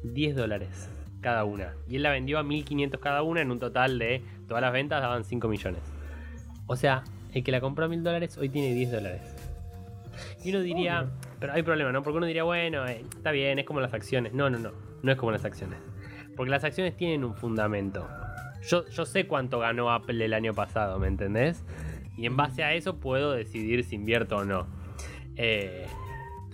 10 0.02 0.34
dólares 0.34 0.88
cada 1.20 1.44
una. 1.44 1.74
Y 1.88 1.96
él 1.96 2.02
la 2.02 2.10
vendió 2.10 2.38
a 2.38 2.42
1500 2.42 3.00
cada 3.00 3.22
una, 3.22 3.42
en 3.42 3.50
un 3.50 3.58
total 3.58 3.98
de 3.98 4.22
todas 4.48 4.62
las 4.62 4.72
ventas 4.72 5.02
daban 5.02 5.24
5 5.24 5.48
millones. 5.48 5.82
O 6.66 6.74
sea, 6.74 7.04
el 7.34 7.44
que 7.44 7.52
la 7.52 7.60
compró 7.60 7.84
a 7.84 7.88
1000 7.88 8.02
dólares 8.02 8.38
hoy 8.38 8.48
tiene 8.48 8.72
10 8.72 8.92
dólares. 8.92 9.20
Y 10.42 10.48
uno 10.50 10.60
diría, 10.60 11.06
pero 11.38 11.52
hay 11.52 11.62
problema, 11.62 11.92
¿no? 11.92 12.02
Porque 12.02 12.16
uno 12.16 12.26
diría, 12.26 12.44
bueno, 12.44 12.86
eh, 12.88 13.04
está 13.14 13.30
bien, 13.30 13.58
es 13.58 13.66
como 13.66 13.82
las 13.82 13.92
acciones. 13.92 14.32
No, 14.32 14.48
no, 14.48 14.58
no, 14.58 14.72
no 15.02 15.12
es 15.12 15.18
como 15.18 15.32
las 15.32 15.44
acciones. 15.44 15.78
Porque 16.37 16.51
las 16.51 16.64
acciones 16.64 16.96
tienen 16.96 17.25
un 17.25 17.35
fundamento. 17.35 18.07
Yo, 18.68 18.87
yo 18.88 19.07
sé 19.07 19.27
cuánto 19.27 19.59
ganó 19.61 19.90
Apple 19.90 20.25
el 20.25 20.35
año 20.35 20.53
pasado, 20.55 20.99
¿me 20.99 21.07
entendés? 21.09 21.64
Y 22.16 22.27
en 22.27 22.37
base 22.37 22.62
a 22.62 22.75
eso 22.75 22.96
puedo 22.99 23.33
decidir 23.33 23.85
si 23.85 23.94
invierto 23.94 24.38
o 24.38 24.44
no. 24.44 24.66
Eh, 25.37 25.87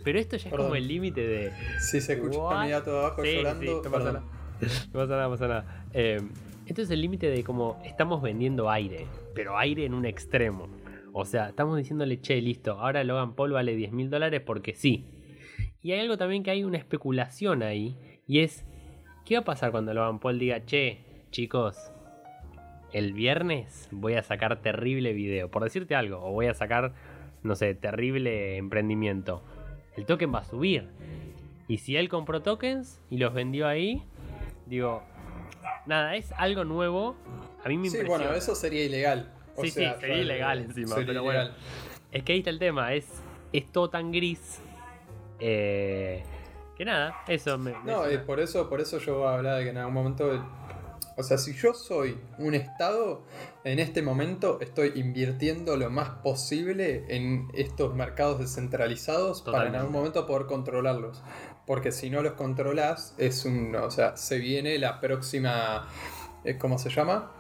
pero 0.05 0.19
esto 0.19 0.37
ya 0.37 0.45
es 0.47 0.51
Perdón. 0.51 0.67
como 0.67 0.77
el 0.77 0.89
límite 0.89 1.27
de... 1.27 1.53
Si 1.81 2.01
se 2.01 2.15
escucha 2.15 2.39
What? 2.39 2.73
abajo 2.89 3.23
Sí, 3.23 3.35
llorando, 3.37 3.63
sí, 3.63 3.69
no 3.69 3.83
pasa 3.83 3.93
perdón. 3.93 4.15
nada. 4.15 4.25
No 4.93 4.93
pasa 4.93 5.07
nada, 5.11 5.23
no 5.25 5.31
pasa 5.31 5.49
nada. 5.49 5.87
Eh, 5.93 6.21
esto 6.67 6.83
es 6.83 6.91
el 6.91 7.01
límite 7.01 7.29
de 7.31 7.43
como 7.45 7.81
estamos 7.85 8.23
vendiendo 8.23 8.71
aire, 8.71 9.07
pero 9.35 9.59
aire 9.59 9.85
en 9.85 9.95
un 9.95 10.05
extremo. 10.07 10.69
O 11.13 11.25
sea, 11.25 11.49
estamos 11.51 11.77
diciéndole, 11.77 12.21
che, 12.21 12.41
listo, 12.41 12.73
ahora 12.81 13.05
Logan 13.05 13.35
Paul 13.35 13.53
vale 13.53 13.75
10 13.77 13.93
mil 13.93 14.11
dólares 14.11 14.41
porque 14.45 14.75
sí. 14.75 15.07
Y 15.83 15.93
hay 15.93 16.01
algo 16.01 16.17
también 16.17 16.43
que 16.43 16.51
hay 16.53 16.65
una 16.65 16.79
especulación 16.79 17.63
ahí, 17.63 17.97
y 18.27 18.41
es, 18.41 18.65
¿qué 19.25 19.35
va 19.37 19.41
a 19.41 19.45
pasar 19.45 19.71
cuando 19.71 19.95
Logan 19.95 20.19
Paul 20.19 20.39
diga, 20.39 20.65
che, 20.65 20.99
chicos, 21.31 21.91
el 22.93 23.13
viernes 23.13 23.89
voy 23.91 24.15
a 24.15 24.23
sacar 24.23 24.61
terrible 24.61 25.13
video, 25.13 25.51
por 25.51 25.63
decirte 25.65 25.95
algo, 25.95 26.19
o 26.25 26.33
voy 26.33 26.47
a 26.47 26.55
sacar, 26.55 26.93
no 27.43 27.55
sé, 27.55 27.75
terrible 27.75 28.57
emprendimiento? 28.57 29.43
El 29.97 30.07
token 30.07 30.33
va 30.35 30.39
a 30.41 30.45
subir. 30.45 30.89
Y 31.69 31.79
si 31.79 31.97
él 31.97 32.09
compró 32.09 32.43
tokens 32.43 33.01
y 33.11 33.19
los 33.19 33.33
vendió 33.33 33.67
ahí, 33.67 34.03
digo, 34.67 35.03
nada, 35.87 36.17
es 36.17 36.33
algo 36.33 36.65
nuevo. 36.65 37.17
A 37.65 37.69
mí 37.69 37.79
me 37.79 37.89
Sí, 37.89 37.97
impresiona. 37.97 38.25
bueno, 38.25 38.37
eso 38.39 38.55
sería 38.55 38.85
ilegal. 38.85 39.31
O 39.57 39.63
Sí, 39.63 39.71
sí, 39.71 39.85
sería 40.01 40.17
ilegal 40.19 40.59
eh, 40.59 40.65
encima, 40.65 40.89
sería 40.97 41.07
pero 41.07 41.23
bueno. 41.23 41.41
ilegal. 41.43 41.59
Es 42.11 42.23
que 42.25 42.33
ahí 42.33 42.39
está 42.39 42.51
el 42.51 42.59
tema, 42.59 42.93
es, 42.95 43.07
es 43.53 43.67
todo 43.71 43.89
tan 43.91 44.13
gris. 44.13 44.61
eh, 45.41 46.23
que 46.77 46.85
nada, 46.85 47.23
eso 47.29 47.59
me. 47.59 47.73
me- 47.79 47.93
No, 47.93 48.07
eh, 48.07 48.19
por 48.19 48.41
eso, 48.41 48.69
por 48.69 48.81
eso 48.81 48.99
yo 48.99 49.29
hablaba 49.29 49.57
de 49.59 49.65
que 49.65 49.71
en 49.71 49.79
algún 49.79 49.95
momento. 49.95 50.45
O 51.15 51.23
sea, 51.23 51.37
si 51.37 51.53
yo 51.53 51.75
soy 51.75 52.19
un 52.39 52.55
estado, 52.55 53.23
en 53.65 53.79
este 53.79 54.01
momento 54.01 54.59
estoy 54.63 54.93
invirtiendo 54.97 55.77
lo 55.77 55.91
más 55.91 56.09
posible 56.09 57.05
en 57.09 57.49
estos 57.53 57.95
mercados 57.95 58.39
descentralizados 58.39 59.43
para 59.43 59.69
en 59.69 59.75
algún 59.77 59.93
momento 59.93 60.27
poder 60.27 60.47
controlarlos. 60.47 61.23
Porque 61.67 61.93
si 61.93 62.09
no 62.09 62.23
los 62.23 62.33
controlas, 62.33 63.15
es 63.19 63.45
un. 63.45 63.77
O 63.77 63.91
sea, 63.91 64.17
se 64.17 64.39
viene 64.39 64.79
la 64.79 65.01
próxima. 65.01 65.87
eh, 66.45 66.57
¿Cómo 66.59 66.79
se 66.79 66.89
llama? 66.89 67.31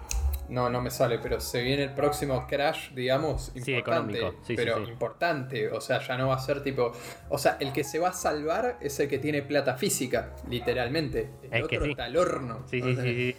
No, 0.52 0.68
no 0.70 0.80
me 0.80 0.90
sale, 0.90 1.18
pero 1.18 1.40
se 1.40 1.62
viene 1.62 1.84
el 1.84 1.94
próximo 1.94 2.46
crash, 2.46 2.90
digamos, 2.92 3.52
Sí, 3.54 3.72
importante. 3.74 4.16
económico. 4.18 4.40
Sí, 4.42 4.48
sí, 4.48 4.56
pero 4.56 4.84
sí. 4.84 4.90
importante. 4.92 5.68
O 5.70 5.80
sea, 5.80 6.00
ya 6.00 6.16
no 6.18 6.28
va 6.28 6.34
a 6.36 6.38
ser 6.38 6.62
tipo. 6.62 6.92
O 7.30 7.38
sea, 7.38 7.56
el 7.60 7.72
que 7.72 7.82
se 7.84 7.98
va 7.98 8.10
a 8.10 8.12
salvar 8.12 8.78
es 8.80 9.00
el 9.00 9.08
que 9.08 9.18
tiene 9.18 9.42
plata 9.42 9.74
física, 9.76 10.34
literalmente. 10.48 11.30
El 11.50 11.62
Es 11.62 11.68
que 11.68 11.76
otro 11.78 11.90
está 11.90 12.04
al 12.04 12.16
horno. 12.16 12.64
Sí, 12.70 12.80
sí, 12.82 12.96
sí. 12.96 13.36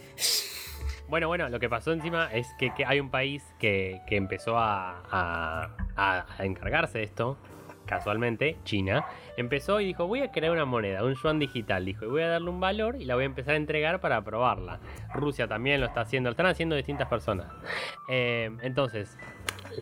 Bueno, 1.08 1.28
bueno, 1.28 1.48
lo 1.50 1.60
que 1.60 1.68
pasó 1.68 1.92
encima 1.92 2.30
es 2.32 2.46
que, 2.58 2.72
que 2.74 2.84
hay 2.84 2.98
un 2.98 3.10
país 3.10 3.42
que, 3.58 4.00
que 4.08 4.16
empezó 4.16 4.58
a- 4.58 5.02
a- 5.96 6.26
a 6.38 6.44
encargarse 6.44 6.98
de 6.98 7.04
esto, 7.04 7.36
casualmente, 7.86 8.56
China. 8.64 9.04
Empezó 9.36 9.80
y 9.80 9.86
dijo, 9.86 10.06
voy 10.06 10.20
a 10.20 10.30
crear 10.30 10.52
una 10.52 10.64
moneda, 10.64 11.04
un 11.04 11.14
yuan 11.14 11.38
digital. 11.38 11.84
Dijo, 11.84 12.04
y 12.04 12.08
voy 12.08 12.22
a 12.22 12.28
darle 12.28 12.50
un 12.50 12.60
valor 12.60 12.96
y 13.00 13.04
la 13.04 13.14
voy 13.14 13.24
a 13.24 13.26
empezar 13.26 13.54
a 13.54 13.56
entregar 13.56 14.00
para 14.00 14.22
probarla. 14.22 14.80
Rusia 15.14 15.48
también 15.48 15.80
lo 15.80 15.86
está 15.86 16.02
haciendo, 16.02 16.28
lo 16.28 16.32
están 16.32 16.46
haciendo 16.46 16.76
distintas 16.76 17.08
personas. 17.08 17.52
Eh, 18.08 18.50
entonces, 18.62 19.18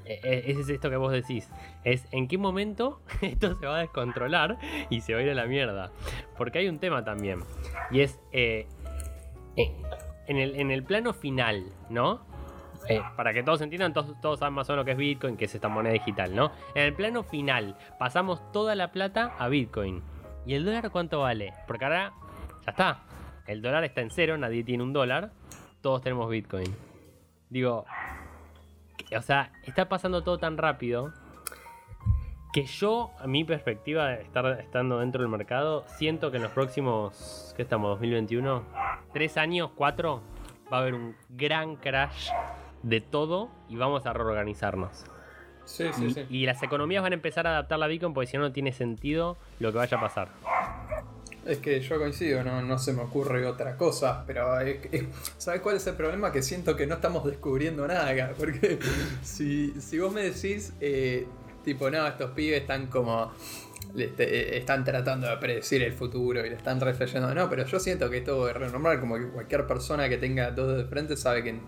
eh, 0.05 0.20
eh, 0.22 0.42
ese 0.46 0.61
es 0.61 0.68
esto 0.68 0.90
que 0.90 0.96
vos 0.96 1.12
decís. 1.12 1.50
Es 1.84 2.07
en 2.12 2.28
qué 2.28 2.38
momento 2.38 3.00
esto 3.22 3.55
se 3.55 3.66
va 3.66 3.76
a 3.76 3.80
descontrolar 3.80 4.59
y 4.90 5.00
se 5.00 5.14
va 5.14 5.20
a 5.20 5.22
ir 5.22 5.30
a 5.30 5.34
la 5.34 5.46
mierda. 5.46 5.92
Porque 6.36 6.59
hay 6.59 6.68
un 6.68 6.78
tema 6.78 7.05
también. 7.05 7.40
Y 7.90 8.00
es... 8.00 8.20
eh, 8.32 8.66
eh, 9.57 9.70
en, 10.26 10.38
el, 10.38 10.57
en 10.57 10.70
el 10.70 10.82
plano 10.82 11.12
final, 11.12 11.64
¿no? 11.90 12.24
Para 13.16 13.33
que 13.33 13.43
todos 13.43 13.61
entiendan, 13.61 13.93
todos, 13.93 14.20
todos 14.20 14.39
saben 14.39 14.55
más 14.55 14.68
o 14.68 14.72
menos 14.72 14.83
lo 14.83 14.85
que 14.85 14.93
es 14.93 14.99
Bitcoin, 14.99 15.37
que 15.37 15.45
es 15.45 15.55
esta 15.55 15.68
moneda 15.68 15.93
digital, 15.93 16.35
¿no? 16.35 16.53
En 16.74 16.85
el 16.85 16.95
plano 16.95 17.22
final, 17.22 17.76
pasamos 17.99 18.53
toda 18.53 18.74
la 18.74 18.93
plata 18.93 19.35
a 19.39 19.49
Bitcoin. 19.49 20.03
¿Y 20.45 20.55
el 20.55 20.64
dólar 20.64 20.91
cuánto 20.91 21.20
vale? 21.20 21.53
Porque 21.66 21.85
ahora 21.85 22.12
ya 22.64 22.70
está. 22.70 23.05
El 23.47 23.62
dólar 23.62 23.85
está 23.85 24.01
en 24.01 24.11
cero, 24.11 24.37
nadie 24.37 24.64
tiene 24.64 24.83
un 24.83 24.93
dólar. 24.93 25.30
Todos 25.80 26.03
tenemos 26.03 26.28
Bitcoin. 26.28 26.74
Digo, 27.49 27.85
o 29.16 29.22
sea, 29.22 29.53
está 29.64 29.89
pasando 29.89 30.22
todo 30.22 30.39
tan 30.39 30.57
rápido 30.57 31.12
que 32.53 32.64
yo, 32.66 33.12
a 33.18 33.26
mi 33.26 33.45
perspectiva 33.45 34.14
estar 34.14 34.61
estando 34.61 34.99
dentro 34.99 35.22
del 35.22 35.30
mercado, 35.30 35.85
siento 35.97 36.30
que 36.30 36.37
en 36.37 36.43
los 36.43 36.53
próximos, 36.53 37.55
¿qué 37.57 37.62
estamos? 37.62 37.91
2021, 37.91 38.62
tres 39.12 39.39
años, 39.39 39.70
cuatro, 39.74 40.22
va 40.70 40.78
a 40.78 40.80
haber 40.80 40.95
un 40.95 41.16
gran 41.30 41.76
crash 41.76 42.30
de 42.83 43.01
todo 43.01 43.51
y 43.68 43.76
vamos 43.76 44.07
a 44.07 44.12
reorganizarnos. 44.12 45.05
Sí, 45.64 45.87
sí, 45.95 46.07
y, 46.07 46.14
sí. 46.14 46.26
y 46.28 46.47
las 46.47 46.62
economías 46.62 47.03
van 47.03 47.12
a 47.12 47.14
empezar 47.14 47.47
a 47.47 47.51
adaptar 47.51 47.78
la 47.78 47.87
Bitcoin 47.87 48.12
porque 48.14 48.26
si 48.28 48.37
no 48.37 48.43
no 48.43 48.53
tiene 48.53 48.72
sentido 48.72 49.37
lo 49.61 49.70
que 49.72 49.78
vaya 49.78 49.97
a 49.97 50.01
pasar. 50.01 50.28
Es 51.47 51.59
que 51.59 51.80
yo 51.80 51.99
coincido, 51.99 52.45
no, 52.45 52.62
no 52.62 52.78
se 52.78 52.93
me 52.93 53.03
ocurre 53.03 53.45
otra 53.47 53.76
cosa, 53.76 54.22
pero 54.26 54.61
es- 54.61 54.78
es- 54.93 55.05
¿sabes 55.39 55.61
cuál 55.61 55.76
es 55.76 55.87
el 55.89 55.95
problema? 55.97 56.30
Que 56.30 56.41
siento 56.43 56.76
que 56.76 56.87
no 56.87 56.95
estamos 56.97 57.24
descubriendo 57.24 57.87
nada 57.87 58.09
acá, 58.09 58.33
porque 58.39 58.78
si, 59.22 59.70
si 59.80 59.99
vos 59.99 60.12
me 60.12 60.22
decís, 60.22 60.72
eh, 60.80 61.26
tipo, 61.64 61.91
no, 61.91 62.07
estos 62.07 62.30
pibes 62.30 62.61
están 62.61 62.87
como, 62.87 63.33
te- 63.97 64.57
están 64.57 64.85
tratando 64.85 65.28
de 65.28 65.37
predecir 65.39 65.83
el 65.83 65.93
futuro 65.93 66.47
y 66.47 66.49
le 66.51 66.55
están 66.57 66.80
reflejando, 66.80 67.35
no, 67.35 67.49
pero 67.51 67.66
yo 67.66 67.80
siento 67.80 68.09
que 68.09 68.18
esto 68.18 68.49
es 68.49 68.55
re 68.57 68.68
normal, 68.68 69.01
como 69.01 69.16
que 69.16 69.26
cualquier 69.28 69.66
persona 69.66 70.09
que 70.09 70.18
tenga 70.18 70.53
dos 70.53 70.76
de 70.76 70.85
frente 70.85 71.16
sabe 71.16 71.43
que, 71.43 71.59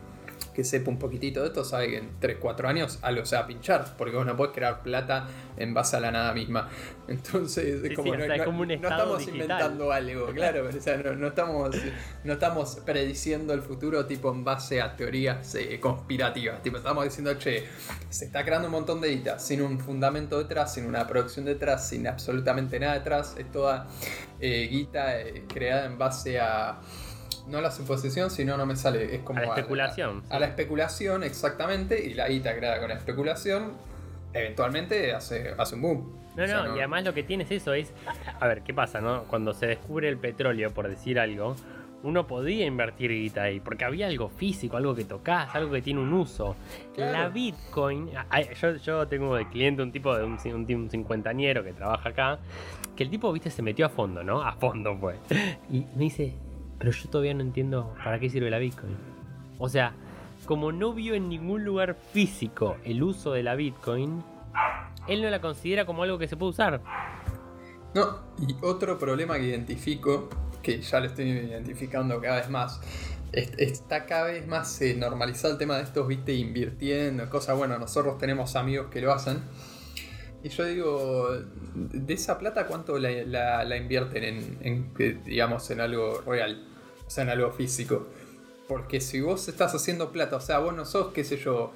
que 0.54 0.62
sepa 0.64 0.90
un 0.90 0.98
poquitito 0.98 1.40
de 1.40 1.48
esto, 1.48 1.64
sabe 1.64 1.88
que 1.88 1.96
en 1.98 2.10
3, 2.20 2.36
4 2.40 2.68
años 2.68 2.98
algo 3.02 3.26
se 3.26 3.34
va 3.36 3.42
a 3.42 3.46
pinchar, 3.46 3.96
porque 3.98 4.16
vos 4.16 4.24
no 4.24 4.36
podés 4.36 4.52
crear 4.54 4.82
plata 4.82 5.26
en 5.56 5.74
base 5.74 5.96
a 5.96 6.00
la 6.00 6.10
nada 6.12 6.32
misma. 6.32 6.68
Entonces, 7.08 7.82
Sí, 7.82 7.94
como, 7.94 8.08
sí, 8.08 8.14
o 8.14 8.18
no, 8.18 8.24
sea, 8.26 8.36
no- 8.38 8.44
como 8.44 8.60
un 8.62 8.68
no 8.68 8.74
estamos 8.74 9.18
digital. 9.18 9.40
inventando 9.42 9.92
algo, 9.92 10.26
claro, 10.32 10.68
o 10.68 10.72
sea, 10.80 10.96
no, 10.96 11.14
no 11.16 11.26
estamos, 11.28 11.76
no 12.24 12.32
estamos 12.32 12.76
prediciendo 12.86 13.52
el 13.52 13.62
futuro 13.62 14.06
tipo 14.06 14.30
en 14.32 14.44
base 14.44 14.80
a 14.80 14.96
teorías 14.96 15.54
eh, 15.56 15.78
conspirativas, 15.80 16.62
tipo 16.62 16.76
estamos 16.76 17.04
diciendo, 17.04 17.34
che, 17.34 17.64
se 18.08 18.26
está 18.26 18.44
creando 18.44 18.68
un 18.68 18.72
montón 18.72 19.00
de 19.00 19.08
guita, 19.10 19.38
sin 19.38 19.60
un 19.60 19.78
fundamento 19.80 20.38
detrás, 20.38 20.72
sin 20.74 20.86
una 20.86 21.06
producción 21.06 21.44
detrás, 21.44 21.88
sin 21.88 22.06
absolutamente 22.06 22.78
nada 22.78 22.94
detrás, 22.94 23.34
es 23.38 23.50
toda 23.50 23.88
eh, 24.40 24.68
guita 24.70 25.20
eh, 25.20 25.44
creada 25.52 25.86
en 25.86 25.98
base 25.98 26.38
a... 26.40 26.80
No 27.46 27.58
a 27.58 27.60
la 27.60 27.70
suposición, 27.70 28.30
sino 28.30 28.56
no 28.56 28.64
me 28.66 28.74
sale. 28.76 29.14
Es 29.14 29.22
como 29.22 29.40
A 29.40 29.42
la 29.42 29.48
especulación, 29.48 30.22
A, 30.30 30.38
la 30.38 30.46
especulación, 30.46 31.22
exactamente. 31.22 32.04
Y 32.04 32.14
la 32.14 32.28
guita 32.28 32.56
creada 32.56 32.78
con 32.80 32.88
la 32.88 32.94
especulación, 32.94 33.72
eventualmente 34.32 35.12
hace, 35.12 35.54
hace 35.58 35.74
un 35.74 35.82
boom. 35.82 36.18
No, 36.36 36.44
O 36.44 36.46
sea, 36.46 36.62
no, 36.64 36.76
y 36.76 36.78
además 36.78 37.04
lo 37.04 37.14
que 37.14 37.22
tienes 37.22 37.50
eso 37.50 37.74
es. 37.74 37.92
A 38.40 38.46
ver, 38.46 38.62
¿qué 38.62 38.74
pasa, 38.74 39.00
no? 39.00 39.24
Cuando 39.24 39.52
se 39.52 39.66
descubre 39.66 40.08
el 40.08 40.16
petróleo, 40.18 40.72
por 40.72 40.88
decir 40.88 41.20
algo, 41.20 41.54
uno 42.02 42.26
podía 42.26 42.66
invertir 42.66 43.10
guita 43.10 43.44
ahí, 43.44 43.60
porque 43.60 43.84
había 43.84 44.06
algo 44.08 44.28
físico, 44.28 44.76
algo 44.76 44.94
que 44.94 45.04
tocas, 45.04 45.54
algo 45.54 45.70
que 45.72 45.80
tiene 45.80 46.00
un 46.00 46.12
uso. 46.12 46.56
Claro. 46.94 47.12
La 47.12 47.28
Bitcoin. 47.28 48.10
Yo, 48.60 48.76
yo 48.76 49.06
tengo 49.06 49.36
de 49.36 49.48
cliente 49.48 49.82
un 49.82 49.92
tipo 49.92 50.16
de 50.16 50.24
un, 50.24 50.38
un, 50.44 50.74
un 50.74 50.90
cincuentañero 50.90 51.62
que 51.62 51.72
trabaja 51.72 52.08
acá, 52.08 52.38
que 52.96 53.04
el 53.04 53.10
tipo, 53.10 53.32
viste, 53.32 53.50
se 53.50 53.62
metió 53.62 53.86
a 53.86 53.88
fondo, 53.88 54.22
¿no? 54.22 54.42
A 54.42 54.52
fondo 54.52 54.96
fue. 54.98 55.16
Y 55.70 55.86
me 55.94 56.04
dice, 56.04 56.34
pero 56.78 56.90
yo 56.90 57.08
todavía 57.08 57.34
no 57.34 57.42
entiendo 57.42 57.94
para 58.02 58.18
qué 58.18 58.28
sirve 58.30 58.50
la 58.50 58.58
Bitcoin. 58.58 58.96
O 59.58 59.68
sea, 59.68 59.92
como 60.46 60.72
no 60.72 60.92
vio 60.92 61.14
en 61.14 61.28
ningún 61.28 61.64
lugar 61.64 61.96
físico 62.12 62.76
el 62.84 63.02
uso 63.02 63.32
de 63.32 63.42
la 63.42 63.54
Bitcoin, 63.54 64.22
él 65.08 65.22
no 65.22 65.30
la 65.30 65.40
considera 65.40 65.86
como 65.86 66.02
algo 66.02 66.18
que 66.18 66.28
se 66.28 66.36
puede 66.36 66.50
usar. 66.50 66.80
No, 67.94 68.18
y 68.46 68.54
otro 68.62 68.98
problema 68.98 69.36
que 69.36 69.44
identifico, 69.44 70.28
que 70.62 70.80
ya 70.80 71.00
lo 71.00 71.06
estoy 71.06 71.26
identificando 71.30 72.20
cada 72.20 72.36
vez 72.36 72.50
más, 72.50 72.80
es- 73.32 73.52
está 73.58 74.06
cada 74.06 74.24
vez 74.24 74.46
más 74.46 74.80
normalizado 74.96 75.52
el 75.54 75.58
tema 75.58 75.76
de 75.76 75.84
estos, 75.84 76.06
viste, 76.08 76.34
invirtiendo, 76.34 77.28
cosas, 77.30 77.56
bueno, 77.56 77.78
nosotros 77.78 78.18
tenemos 78.18 78.56
amigos 78.56 78.88
que 78.90 79.00
lo 79.00 79.12
hacen. 79.12 79.38
Y 80.44 80.50
yo 80.50 80.64
digo, 80.66 81.30
de 81.74 82.12
esa 82.12 82.38
plata, 82.38 82.66
¿cuánto 82.66 82.98
la, 82.98 83.76
invierten 83.78 84.24
en, 84.24 84.58
en, 84.60 84.92
que, 84.92 85.14
digamos, 85.14 85.70
en 85.70 85.80
algo 85.80 86.20
real? 86.20 86.68
O 87.06 87.10
sea, 87.10 87.24
en 87.24 87.30
algo 87.30 87.50
físico. 87.50 88.06
Porque 88.68 89.00
si 89.00 89.22
vos 89.22 89.48
estás 89.48 89.74
haciendo 89.74 90.12
plata, 90.12 90.36
o 90.36 90.40
sea, 90.40 90.58
vos 90.58 90.74
no 90.76 90.84
sos, 90.84 91.14
qué 91.14 91.24
sé 91.24 91.38
yo, 91.38 91.72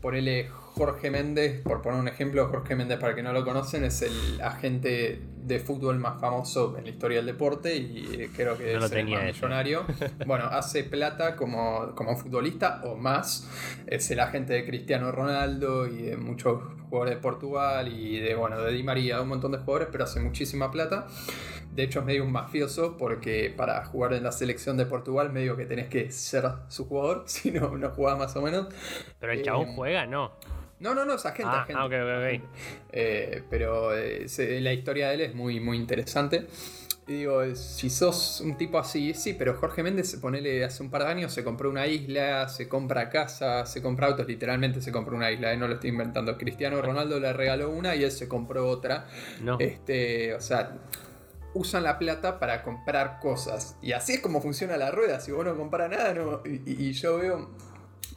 ponele 0.00 0.48
Jorge 0.48 1.10
Méndez, 1.10 1.60
por 1.62 1.82
poner 1.82 2.00
un 2.00 2.08
ejemplo, 2.08 2.46
Jorge 2.48 2.74
Méndez, 2.74 2.98
para 2.98 3.14
que 3.14 3.22
no 3.22 3.32
lo 3.32 3.44
conocen, 3.44 3.84
es 3.84 4.02
el 4.02 4.40
agente 4.40 5.20
de 5.42 5.58
fútbol 5.58 5.98
más 5.98 6.20
famoso 6.20 6.76
en 6.78 6.84
la 6.84 6.90
historia 6.90 7.18
del 7.18 7.26
deporte 7.26 7.76
y 7.76 8.06
eh, 8.18 8.30
creo 8.34 8.56
que 8.56 8.74
No 8.74 8.86
es 8.86 8.92
el 8.92 9.08
más 9.08 9.24
millonario. 9.24 9.84
Bueno, 10.26 10.44
hace 10.44 10.84
plata 10.84 11.34
como, 11.34 11.94
como 11.94 12.16
futbolista 12.16 12.82
o 12.84 12.96
más. 12.96 13.48
Es 13.86 14.10
el 14.10 14.20
agente 14.20 14.52
de 14.52 14.64
Cristiano 14.64 15.10
Ronaldo 15.10 15.86
y 15.86 16.02
de 16.02 16.16
muchos 16.16 16.62
jugadores 16.88 17.16
de 17.16 17.20
Portugal 17.20 17.88
y 17.88 18.20
de, 18.20 18.34
bueno, 18.34 18.60
de 18.62 18.72
Di 18.72 18.82
María, 18.82 19.20
un 19.20 19.28
montón 19.28 19.52
de 19.52 19.58
jugadores, 19.58 19.88
pero 19.90 20.04
hace 20.04 20.20
muchísima 20.20 20.70
plata. 20.70 21.06
De 21.80 21.86
hecho, 21.86 22.00
es 22.00 22.04
medio 22.04 22.24
un 22.24 22.32
mafioso 22.32 22.98
porque 22.98 23.54
para 23.56 23.82
jugar 23.86 24.12
en 24.12 24.22
la 24.24 24.32
selección 24.32 24.76
de 24.76 24.84
Portugal, 24.84 25.32
medio 25.32 25.56
que 25.56 25.64
tenés 25.64 25.88
que 25.88 26.10
ser 26.12 26.44
su 26.68 26.84
jugador, 26.84 27.22
si 27.26 27.50
no, 27.50 27.74
no 27.78 27.88
jugás 27.88 28.18
más 28.18 28.36
o 28.36 28.42
menos. 28.42 28.66
Pero 29.18 29.32
el 29.32 29.38
Eh, 29.38 29.42
chabón 29.42 29.74
juega, 29.74 30.04
no. 30.04 30.32
No, 30.78 30.94
no, 30.94 31.06
no, 31.06 31.14
es 31.14 31.24
agente, 31.24 31.50
Ah, 31.56 31.62
agente. 31.62 31.80
ah, 31.80 31.86
ok, 31.86 31.92
ok, 31.92 32.42
ok. 32.44 32.50
Eh, 32.92 33.42
pero 33.48 33.96
eh, 33.96 34.28
se- 34.28 34.60
la 34.60 34.74
historia 34.74 35.08
de 35.08 35.14
él 35.14 35.20
es 35.22 35.34
muy, 35.34 35.58
muy 35.58 35.78
interesante. 35.78 36.46
Y 37.06 37.14
digo, 37.14 37.42
eh, 37.42 37.56
si 37.56 37.88
sos 37.90 38.40
un 38.42 38.56
tipo 38.58 38.78
así, 38.78 39.14
sí, 39.14 39.32
pero 39.34 39.54
Jorge 39.54 39.82
Méndez, 39.82 40.14
ponele, 40.16 40.62
hace 40.64 40.82
un 40.82 40.90
par 40.90 41.04
de 41.04 41.08
años 41.10 41.32
se 41.32 41.42
compró 41.42 41.70
una 41.70 41.86
isla, 41.86 42.46
se 42.48 42.68
compra 42.68 43.08
casa, 43.08 43.64
se 43.66 43.80
compra 43.82 44.06
autos, 44.08 44.26
literalmente 44.28 44.82
se 44.82 44.92
compró 44.92 45.16
una 45.16 45.30
isla, 45.30 45.52
eh, 45.52 45.56
no 45.56 45.66
lo 45.66 45.74
estoy 45.74 45.90
inventando. 45.90 46.36
Cristiano 46.36 46.80
Ronaldo 46.82 47.18
le 47.18 47.32
regaló 47.32 47.70
una 47.70 47.96
y 47.96 48.04
él 48.04 48.12
se 48.12 48.28
compró 48.28 48.68
otra. 48.68 49.06
No. 49.42 49.56
Este, 49.58 50.34
o 50.34 50.40
sea, 50.40 50.78
usan 51.54 51.82
la 51.82 51.98
plata 51.98 52.38
para 52.38 52.62
comprar 52.62 53.18
cosas. 53.20 53.76
Y 53.82 53.92
así 53.92 54.14
es 54.14 54.20
como 54.20 54.40
funciona 54.40 54.76
la 54.76 54.90
rueda. 54.90 55.20
Si 55.20 55.32
vos 55.32 55.44
no 55.44 55.56
compras 55.56 55.90
nada, 55.90 56.14
no. 56.14 56.42
Y, 56.44 56.62
y- 56.88 56.92
yo 56.92 57.18
veo 57.18 57.50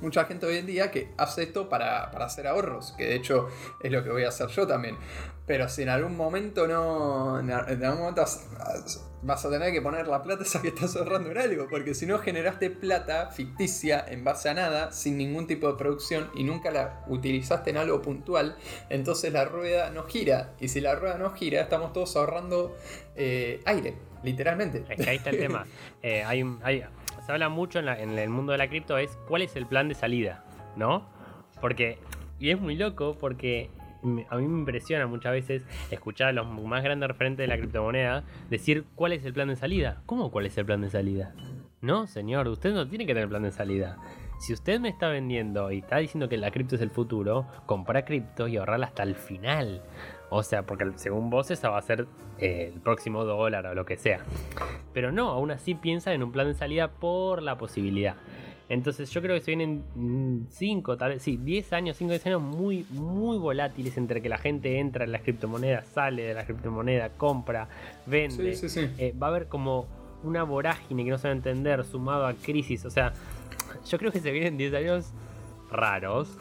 mucha 0.01 0.25
gente 0.25 0.45
hoy 0.45 0.57
en 0.57 0.65
día 0.65 0.91
que 0.91 1.09
hace 1.17 1.43
esto 1.43 1.69
para, 1.69 2.11
para 2.11 2.25
hacer 2.25 2.47
ahorros. 2.47 2.93
Que 2.97 3.05
de 3.05 3.15
hecho 3.15 3.47
es 3.81 3.91
lo 3.91 4.03
que 4.03 4.09
voy 4.09 4.23
a 4.23 4.29
hacer 4.29 4.47
yo 4.49 4.65
también. 4.67 4.97
Pero 5.45 5.67
si 5.67 5.81
en 5.83 5.89
algún 5.89 6.15
momento 6.15 6.67
no. 6.67 7.39
En 7.39 7.51
algún 7.51 7.99
momento 7.99 8.21
vas- 8.21 8.47
vas 9.21 9.45
a 9.45 9.49
tener 9.49 9.71
que 9.73 9.81
poner 9.81 10.07
la 10.07 10.21
plata 10.21 10.43
esa 10.43 10.61
que 10.61 10.69
estás 10.69 10.95
ahorrando 10.95 11.31
en 11.31 11.37
algo. 11.37 11.67
Porque 11.69 11.93
si 11.93 12.05
no 12.05 12.19
generaste 12.19 12.69
plata 12.69 13.29
ficticia 13.31 14.03
en 14.07 14.23
base 14.23 14.49
a 14.49 14.53
nada, 14.53 14.91
sin 14.93 15.17
ningún 15.17 15.45
tipo 15.47 15.67
de 15.67 15.73
producción 15.77 16.29
y 16.33 16.43
nunca 16.45 16.71
la 16.71 17.03
utilizaste 17.07 17.71
en 17.71 17.77
algo 17.77 18.01
puntual, 18.01 18.55
entonces 18.89 19.33
la 19.33 19.43
rueda 19.45 19.89
no 19.89 20.03
gira. 20.03 20.53
Y 20.59 20.69
si 20.69 20.79
la 20.81 20.95
rueda 20.95 21.17
no 21.17 21.31
gira, 21.31 21.61
estamos 21.61 21.91
todos 21.93 22.15
ahorrando 22.15 22.77
eh, 23.17 23.59
aire, 23.65 23.95
literalmente. 24.23 24.85
Es 24.89 24.97
que 25.03 25.09
ahí 25.09 25.17
está 25.17 25.29
el 25.31 25.39
tema. 25.39 25.65
Eh, 26.05 26.21
hay, 26.21 26.43
un- 26.43 26.59
hay- 26.63 26.83
se 27.22 27.32
habla 27.32 27.49
mucho 27.49 27.80
en, 27.80 27.86
la- 27.86 27.99
en 27.99 28.18
el 28.18 28.30
mundo 28.30 28.51
de 28.51 28.57
la 28.57 28.68
cripto 28.68 28.97
es 28.97 29.18
cuál 29.28 29.41
es 29.41 29.55
el 29.55 29.66
plan 29.66 29.88
de 29.89 29.95
salida, 29.95 30.43
¿no? 30.76 31.05
Porque, 31.61 31.97
y 32.39 32.49
es 32.49 32.59
muy 32.59 32.76
loco 32.76 33.16
porque 33.20 33.70
a 34.30 34.36
mí 34.36 34.45
me 34.47 34.59
impresiona 34.59 35.07
muchas 35.07 35.32
veces 35.32 35.64
escuchar 35.89 36.28
a 36.30 36.32
los 36.34 36.45
más 36.47 36.84
grandes 36.84 37.07
referentes 37.07 37.43
de 37.43 37.47
la 37.47 37.57
criptomoneda 37.57 38.24
decir 38.49 38.84
cuál 38.95 39.14
es 39.14 39.24
el 39.24 39.34
plan 39.34 39.47
de 39.47 39.55
salida. 39.55 40.01
¿Cómo 40.05 40.30
cuál 40.30 40.45
es 40.45 40.57
el 40.57 40.66
plan 40.66 40.82
de 40.82 40.89
salida? 40.89 41.34
No, 41.80 42.05
señor, 42.07 42.47
usted 42.49 42.74
no 42.74 42.88
tiene 42.88 43.05
que 43.05 43.14
tener 43.14 43.30
plan 43.30 43.43
de 43.43 43.51
salida. 43.51 43.97
Si 44.39 44.51
usted 44.51 44.80
me 44.82 44.89
está 44.89 45.07
vendiendo 45.07 45.72
y 45.72 45.78
está 45.80 45.97
diciendo 45.97 46.28
que 46.28 46.36
la 46.36 46.51
cripto 46.51 46.76
es 46.76 46.82
el 46.82 46.89
futuro, 46.89 47.45
compra 47.66 48.03
cripto 48.03 48.49
y 48.49 48.57
ahorrarla 48.57 48.88
hasta 48.88 49.03
el 49.03 49.16
final. 49.16 49.82
O 50.36 50.41
sea, 50.41 50.63
porque 50.63 50.86
según 50.95 51.29
vos 51.29 51.51
esa 51.51 51.69
va 51.69 51.77
a 51.77 51.81
ser 51.84 52.07
eh, 52.39 52.71
el 52.73 52.81
próximo 52.81 53.23
dólar 53.23 53.67
o 53.67 53.75
lo 53.75 53.86
que 53.86 53.97
sea. 53.97 54.21
Pero 54.91 55.11
no, 55.11 55.29
aún 55.29 55.51
así 55.51 55.75
piensa 55.75 56.11
en 56.11 56.23
un 56.23 56.31
plan 56.31 56.47
de 56.47 56.55
salida 56.55 56.88
por 56.89 57.43
la 57.43 57.55
posibilidad. 57.59 58.15
Entonces 58.67 59.11
yo 59.11 59.21
creo 59.21 59.36
que 59.36 59.41
se 59.41 59.55
vienen 59.55 60.47
5, 60.49 60.97
tal 60.97 61.11
vez, 61.11 61.21
sí, 61.21 61.38
10 61.38 61.73
años, 61.73 61.97
5 61.97 62.09
10 62.09 62.25
años 62.25 62.41
muy, 62.41 62.84
muy 62.89 63.38
volátiles 63.38 63.95
entre 63.97 64.23
que 64.23 64.29
la 64.29 64.39
gente 64.39 64.79
entra 64.79 65.03
en 65.03 65.11
las 65.11 65.21
criptomonedas, 65.21 65.86
sale 65.86 66.23
de 66.23 66.34
la 66.34 66.45
criptomoneda, 66.45 67.09
compra, 67.09 67.67
vende. 68.07 68.55
Sí, 68.55 68.67
sí, 68.67 68.81
sí. 68.81 68.91
Eh, 68.97 69.13
va 69.21 69.27
a 69.27 69.29
haber 69.29 69.47
como 69.47 69.86
una 70.23 70.41
vorágine 70.41 71.03
que 71.03 71.11
no 71.11 71.19
se 71.19 71.27
va 71.27 71.34
a 71.34 71.38
entender 71.38 71.86
sumado 71.86 72.25
a 72.25 72.34
crisis. 72.34 72.86
O 72.86 72.89
sea, 72.89 73.13
yo 73.88 73.99
creo 73.99 74.11
que 74.11 74.19
se 74.19 74.31
vienen 74.31 74.57
10 74.57 74.73
años 74.73 75.13
raros. 75.69 76.36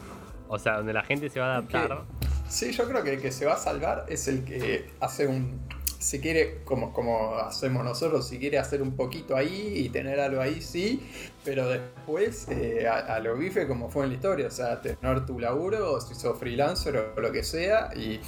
O 0.48 0.58
sea, 0.58 0.78
donde 0.78 0.94
la 0.94 1.02
gente 1.02 1.28
se 1.28 1.40
va 1.40 1.46
a 1.46 1.56
adaptar. 1.56 2.04
Sí, 2.52 2.70
yo 2.72 2.86
creo 2.86 3.02
que 3.02 3.14
el 3.14 3.22
que 3.22 3.32
se 3.32 3.46
va 3.46 3.54
a 3.54 3.56
salvar 3.56 4.04
es 4.10 4.28
el 4.28 4.44
que 4.44 4.90
hace 5.00 5.26
un 5.26 5.58
si 5.98 6.20
quiere, 6.20 6.58
como, 6.64 6.92
como 6.92 7.36
hacemos 7.36 7.82
nosotros, 7.82 8.28
si 8.28 8.38
quiere 8.38 8.58
hacer 8.58 8.82
un 8.82 8.94
poquito 8.94 9.36
ahí 9.36 9.72
y 9.76 9.88
tener 9.88 10.20
algo 10.20 10.42
ahí, 10.42 10.60
sí, 10.60 11.00
pero 11.44 11.68
después 11.68 12.46
eh, 12.50 12.86
a, 12.86 13.18
lo 13.20 13.36
bife 13.36 13.66
como 13.66 13.90
fue 13.90 14.04
en 14.04 14.10
la 14.10 14.14
historia, 14.16 14.46
o 14.46 14.50
sea, 14.50 14.80
tener 14.80 15.26
tu 15.26 15.40
laburo, 15.40 16.00
si 16.00 16.14
sos 16.14 16.38
freelancer 16.38 16.96
o 16.96 17.20
lo 17.20 17.32
que 17.32 17.42
sea, 17.42 17.90
y, 17.94 18.20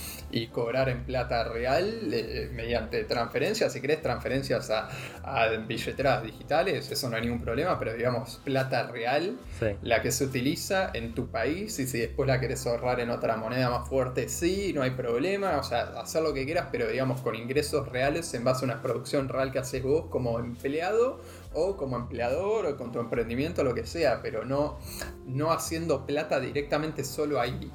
cobrar 0.53 0.89
en 0.89 1.05
plata 1.05 1.45
real 1.45 2.13
eh, 2.13 2.51
mediante 2.53 3.03
transferencias, 3.05 3.73
si 3.73 3.81
querés 3.81 4.03
transferencias 4.03 4.71
a, 4.71 4.89
billeteras 5.67 6.23
digitales, 6.23 6.91
eso 6.91 7.09
no 7.09 7.17
hay 7.17 7.23
ningún 7.23 7.41
problema, 7.41 7.79
pero 7.79 7.95
digamos 7.95 8.41
plata 8.45 8.87
real, 8.87 9.37
la 9.83 10.03
que 10.03 10.13
se 10.13 10.25
utiliza 10.25 10.91
en 10.93 11.15
tu 11.15 11.29
país, 11.29 11.79
y 11.79 11.87
si 11.87 11.99
después 11.99 12.29
la 12.29 12.41
querés 12.41 12.67
ahorrar 12.67 13.01
en 13.01 13.11
otra 13.11 13.37
moneda 13.37 13.71
más 13.71 13.89
fuerte, 13.89 14.29
sí, 14.29 14.73
no 14.75 14.83
hay 14.83 14.91
problema, 14.91 15.59
o 15.59 15.63
sea, 15.63 16.01
hacer 16.01 16.23
lo 16.23 16.35
que 16.35 16.45
quieras, 16.45 16.69
pero 16.71 16.89
digamos 16.89 17.21
con 17.21 17.35
ingresos 17.35 17.89
reales 17.89 18.33
en 18.35 18.45
base 18.45 18.65
a 18.65 18.67
una 18.67 18.83
producción 18.83 19.29
real 19.29 19.51
que 19.51 19.59
haces 19.59 19.83
vos 19.83 20.07
como 20.11 20.39
empleado 20.39 21.21
o 21.55 21.77
como 21.77 21.97
empleador 21.97 22.67
o 22.67 22.77
con 22.77 22.93
tu 22.93 23.01
emprendimiento, 23.01 23.65
lo 23.65 23.75
que 23.75 23.87
sea, 23.87 24.21
pero 24.23 24.45
no, 24.45 24.79
no 25.27 25.53
haciendo 25.53 26.07
plata 26.07 26.41
directamente 26.41 27.05
solo 27.05 27.41
ahí 27.41 27.71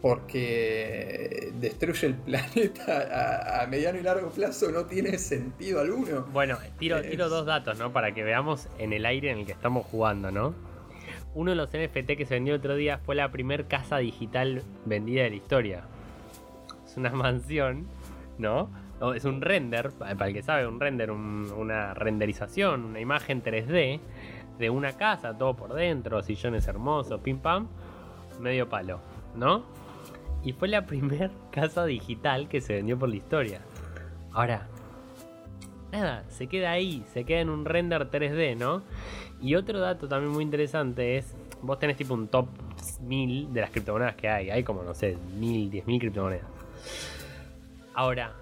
porque 0.00 1.52
destruye 1.54 2.06
el 2.06 2.14
planeta 2.26 3.62
a, 3.62 3.66
mediano 3.66 3.98
y 3.98 4.02
largo 4.02 4.30
plazo 4.30 4.70
no 4.70 4.86
tiene 4.86 5.18
sentido 5.18 5.80
alguno. 5.80 6.26
Bueno, 6.32 6.56
tiro, 6.78 7.02
tiro 7.02 7.28
dos 7.28 7.46
datos, 7.46 7.78
¿no? 7.78 7.92
Para 7.92 8.14
que 8.14 8.22
veamos 8.22 8.68
en 8.78 8.92
el 8.92 9.06
aire 9.06 9.30
en 9.30 9.38
el 9.38 9.46
que 9.46 9.52
estamos 9.52 9.86
jugando, 9.86 10.30
¿no? 10.30 10.54
Uno 11.34 11.50
de 11.50 11.56
los 11.56 11.68
NFT 11.68 12.16
que 12.16 12.26
se 12.26 12.34
vendió 12.34 12.54
el 12.54 12.60
otro 12.60 12.74
día 12.74 12.98
fue 12.98 13.14
la 13.14 13.30
primer 13.30 13.66
casa 13.66 13.98
digital 13.98 14.62
vendida 14.84 15.22
de 15.24 15.30
la 15.30 15.36
historia. 15.36 15.84
Es 16.86 16.96
una 16.96 17.10
mansión, 17.12 17.86
¿no? 18.38 18.70
Es 19.14 19.24
un 19.24 19.40
render, 19.40 19.90
para 19.92 20.26
el 20.26 20.34
que 20.34 20.42
sabe, 20.42 20.66
un 20.66 20.80
render, 20.80 21.10
una 21.10 21.94
renderización, 21.94 22.84
una 22.84 23.00
imagen 23.00 23.42
3D 23.42 24.00
de 24.58 24.70
una 24.70 24.92
casa, 24.94 25.36
todo 25.36 25.54
por 25.54 25.72
dentro, 25.74 26.22
sillones 26.22 26.66
hermosos, 26.66 27.20
pim 27.20 27.38
pam, 27.38 27.68
medio 28.40 28.68
palo, 28.68 29.00
¿no? 29.36 29.64
Y 30.42 30.52
fue 30.52 30.68
la 30.68 30.84
primera 30.86 31.30
casa 31.52 31.84
digital 31.84 32.48
que 32.48 32.60
se 32.60 32.74
vendió 32.74 32.98
por 32.98 33.08
la 33.08 33.16
historia. 33.16 33.60
Ahora, 34.32 34.66
nada, 35.92 36.24
se 36.28 36.48
queda 36.48 36.72
ahí, 36.72 37.04
se 37.12 37.24
queda 37.24 37.40
en 37.40 37.50
un 37.50 37.64
render 37.64 38.10
3D, 38.10 38.56
¿no? 38.56 38.82
Y 39.40 39.54
otro 39.54 39.78
dato 39.78 40.08
también 40.08 40.32
muy 40.32 40.42
interesante 40.42 41.16
es, 41.16 41.36
vos 41.62 41.78
tenés 41.78 41.96
tipo 41.96 42.14
un 42.14 42.26
top 42.26 42.48
1000 43.00 43.52
de 43.52 43.60
las 43.60 43.70
criptomonedas 43.70 44.16
que 44.16 44.28
hay, 44.28 44.50
hay 44.50 44.64
como, 44.64 44.82
no 44.82 44.94
sé, 44.94 45.16
1000, 45.38 45.70
10.000 45.70 46.00
criptomonedas. 46.00 46.46
Ahora, 47.94 48.34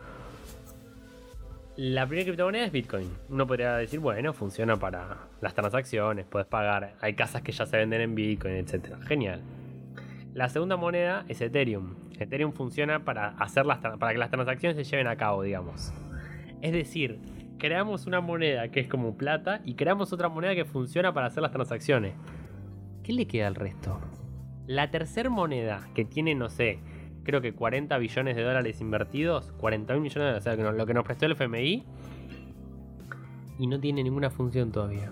la 1.77 2.07
primera 2.07 2.24
criptomoneda 2.24 2.64
es 2.64 2.72
Bitcoin. 2.72 3.11
Uno 3.29 3.47
podría 3.47 3.77
decir, 3.77 4.01
bueno, 4.01 4.33
funciona 4.33 4.77
para 4.77 5.29
las 5.43 5.55
transacciones, 5.55 6.24
puedes 6.24 6.49
pagar, 6.49 6.95
hay 7.01 7.14
casas 7.14 7.43
que 7.43 7.53
ya 7.53 7.66
se 7.66 7.77
venden 7.77 8.01
en 8.01 8.14
Bitcoin, 8.14 8.55
etc. 8.55 8.97
Genial. 9.03 9.43
La 10.33 10.49
segunda 10.49 10.77
moneda 10.77 11.24
es 11.29 11.41
Ethereum. 11.41 11.95
Ethereum 12.18 12.53
funciona 12.53 13.05
para, 13.05 13.29
hacer 13.39 13.66
las, 13.66 13.79
para 13.79 14.12
que 14.12 14.18
las 14.18 14.31
transacciones 14.31 14.77
se 14.77 14.85
lleven 14.85 15.07
a 15.07 15.16
cabo, 15.16 15.43
digamos. 15.43 15.93
Es 16.62 16.72
decir, 16.72 17.20
creamos 17.59 18.07
una 18.07 18.22
moneda 18.22 18.68
que 18.68 18.81
es 18.81 18.89
como 18.89 19.16
plata 19.18 19.61
y 19.64 19.74
creamos 19.74 20.12
otra 20.14 20.31
moneda 20.31 20.55
que 20.55 20.64
funciona 20.64 21.12
para 21.12 21.27
hacer 21.27 21.43
las 21.43 21.53
transacciones. 21.53 22.14
¿Qué 23.03 23.12
le 23.12 23.27
queda 23.27 23.49
al 23.49 23.55
resto? 23.55 24.01
La 24.66 24.91
tercera 24.91 25.29
moneda 25.29 25.87
que 25.95 26.07
tiene, 26.07 26.35
no 26.35 26.49
sé, 26.49 26.81
creo 27.27 27.41
que 27.43 27.53
40 27.53 27.99
billones 27.99 28.37
de 28.37 28.43
dólares 28.43 28.81
invertidos, 28.81 29.53
40 29.59 29.93
mil 29.95 30.03
millones 30.03 30.14
de 30.14 30.41
dólares, 30.41 30.47
o 30.47 30.62
sea, 30.62 30.72
lo 30.72 30.87
que 30.87 30.95
nos 30.95 31.05
prestó 31.05 31.27
el 31.27 31.33
FMI, 31.33 31.85
y 33.59 33.66
no 33.66 33.81
tiene 33.81 34.03
ninguna 34.03 34.31
función 34.31 34.70
todavía. 34.70 35.11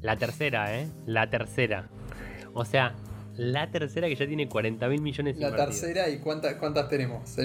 La 0.00 0.16
tercera, 0.16 0.78
¿eh? 0.78 0.88
La 1.06 1.30
tercera. 1.30 1.88
O 2.54 2.64
sea, 2.64 2.94
la 3.36 3.70
tercera 3.70 4.08
que 4.08 4.16
ya 4.16 4.26
tiene 4.26 4.48
40 4.48 4.88
mil 4.88 5.00
millones 5.00 5.36
La 5.38 5.54
tercera 5.54 6.08
y 6.08 6.18
cuántas, 6.18 6.54
cuántas 6.54 6.88
tenemos. 6.88 7.36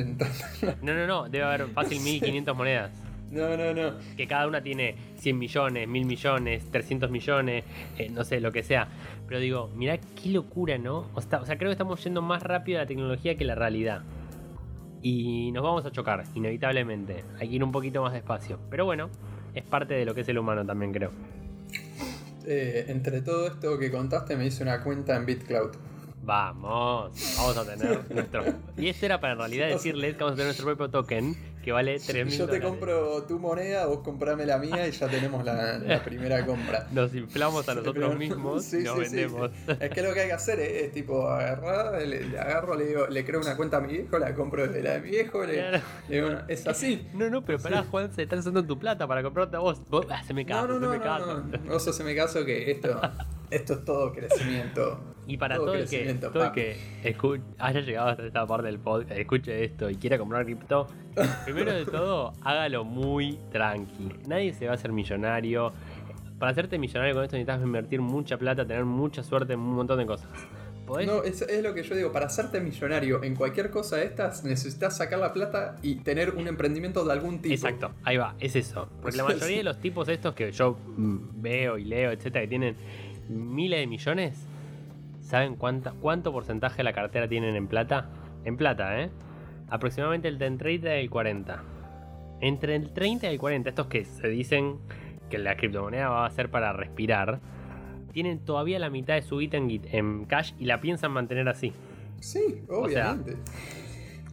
no, 0.81 0.93
no, 0.93 1.07
no, 1.07 1.29
debe 1.29 1.43
haber 1.43 1.67
fácil 1.67 1.99
1500 2.03 2.57
monedas. 2.57 2.91
No, 3.33 3.57
no, 3.57 3.73
no. 3.73 3.97
Que 4.15 4.27
cada 4.27 4.47
una 4.47 4.61
tiene 4.61 4.95
100 5.17 5.39
millones, 5.39 5.87
1000 5.87 6.05
millones, 6.05 6.69
300 6.69 7.09
millones, 7.09 7.63
eh, 7.97 8.09
no 8.09 8.23
sé, 8.23 8.39
lo 8.39 8.51
que 8.51 8.61
sea. 8.61 8.87
Pero 9.27 9.39
digo, 9.39 9.69
mirá 9.75 9.97
qué 9.97 10.29
locura, 10.29 10.77
¿no? 10.77 11.09
O 11.15 11.21
sea, 11.21 11.39
creo 11.57 11.69
que 11.69 11.71
estamos 11.71 12.03
yendo 12.03 12.21
más 12.21 12.43
rápido 12.43 12.77
a 12.77 12.83
la 12.83 12.87
tecnología 12.87 13.35
que 13.35 13.43
la 13.43 13.55
realidad. 13.55 14.03
Y 15.01 15.51
nos 15.51 15.63
vamos 15.63 15.83
a 15.85 15.91
chocar, 15.91 16.23
inevitablemente. 16.35 17.25
Hay 17.39 17.49
que 17.49 17.55
ir 17.55 17.63
un 17.63 17.71
poquito 17.71 18.03
más 18.03 18.13
despacio. 18.13 18.59
Pero 18.69 18.85
bueno, 18.85 19.09
es 19.55 19.63
parte 19.63 19.95
de 19.95 20.05
lo 20.05 20.13
que 20.13 20.21
es 20.21 20.29
el 20.29 20.37
humano 20.37 20.63
también, 20.63 20.93
creo. 20.93 21.09
Eh, 22.45 22.85
entre 22.87 23.21
todo 23.21 23.47
esto 23.47 23.79
que 23.79 23.89
contaste, 23.89 24.35
me 24.35 24.45
hice 24.45 24.61
una 24.61 24.83
cuenta 24.83 25.15
en 25.15 25.25
BitCloud. 25.25 25.71
Vamos, 26.21 27.35
vamos 27.37 27.57
a 27.57 27.65
tener 27.65 28.11
nuestro. 28.13 28.43
Y 28.77 28.89
esto 28.89 29.07
era 29.07 29.19
para 29.19 29.33
en 29.33 29.39
realidad 29.39 29.67
decirles 29.69 30.15
que 30.15 30.23
vamos 30.23 30.33
a 30.33 30.35
tener 30.35 30.47
nuestro 30.47 30.65
propio 30.67 30.89
token 30.89 31.35
que 31.63 31.71
vale 31.71 31.99
3 31.99 32.37
Yo 32.37 32.47
te 32.47 32.61
compro 32.61 33.23
tu 33.23 33.39
moneda, 33.39 33.85
vos 33.85 33.99
comprame 33.99 34.45
la 34.45 34.57
mía 34.57 34.87
y 34.87 34.91
ya 34.91 35.07
tenemos 35.07 35.43
la, 35.43 36.01
primera 36.03 36.45
compra. 36.45 36.87
Nos 36.91 37.15
inflamos 37.15 37.67
a 37.69 37.75
nosotros 37.75 38.17
mismos 38.17 38.71
y 38.73 38.83
nos 38.83 38.99
vendemos. 38.99 39.51
Es 39.79 39.89
que 39.89 40.01
lo 40.01 40.13
que 40.13 40.21
hay 40.21 40.27
que 40.27 40.33
hacer 40.33 40.59
es, 40.59 40.91
tipo 40.91 41.27
agarrar, 41.27 42.01
le, 42.05 42.37
agarro, 42.37 42.75
le, 42.75 42.85
digo, 42.85 43.07
le 43.07 43.25
creo 43.25 43.39
una 43.39 43.55
cuenta 43.55 43.77
a 43.77 43.81
mi 43.81 43.93
viejo, 43.93 44.19
la 44.19 44.35
compro 44.35 44.67
de 44.67 44.83
la 44.83 44.93
de 44.93 45.01
mi 45.01 45.09
viejo, 45.11 45.45
le, 45.45 45.81
digo, 46.09 46.29
es 46.47 46.67
así. 46.67 47.07
No, 47.13 47.29
no, 47.29 47.43
pero 47.43 47.59
pará, 47.59 47.83
Juan, 47.83 48.13
se 48.13 48.23
están 48.23 48.39
usando 48.39 48.63
tu 48.65 48.77
plata 48.77 49.07
para 49.07 49.23
comprarte 49.23 49.55
a 49.55 49.59
vos. 49.59 49.81
vos 49.89 50.05
ah, 50.09 50.21
se 50.23 50.33
me 50.33 50.45
caso, 50.45 50.67
no, 50.67 50.79
no, 50.79 50.91
se 50.91 50.97
me 50.97 51.03
caso. 51.03 51.25
No, 51.25 51.57
no, 51.57 51.71
vos 51.71 51.83
se 51.83 52.15
caso 52.15 52.45
que 52.45 52.71
esto, 52.71 52.99
esto 53.53 53.73
es 53.73 53.85
todo 53.85 54.11
crecimiento. 54.11 54.99
Y 55.25 55.37
para 55.37 55.55
todo, 55.55 55.73
el 55.73 55.87
que, 55.87 56.13
todo 56.15 56.43
el 56.43 56.51
que 56.51 56.75
haya 57.57 57.79
llegado 57.79 58.09
hasta 58.09 58.25
esta 58.25 58.45
parte 58.45 58.67
del 58.67 58.79
podcast, 58.79 59.11
escuche 59.11 59.63
esto 59.63 59.89
y 59.89 59.95
quiera 59.95 60.17
comprar 60.17 60.43
cripto, 60.43 60.87
primero 61.45 61.71
de 61.71 61.85
todo, 61.85 62.33
hágalo 62.41 62.83
muy 62.83 63.39
tranqui. 63.51 64.11
Nadie 64.27 64.53
se 64.53 64.65
va 64.65 64.73
a 64.73 64.75
hacer 64.75 64.91
millonario. 64.91 65.71
Para 66.39 66.51
hacerte 66.51 66.77
millonario 66.77 67.13
con 67.13 67.23
esto 67.23 67.37
necesitas 67.37 67.61
invertir 67.61 68.01
mucha 68.01 68.37
plata, 68.37 68.65
tener 68.67 68.83
mucha 68.83 69.23
suerte 69.23 69.53
en 69.53 69.59
un 69.59 69.75
montón 69.75 69.97
de 69.97 70.05
cosas. 70.05 70.27
No, 70.85 71.23
es, 71.23 71.41
es, 71.41 71.63
lo 71.63 71.73
que 71.73 71.81
yo 71.81 71.95
digo, 71.95 72.11
para 72.11 72.25
hacerte 72.25 72.59
millonario 72.59 73.23
en 73.23 73.35
cualquier 73.35 73.71
cosa 73.71 73.95
de 73.97 74.05
estas, 74.05 74.43
necesitas 74.43 74.97
sacar 74.97 75.17
la 75.17 75.31
plata 75.31 75.77
y 75.81 75.95
tener 75.95 76.31
un 76.31 76.47
emprendimiento 76.47 77.05
de 77.05 77.13
algún 77.13 77.41
tipo. 77.41 77.53
Exacto, 77.53 77.93
ahí 78.03 78.17
va, 78.17 78.35
es 78.39 78.55
eso. 78.55 78.89
Porque 79.01 79.17
la 79.17 79.23
mayoría 79.29 79.57
de 79.57 79.63
los 79.63 79.79
tipos 79.79 80.09
estos 80.09 80.35
que 80.35 80.51
yo 80.51 80.77
mm, 80.97 81.41
veo 81.41 81.77
y 81.77 81.85
leo, 81.85 82.11
etcétera, 82.11 82.41
que 82.41 82.49
tienen 82.49 82.75
miles 83.29 83.79
de 83.79 83.87
millones, 83.87 84.47
¿Saben 85.23 85.55
cuánta, 85.55 85.93
cuánto 85.93 86.31
porcentaje 86.31 86.77
de 86.77 86.83
la 86.83 86.93
cartera 86.93 87.27
tienen 87.27 87.55
en 87.55 87.67
plata? 87.67 88.09
En 88.43 88.57
plata, 88.57 89.01
¿eh? 89.01 89.09
Aproximadamente 89.69 90.27
el 90.27 90.37
30 90.37 90.97
y 90.97 90.99
el 90.99 91.09
40. 91.09 91.63
Entre 92.41 92.75
el 92.75 92.91
30 92.93 93.27
y 93.27 93.29
el 93.33 93.39
40, 93.39 93.69
estos 93.69 93.87
que 93.87 94.03
se 94.03 94.27
dicen 94.27 94.77
que 95.29 95.37
la 95.37 95.55
criptomoneda 95.55 96.09
va 96.09 96.25
a 96.25 96.29
ser 96.29 96.51
para 96.51 96.73
respirar, 96.73 97.39
tienen 98.11 98.39
todavía 98.39 98.77
la 98.79 98.89
mitad 98.89 99.15
de 99.15 99.21
su 99.21 99.39
en, 99.39 99.81
en 99.91 100.25
cash 100.25 100.53
y 100.59 100.65
la 100.65 100.81
piensan 100.81 101.11
mantener 101.11 101.47
así. 101.47 101.73
Sí, 102.19 102.61
obviamente. 102.69 103.37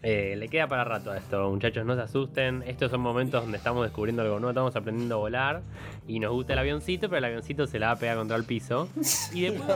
Eh, 0.02 0.34
le 0.38 0.48
queda 0.48 0.66
para 0.66 0.82
rato 0.82 1.10
a 1.10 1.18
esto, 1.18 1.50
muchachos, 1.50 1.84
no 1.84 1.94
se 1.94 2.00
asusten. 2.00 2.62
Estos 2.66 2.90
son 2.90 3.00
momentos 3.00 3.42
donde 3.42 3.58
estamos 3.58 3.84
descubriendo 3.84 4.22
algo 4.22 4.38
nuevo, 4.38 4.50
estamos 4.50 4.74
aprendiendo 4.74 5.16
a 5.16 5.18
volar 5.18 5.62
y 6.06 6.20
nos 6.20 6.32
gusta 6.32 6.54
el 6.54 6.58
avioncito, 6.58 7.08
pero 7.10 7.18
el 7.18 7.24
avioncito 7.26 7.66
se 7.66 7.78
la 7.78 7.88
va 7.88 7.92
a 7.92 7.96
pegar 7.96 8.16
contra 8.16 8.36
el 8.36 8.44
piso. 8.44 8.88
Y 9.34 9.42
después, 9.42 9.68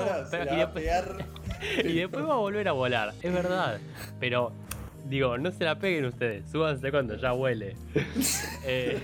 va, 2.26 2.34
a 2.34 2.36
volver 2.36 2.68
a 2.68 2.72
volar, 2.72 3.12
es 3.20 3.32
verdad. 3.32 3.78
Pero 4.18 4.52
Digo, 5.04 5.36
no 5.38 5.52
se 5.52 5.64
la 5.64 5.78
peguen 5.78 6.06
ustedes, 6.06 6.48
súbanse 6.50 6.90
cuando 6.90 7.16
ya 7.16 7.32
huele. 7.34 7.76
Eh, 8.66 8.98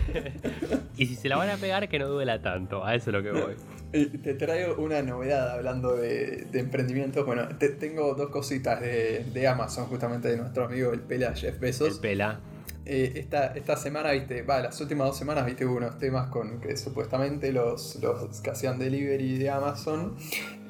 y 0.97 1.05
si 1.05 1.17
se 1.17 1.29
la 1.29 1.37
van 1.37 1.51
a 1.51 1.57
pegar, 1.59 1.87
que 1.91 1.99
no 1.99 2.09
duela 2.09 2.41
tanto, 2.41 2.83
a 2.83 2.95
eso 2.95 3.11
es 3.11 3.15
lo 3.15 3.23
que 3.23 3.31
voy. 3.31 3.55
Te 4.23 4.33
traigo 4.35 4.77
una 4.83 5.03
novedad 5.03 5.51
hablando 5.51 5.97
de, 5.97 6.47
de 6.51 6.61
emprendimientos. 6.61 7.27
Bueno, 7.27 7.47
te- 7.59 7.69
tengo 7.69 8.15
dos 8.15 8.31
cositas 8.31 8.81
de, 8.81 9.25
de 9.35 9.49
Amazon, 9.49 9.85
justamente 9.87 10.29
de 10.29 10.39
nuestro 10.39 10.65
amigo 10.65 10.93
el 10.95 11.01
Pela 11.01 11.35
Jeff 11.35 11.55
El 11.57 11.61
Bezos. 11.61 11.99
pela. 11.99 12.41
Eh, 12.87 13.13
esta, 13.17 13.49
esta 13.49 13.77
semana, 13.77 14.13
viste, 14.13 14.41
va, 14.43 14.61
las 14.63 14.81
últimas 14.81 15.09
dos 15.09 15.19
semanas, 15.19 15.45
viste, 15.45 15.67
hubo 15.67 15.77
unos 15.77 15.99
temas 15.99 16.29
con 16.29 16.61
que 16.61 16.77
supuestamente 16.79 17.53
los, 17.53 17.97
los 18.01 18.41
que 18.41 18.51
hacían 18.51 18.79
delivery 18.79 19.37
de 19.37 19.51
Amazon 19.51 20.17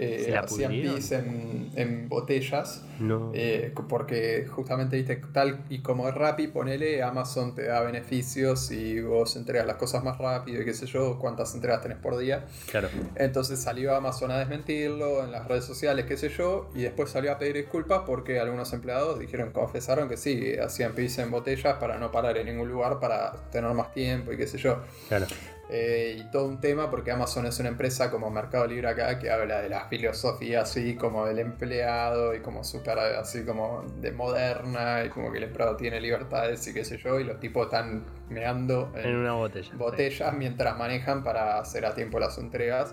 eh, 0.01 0.23
¿Se 0.25 0.31
la 0.31 0.41
hacían 0.41 0.73
pis 0.73 1.13
en, 1.13 1.71
en 1.77 2.09
botellas. 2.09 2.87
No. 2.99 3.33
Eh, 3.35 3.75
porque 3.87 4.47
justamente, 4.49 4.97
viste, 4.97 5.17
tal 5.35 5.63
y 5.69 5.81
como 5.81 6.09
es 6.09 6.15
Rappi, 6.15 6.49
ponele, 6.49 7.03
Amazon 7.03 7.55
te 7.55 7.65
da 7.65 7.83
beneficios 7.83 8.71
y 8.71 9.03
vos 9.03 9.37
entregas 9.37 9.67
las 9.67 9.77
cosas 9.77 10.03
más 10.03 10.17
rápido 10.17 10.63
y 10.63 10.65
qué 10.65 10.73
sé 10.73 10.87
yo, 10.87 11.19
cuántas 11.19 11.55
entregas 11.55 11.83
tenés 11.83 11.99
por 11.99 12.17
día. 12.17 12.47
claro. 12.71 12.89
Entonces 13.15 13.61
salió 13.61 13.95
Amazon 13.95 14.31
a 14.31 14.39
desmentirlo 14.39 15.23
en 15.23 15.33
las 15.33 15.47
redes 15.47 15.67
sociales, 15.67 16.07
qué 16.07 16.17
sé 16.17 16.31
yo, 16.31 16.71
y 16.75 16.81
después 16.81 17.11
salió 17.11 17.33
a 17.33 17.39
pedir 17.39 17.57
disculpas 17.57 18.05
porque 18.07 18.41
algunos 18.41 18.73
empleados 18.73 19.19
dijeron, 19.19 19.51
confesaron 19.53 20.09
que 20.09 20.17
sí, 20.17 20.57
hacían 20.57 20.95
pis 20.95 21.19
en 21.19 21.31
botellas 21.31 21.77
para 21.77 21.99
no 21.99 22.11
parar 22.11 22.39
en 22.39 22.47
ningún 22.47 22.71
lugar 22.71 23.01
para 23.01 23.33
tener 23.53 23.71
más 23.75 23.93
tiempo 23.93 24.33
y 24.33 24.39
qué 24.39 24.47
sé 24.47 24.57
yo. 24.57 24.79
Claro. 25.09 25.27
Eh, 25.73 26.17
y 26.19 26.25
todo 26.33 26.47
un 26.47 26.61
tema 26.61 26.91
porque 26.91 27.13
Amazon 27.13 27.47
es 27.47 27.61
una 27.61 27.69
empresa 27.69 28.11
como 28.11 28.29
Mercado 28.29 28.67
Libre 28.67 28.89
acá 28.89 29.21
que 29.21 29.31
habla 29.31 29.61
de 29.61 29.69
la 29.69 29.87
filosofía 29.87 30.63
así 30.63 30.97
como 30.97 31.27
del 31.27 31.39
empleado 31.39 32.35
y 32.35 32.41
como 32.41 32.65
súper 32.65 32.99
así 32.99 33.45
como 33.45 33.85
de 34.01 34.11
moderna 34.11 35.05
y 35.05 35.11
como 35.11 35.31
que 35.31 35.39
el 35.39 35.45
empleado 35.45 35.77
tiene 35.77 36.01
libertades 36.01 36.67
y 36.67 36.75
qué 36.75 36.85
sé 36.85 36.99
yo 36.99 37.21
y 37.21 37.25
los 37.25 37.39
tipos 37.39 37.67
están 37.67 38.05
meando 38.29 38.93
En 38.97 39.15
una 39.15 39.35
botella. 39.35 39.71
botellas 39.77 40.35
mientras 40.35 40.77
manejan 40.77 41.23
para 41.23 41.61
hacer 41.61 41.87
a 41.87 41.95
tiempo 41.95 42.19
las 42.19 42.37
entregas. 42.39 42.93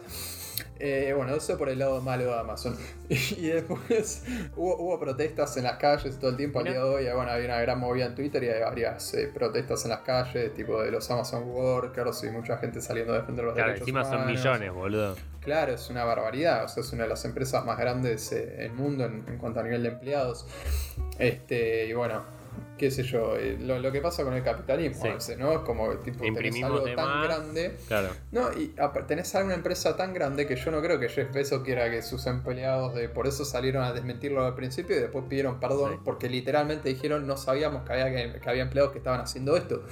Eh, 0.80 1.14
bueno, 1.16 1.34
eso 1.36 1.58
por 1.58 1.70
el 1.70 1.80
lado 1.80 2.02
malo 2.02 2.26
de 2.26 2.40
Amazon. 2.40 2.76
Y 3.10 3.48
después 3.48 4.24
hubo, 4.56 4.78
hubo 4.78 5.00
protestas 5.00 5.56
en 5.58 5.64
las 5.64 5.78
calles 5.78 6.20
todo 6.20 6.32
el 6.32 6.38
tiempo 6.38 6.60
al 6.60 6.66
día 6.66 6.74
de 6.76 6.80
hoy. 6.82 7.06
Bueno, 7.16 7.32
hay 7.32 7.46
una 7.46 7.60
gran 7.62 7.80
movida 7.80 8.06
en 8.06 8.16
Twitter 8.16 8.44
y 8.44 8.50
hay 8.50 8.62
varias 8.62 9.14
eh, 9.14 9.30
protestas 9.34 9.84
en 9.86 9.92
las 9.92 10.02
calles, 10.02 10.54
tipo 10.54 10.82
de 10.82 10.92
los 10.92 11.10
Amazon 11.10 11.44
Workers 11.50 12.24
y 12.24 12.30
mucha 12.32 12.58
gente 12.58 12.82
saliendo 12.82 13.14
a 13.14 13.20
defender 13.20 13.46
los 13.46 13.54
Claro, 13.54 13.70
derechos 13.70 13.88
encima 13.88 14.04
son 14.04 14.16
humanos. 14.16 14.32
millones, 14.38 14.74
boludo. 14.74 15.16
Claro, 15.42 15.74
es 15.74 15.90
una 15.90 16.04
barbaridad. 16.04 16.66
O 16.66 16.68
sea, 16.68 16.82
es 16.84 16.92
una 16.92 17.04
de 17.04 17.10
las 17.10 17.24
empresas 17.26 17.64
más 17.66 17.78
grandes 17.78 18.32
eh, 18.32 18.46
del 18.46 18.74
mundo 18.74 19.06
en, 19.06 19.24
en 19.28 19.38
cuanto 19.38 19.60
a 19.62 19.64
nivel 19.64 19.84
de 19.84 19.90
empleados. 19.90 20.46
Este, 21.18 21.86
y 21.88 21.94
bueno, 21.94 22.24
qué 22.78 22.92
sé 22.92 23.04
yo, 23.04 23.36
eh, 23.38 23.58
lo, 23.60 23.80
lo 23.80 23.92
que 23.92 24.02
pasa 24.02 24.24
con 24.24 24.34
el 24.34 24.44
capitalismo, 24.44 25.02
Sí. 25.02 25.08
a 25.10 25.14
veces, 25.16 25.38
¿no? 25.38 25.52
Es 25.52 25.60
como 25.60 25.90
tipo, 25.98 26.24
tenés 26.24 26.64
algo 26.64 26.82
tan 26.96 27.24
grande. 27.24 27.76
Claro. 27.88 28.10
No, 28.32 28.52
y 28.54 28.74
tenés 29.08 29.34
a 29.36 29.44
una 29.44 29.56
empresa 29.56 29.96
tan 29.98 30.14
grande 30.14 30.46
que 30.48 30.56
yo 30.56 30.72
no 30.72 30.82
creo 30.82 31.00
que 31.00 31.10
Jeff 31.10 31.32
Bezos 31.34 31.64
quiera 31.64 31.90
que 31.90 32.02
sus 32.02 32.26
empleados 32.28 32.94
de 32.96 33.10
por 33.10 33.28
eso 33.28 33.46
salieron 33.46 33.84
a 33.84 33.94
desmentirlo 33.94 34.46
al 34.46 34.56
principio 34.56 34.96
y 34.96 35.00
después 35.00 35.26
pidieron 35.28 35.60
perdón 35.60 35.94
Sí. 35.94 36.00
porque 36.06 36.30
literalmente 36.30 36.90
dijeron 36.90 37.26
no 37.28 37.38
sabíamos 37.38 37.84
que 37.84 37.94
había, 37.94 38.12
que, 38.34 38.40
que 38.40 38.50
había 38.50 38.64
empleados 38.64 38.92
que 38.92 39.00
estaban 39.00 39.22
haciendo 39.22 39.56
esto. 39.58 39.84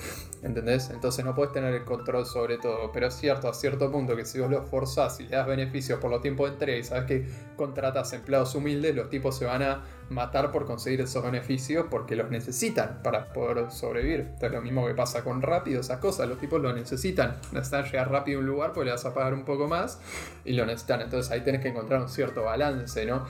¿Entendés? 0.43 0.89
Entonces 0.91 1.25
no 1.25 1.33
puedes 1.33 1.51
tener 1.53 1.73
el 1.73 1.83
control 1.85 2.25
sobre 2.25 2.57
todo. 2.57 2.91
Pero 2.91 3.07
es 3.07 3.15
cierto, 3.15 3.47
a 3.49 3.53
cierto 3.53 3.91
punto 3.91 4.15
que 4.15 4.25
si 4.25 4.39
vos 4.39 4.49
los 4.49 4.69
forzás 4.69 5.19
y 5.19 5.23
le 5.23 5.29
das 5.35 5.47
beneficios 5.47 5.99
por 5.99 6.11
los 6.11 6.21
tiempos 6.21 6.47
de 6.49 6.53
entrega 6.53 6.77
y 6.77 6.83
sabes 6.83 7.05
que 7.05 7.27
contratas 7.55 8.13
empleados 8.13 8.53
humildes, 8.53 8.95
los 8.95 9.09
tipos 9.09 9.37
se 9.37 9.45
van 9.45 9.63
a 9.63 9.83
matar 10.09 10.51
por 10.51 10.65
conseguir 10.65 11.01
esos 11.01 11.23
beneficios 11.23 11.87
porque 11.89 12.15
los 12.15 12.29
necesitan 12.29 12.74
para 13.03 13.31
poder 13.33 13.71
sobrevivir. 13.71 14.21
Esto 14.33 14.45
es 14.47 14.51
lo 14.51 14.61
mismo 14.61 14.85
que 14.87 14.93
pasa 14.93 15.23
con 15.23 15.41
rápido, 15.41 15.81
esas 15.81 15.99
cosas, 15.99 16.27
los 16.29 16.39
tipos 16.39 16.61
lo 16.61 16.73
necesitan. 16.73 17.37
Necesitan 17.51 17.85
llegar 17.85 18.11
rápido 18.11 18.37
a 18.37 18.41
un 18.41 18.47
lugar 18.47 18.71
porque 18.73 18.85
le 18.85 18.91
vas 18.91 19.05
a 19.05 19.13
pagar 19.13 19.33
un 19.33 19.45
poco 19.45 19.67
más 19.67 19.99
y 20.43 20.53
lo 20.53 20.65
necesitan. 20.65 21.01
Entonces 21.01 21.31
ahí 21.31 21.41
tenés 21.41 21.61
que 21.61 21.69
encontrar 21.69 22.01
un 22.01 22.09
cierto 22.09 22.43
balance, 22.43 23.05
¿no? 23.05 23.25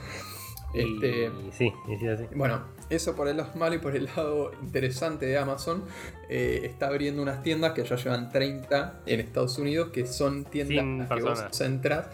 Y- 0.74 0.80
Este, 1.04 1.30
sí, 1.52 1.72
y 1.88 1.96
sí, 1.96 2.08
así. 2.08 2.24
bueno, 2.34 2.60
eso 2.90 3.14
por 3.16 3.28
el 3.28 3.38
lado 3.38 3.50
malo 3.54 3.76
y 3.76 3.78
por 3.78 3.96
el 3.96 4.06
lado 4.16 4.50
interesante 4.62 5.24
de 5.24 5.38
Amazon, 5.38 5.84
eh, 6.28 6.62
está 6.64 6.88
abriendo 6.88 7.22
unas 7.22 7.42
tiendas 7.42 7.72
que 7.72 7.84
ya 7.84 7.96
llevan 7.96 8.30
30 8.30 9.00
en 9.06 9.20
Estados 9.20 9.56
Unidos, 9.58 9.88
que 9.92 10.06
son 10.06 10.44
tiendas 10.44 11.10
a 11.10 11.14
las 11.16 11.40
que 11.40 11.46
vos 11.46 11.60
entras. 11.62 12.08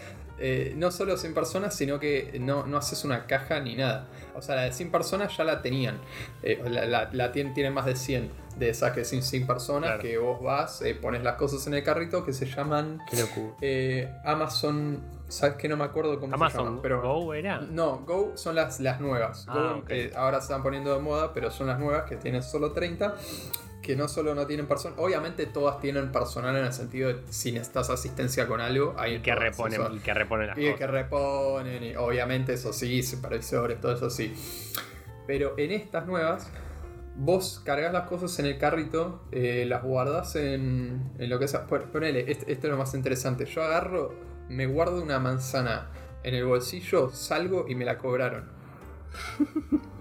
Eh, 0.44 0.74
no 0.76 0.90
solo 0.90 1.16
sin 1.16 1.32
personas, 1.34 1.74
sino 1.74 2.00
que 2.00 2.36
no, 2.40 2.66
no 2.66 2.76
haces 2.76 3.04
una 3.04 3.26
caja 3.26 3.60
ni 3.60 3.76
nada. 3.76 4.08
O 4.34 4.42
sea, 4.42 4.56
la 4.56 4.62
de 4.64 4.72
sin 4.72 4.90
personas 4.90 5.36
ya 5.36 5.44
la 5.44 5.62
tenían. 5.62 6.00
Eh, 6.42 6.60
la, 6.68 6.84
la, 6.86 7.08
la 7.12 7.32
tien- 7.32 7.54
tienen 7.54 7.72
más 7.72 7.86
de 7.86 7.94
100 7.96 8.30
de 8.58 8.68
esas 8.68 8.92
que 8.92 9.04
sin, 9.04 9.22
sin 9.22 9.46
personas, 9.46 9.88
Claro. 9.90 10.02
que 10.02 10.18
vos 10.18 10.42
vas, 10.42 10.82
eh, 10.82 10.94
pones 10.94 11.22
las 11.22 11.36
cosas 11.36 11.66
en 11.68 11.74
el 11.74 11.82
carrito 11.82 12.24
que 12.24 12.32
se 12.34 12.44
llaman 12.46 12.98
Amazon. 14.24 15.00
¿Sabes 15.28 15.56
que 15.56 15.66
no 15.68 15.78
me 15.78 15.84
acuerdo 15.84 16.20
cómo 16.20 16.32
se 16.32 16.34
Amazon 16.34 16.64
llama? 16.66 16.82
Pero 16.82 17.00
Go 17.00 17.32
era. 17.32 17.58
no, 17.60 18.00
Go 18.06 18.32
son 18.36 18.54
las, 18.54 18.80
las 18.80 19.00
nuevas. 19.00 19.46
Ah, 19.48 19.76
Go, 19.80 19.84
ahora 20.18 20.38
se 20.40 20.44
están 20.46 20.62
poniendo 20.62 20.92
de 20.92 21.00
moda, 21.00 21.32
pero 21.32 21.50
son 21.50 21.68
las 21.68 21.78
nuevas 21.78 22.02
que 22.04 22.16
tienen 22.16 22.42
solo 22.42 22.72
30. 22.72 23.14
Que 23.82 23.96
no 23.96 24.06
solo 24.06 24.34
no 24.34 24.46
tienen 24.46 24.66
personal, 24.66 24.96
obviamente 25.00 25.44
todas 25.46 25.80
tienen 25.80 26.12
personal 26.12 26.56
en 26.56 26.64
el 26.66 26.72
sentido 26.72 27.08
de 27.08 27.20
si 27.30 27.50
necesitas 27.50 27.90
asistencia 27.90 28.46
con 28.46 28.60
algo, 28.60 28.94
hay 28.96 29.16
Y 29.16 29.20
que 29.22 29.34
reponen, 29.34 29.80
y 29.92 29.98
que 29.98 30.14
reponen 30.14 30.46
las 30.46 30.56
y 30.58 30.72
que 30.74 30.86
reponen, 30.86 31.82
y 31.82 31.96
obviamente 31.96 32.52
eso 32.54 32.72
sí, 32.72 33.02
supervisores, 33.02 33.80
todo 33.80 33.92
eso 33.92 34.08
sí. 34.08 34.32
Pero 35.26 35.54
en 35.58 35.72
estas 35.72 36.06
nuevas, 36.06 36.48
vos 37.16 37.60
cargas 37.64 37.92
las 37.92 38.08
cosas 38.08 38.38
en 38.38 38.46
el 38.46 38.56
carrito, 38.58 39.24
eh, 39.32 39.64
las 39.66 39.82
guardas 39.82 40.36
en, 40.36 41.10
en 41.18 41.28
lo 41.28 41.38
que 41.40 41.48
sea. 41.48 41.66
Pon- 41.66 41.88
Ponele, 41.92 42.30
este, 42.30 42.52
esto 42.52 42.68
es 42.68 42.70
lo 42.70 42.78
más 42.78 42.94
interesante. 42.94 43.46
Yo 43.46 43.64
agarro, 43.64 44.14
me 44.48 44.66
guardo 44.66 45.02
una 45.02 45.18
manzana 45.18 45.90
en 46.22 46.36
el 46.36 46.44
bolsillo, 46.44 47.10
salgo 47.10 47.66
y 47.68 47.74
me 47.74 47.84
la 47.84 47.98
cobraron. 47.98 48.48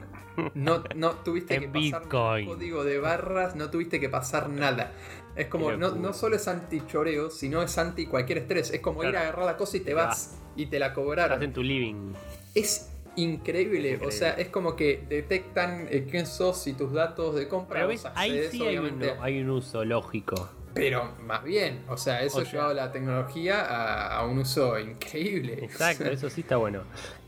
No, 0.54 0.84
no 0.96 1.12
tuviste 1.12 1.60
que 1.60 1.68
pasar 1.68 2.02
Bitcoin. 2.04 2.48
código 2.48 2.84
de 2.84 3.00
barras, 3.00 3.56
no 3.56 3.70
tuviste 3.70 4.00
que 4.00 4.10
pasar 4.10 4.50
nada. 4.50 4.92
Es 5.36 5.48
como, 5.48 5.72
no, 5.74 5.92
no 5.92 6.14
solo 6.14 6.36
es 6.36 6.48
anti-choreo, 6.48 7.30
sino 7.30 7.62
es 7.62 7.78
anti 7.78 8.06
cualquier 8.06 8.40
estrés. 8.40 8.72
Es 8.72 8.82
como 8.82 9.04
ir 9.04 9.16
a 9.16 9.22
agarrar 9.22 9.46
la 9.46 9.58
cosa 9.58 9.78
y 9.78 9.82
te 9.82 9.94
vas 9.94 10.38
y 10.56 10.66
te 10.66 10.80
la 10.80 10.94
cobraron. 10.94 11.34
Estás 11.34 11.46
en 11.46 11.54
tu 11.54 11.64
living. 11.64 12.14
Es 12.54 12.92
increíble. 13.16 13.92
Increíble. 13.92 14.08
O 14.08 14.12
sea, 14.12 14.32
es 14.34 14.50
como 14.50 14.76
que 14.76 15.06
detectan 15.08 15.88
eh, 15.90 16.08
quién 16.10 16.26
sos 16.26 16.66
y 16.68 16.74
tus 16.74 16.92
datos 16.94 17.36
de 17.36 17.48
compra. 17.48 17.80
Pero 17.80 17.88
ves, 17.90 18.06
ahí 18.16 18.48
sí 18.50 18.66
hay 18.66 18.78
un, 18.78 18.86
obviamente. 18.86 19.16
hay 19.22 19.42
un 19.42 19.50
uso 19.50 19.86
lógico. 19.86 20.50
Pero 20.74 21.12
más 21.22 21.44
bien, 21.44 21.84
o 21.90 21.98
sea, 21.98 22.22
eso 22.24 22.40
ha 22.40 22.44
llevado 22.44 22.74
la 22.74 22.92
tecnología 22.94 23.62
a, 23.62 24.18
a 24.20 24.26
un 24.26 24.40
uso 24.40 24.80
increíble. 24.80 25.60
Exacto, 25.62 26.06
eso 26.10 26.30
sí 26.30 26.42
está 26.42 26.58
bueno. 26.58 26.84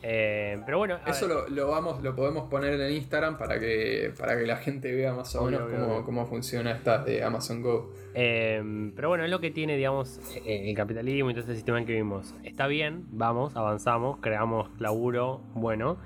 Eh, 0.06 0.62
pero 0.66 0.80
bueno, 0.80 1.00
Eso 1.08 1.28
lo, 1.28 1.48
lo 1.48 1.70
vamos, 1.70 2.04
lo 2.04 2.14
podemos 2.14 2.50
poner 2.50 2.74
en 2.80 2.92
Instagram 2.92 3.38
para 3.38 3.58
que, 3.58 4.14
para 4.20 4.38
que 4.38 4.46
la 4.46 4.58
gente 4.58 4.94
vea 4.94 5.14
más 5.14 5.34
o 5.36 5.46
menos 5.46 5.62
obvio, 5.62 5.78
cómo, 5.78 5.94
obvio. 5.94 6.06
cómo 6.06 6.26
funciona 6.26 6.72
esta 6.72 7.02
de 7.02 7.24
Amazon 7.24 7.62
Go. 7.62 7.94
eh, 8.14 8.92
pero 8.98 9.08
bueno, 9.08 9.24
es 9.24 9.32
lo 9.32 9.40
que 9.40 9.50
tiene, 9.50 9.78
digamos, 9.78 10.20
eh, 10.46 10.70
el 10.70 10.76
capitalismo 10.76 11.30
y 11.30 11.34
todo 11.34 11.46
ese 11.46 11.56
sistema 11.56 11.80
en 11.80 11.86
que 11.86 11.94
vivimos. 11.94 12.36
Está 12.44 12.68
bien, 12.68 13.06
vamos, 13.12 13.56
avanzamos, 13.56 14.20
creamos 14.20 14.70
laburo 14.78 15.40
bueno. 15.54 15.98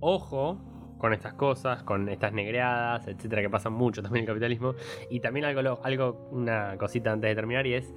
Ojo 0.00 0.58
con 0.98 1.12
estas 1.12 1.34
cosas, 1.34 1.82
con 1.82 2.08
estas 2.08 2.32
negreadas, 2.32 3.06
etcétera, 3.06 3.42
que 3.42 3.50
pasan 3.50 3.74
mucho 3.74 4.02
también 4.02 4.24
en 4.24 4.30
el 4.30 4.34
capitalismo. 4.34 4.74
Y 5.10 5.20
también 5.20 5.44
algo, 5.44 5.78
algo, 5.82 6.28
una 6.30 6.76
cosita 6.78 7.12
antes 7.12 7.28
de 7.28 7.34
terminar, 7.34 7.66
y 7.66 7.74
es 7.74 7.94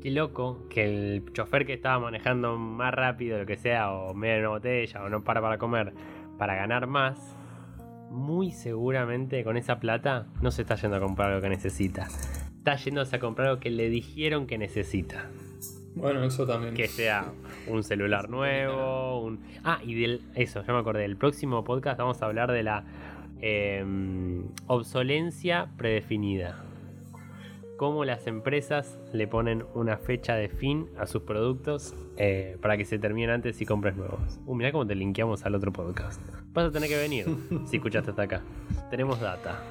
qué 0.00 0.10
loco 0.10 0.66
que 0.68 0.84
el 0.84 1.32
chofer 1.32 1.66
que 1.66 1.74
estaba 1.74 1.98
manejando 1.98 2.56
más 2.56 2.92
rápido, 2.94 3.38
lo 3.38 3.46
que 3.46 3.56
sea, 3.56 3.92
o 3.92 4.14
media 4.14 4.40
una 4.40 4.48
botella, 4.50 5.02
o 5.04 5.08
no 5.08 5.22
para 5.22 5.40
para 5.40 5.58
comer, 5.58 5.92
para 6.38 6.54
ganar 6.54 6.86
más, 6.86 7.36
muy 8.10 8.50
seguramente 8.50 9.44
con 9.44 9.56
esa 9.56 9.78
plata 9.78 10.26
no 10.42 10.50
se 10.50 10.62
está 10.62 10.74
yendo 10.74 10.96
a 10.96 11.00
comprar 11.00 11.30
algo 11.30 11.42
que 11.42 11.48
necesita. 11.48 12.08
Está 12.58 12.76
yéndose 12.76 13.16
a 13.16 13.20
comprar 13.20 13.48
algo 13.48 13.60
que 13.60 13.70
le 13.70 13.88
dijeron 13.88 14.46
que 14.46 14.58
necesita. 14.58 15.30
Bueno, 15.94 16.22
eso 16.24 16.46
también. 16.46 16.74
Que 16.74 16.88
sea 16.88 17.32
un 17.66 17.82
celular 17.82 18.28
nuevo, 18.28 19.20
un... 19.20 19.40
Ah, 19.64 19.80
y 19.82 19.94
del... 19.94 20.22
Eso, 20.34 20.62
ya 20.64 20.72
me 20.72 20.78
acordé. 20.78 21.04
El 21.04 21.16
próximo 21.16 21.64
podcast 21.64 21.98
vamos 21.98 22.20
a 22.22 22.26
hablar 22.26 22.52
de 22.52 22.62
la 22.62 22.84
em, 23.40 24.48
obsolencia 24.66 25.68
predefinida. 25.76 26.64
Cómo 27.80 28.04
las 28.04 28.26
empresas 28.26 28.98
le 29.10 29.26
ponen 29.26 29.64
una 29.72 29.96
fecha 29.96 30.34
de 30.34 30.50
fin 30.50 30.90
a 30.98 31.06
sus 31.06 31.22
productos 31.22 31.94
eh, 32.18 32.58
para 32.60 32.76
que 32.76 32.84
se 32.84 32.98
terminen 32.98 33.30
antes 33.30 33.58
y 33.62 33.64
compres 33.64 33.96
nuevos. 33.96 34.38
Uh, 34.44 34.54
mirá 34.54 34.70
cómo 34.70 34.86
te 34.86 34.94
linkeamos 34.94 35.46
al 35.46 35.54
otro 35.54 35.72
podcast. 35.72 36.20
Vas 36.52 36.66
a 36.66 36.70
tener 36.70 36.90
que 36.90 36.98
venir 36.98 37.24
si 37.64 37.76
escuchaste 37.78 38.10
hasta 38.10 38.20
acá. 38.24 38.42
Tenemos 38.90 39.18
data. 39.18 39.62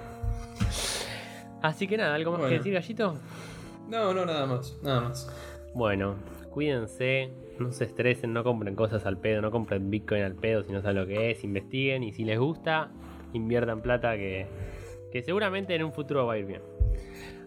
Así 1.61 1.85
que 1.85 1.97
nada, 1.97 2.15
¿algo 2.15 2.31
más 2.31 2.39
Bueno. 2.39 2.53
que 2.53 2.57
decir, 2.57 2.73
gallito? 2.73 3.13
No, 3.87 4.11
no, 4.11 4.25
nada 4.25 4.47
más, 4.47 4.75
nada 4.81 5.01
más. 5.01 5.31
Bueno, 5.75 6.15
cuídense, 6.49 7.29
no 7.59 7.71
se 7.71 7.83
estresen, 7.83 8.33
no 8.33 8.43
compren 8.43 8.73
cosas 8.73 9.05
al 9.05 9.19
pedo, 9.19 9.39
no 9.43 9.51
compren 9.51 9.91
Bitcoin 9.91 10.23
al 10.23 10.33
pedo 10.33 10.63
si 10.63 10.71
no 10.71 10.81
saben 10.81 10.97
lo 10.97 11.05
que 11.05 11.29
es, 11.29 11.43
investiguen 11.43 12.01
y 12.01 12.11
si 12.11 12.23
les 12.23 12.39
gusta, 12.39 12.89
inviertan 13.33 13.83
plata 13.83 14.17
que, 14.17 14.47
que 15.11 15.21
seguramente 15.21 15.75
en 15.75 15.83
un 15.83 15.93
futuro 15.93 16.25
va 16.25 16.33
a 16.33 16.37
ir 16.39 16.47
bien. 16.47 16.61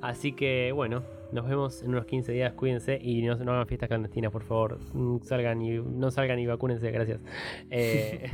Así 0.03 0.33
que 0.33 0.73
bueno, 0.73 1.05
nos 1.31 1.49
vemos 1.49 1.83
en 1.83 1.91
unos 1.91 2.07
15 2.07 2.33
días, 2.33 2.53
cuídense 2.55 2.99
y 3.01 3.23
no, 3.23 3.33
hagan 3.35 3.67
fiestas 3.69 3.89
clandestinas, 3.89 4.33
por 4.33 4.43
favor. 4.43 4.79
Mm, 4.93 5.21
Salgan 5.23 5.63
y 5.63 5.79
no 5.79 6.11
salgan 6.11 6.39
y 6.41 6.47
vacúnense, 6.47 6.91
gracias. 6.91 7.21
Eh, 7.71 8.29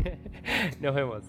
nos 0.80 0.94
vemos. 0.94 1.22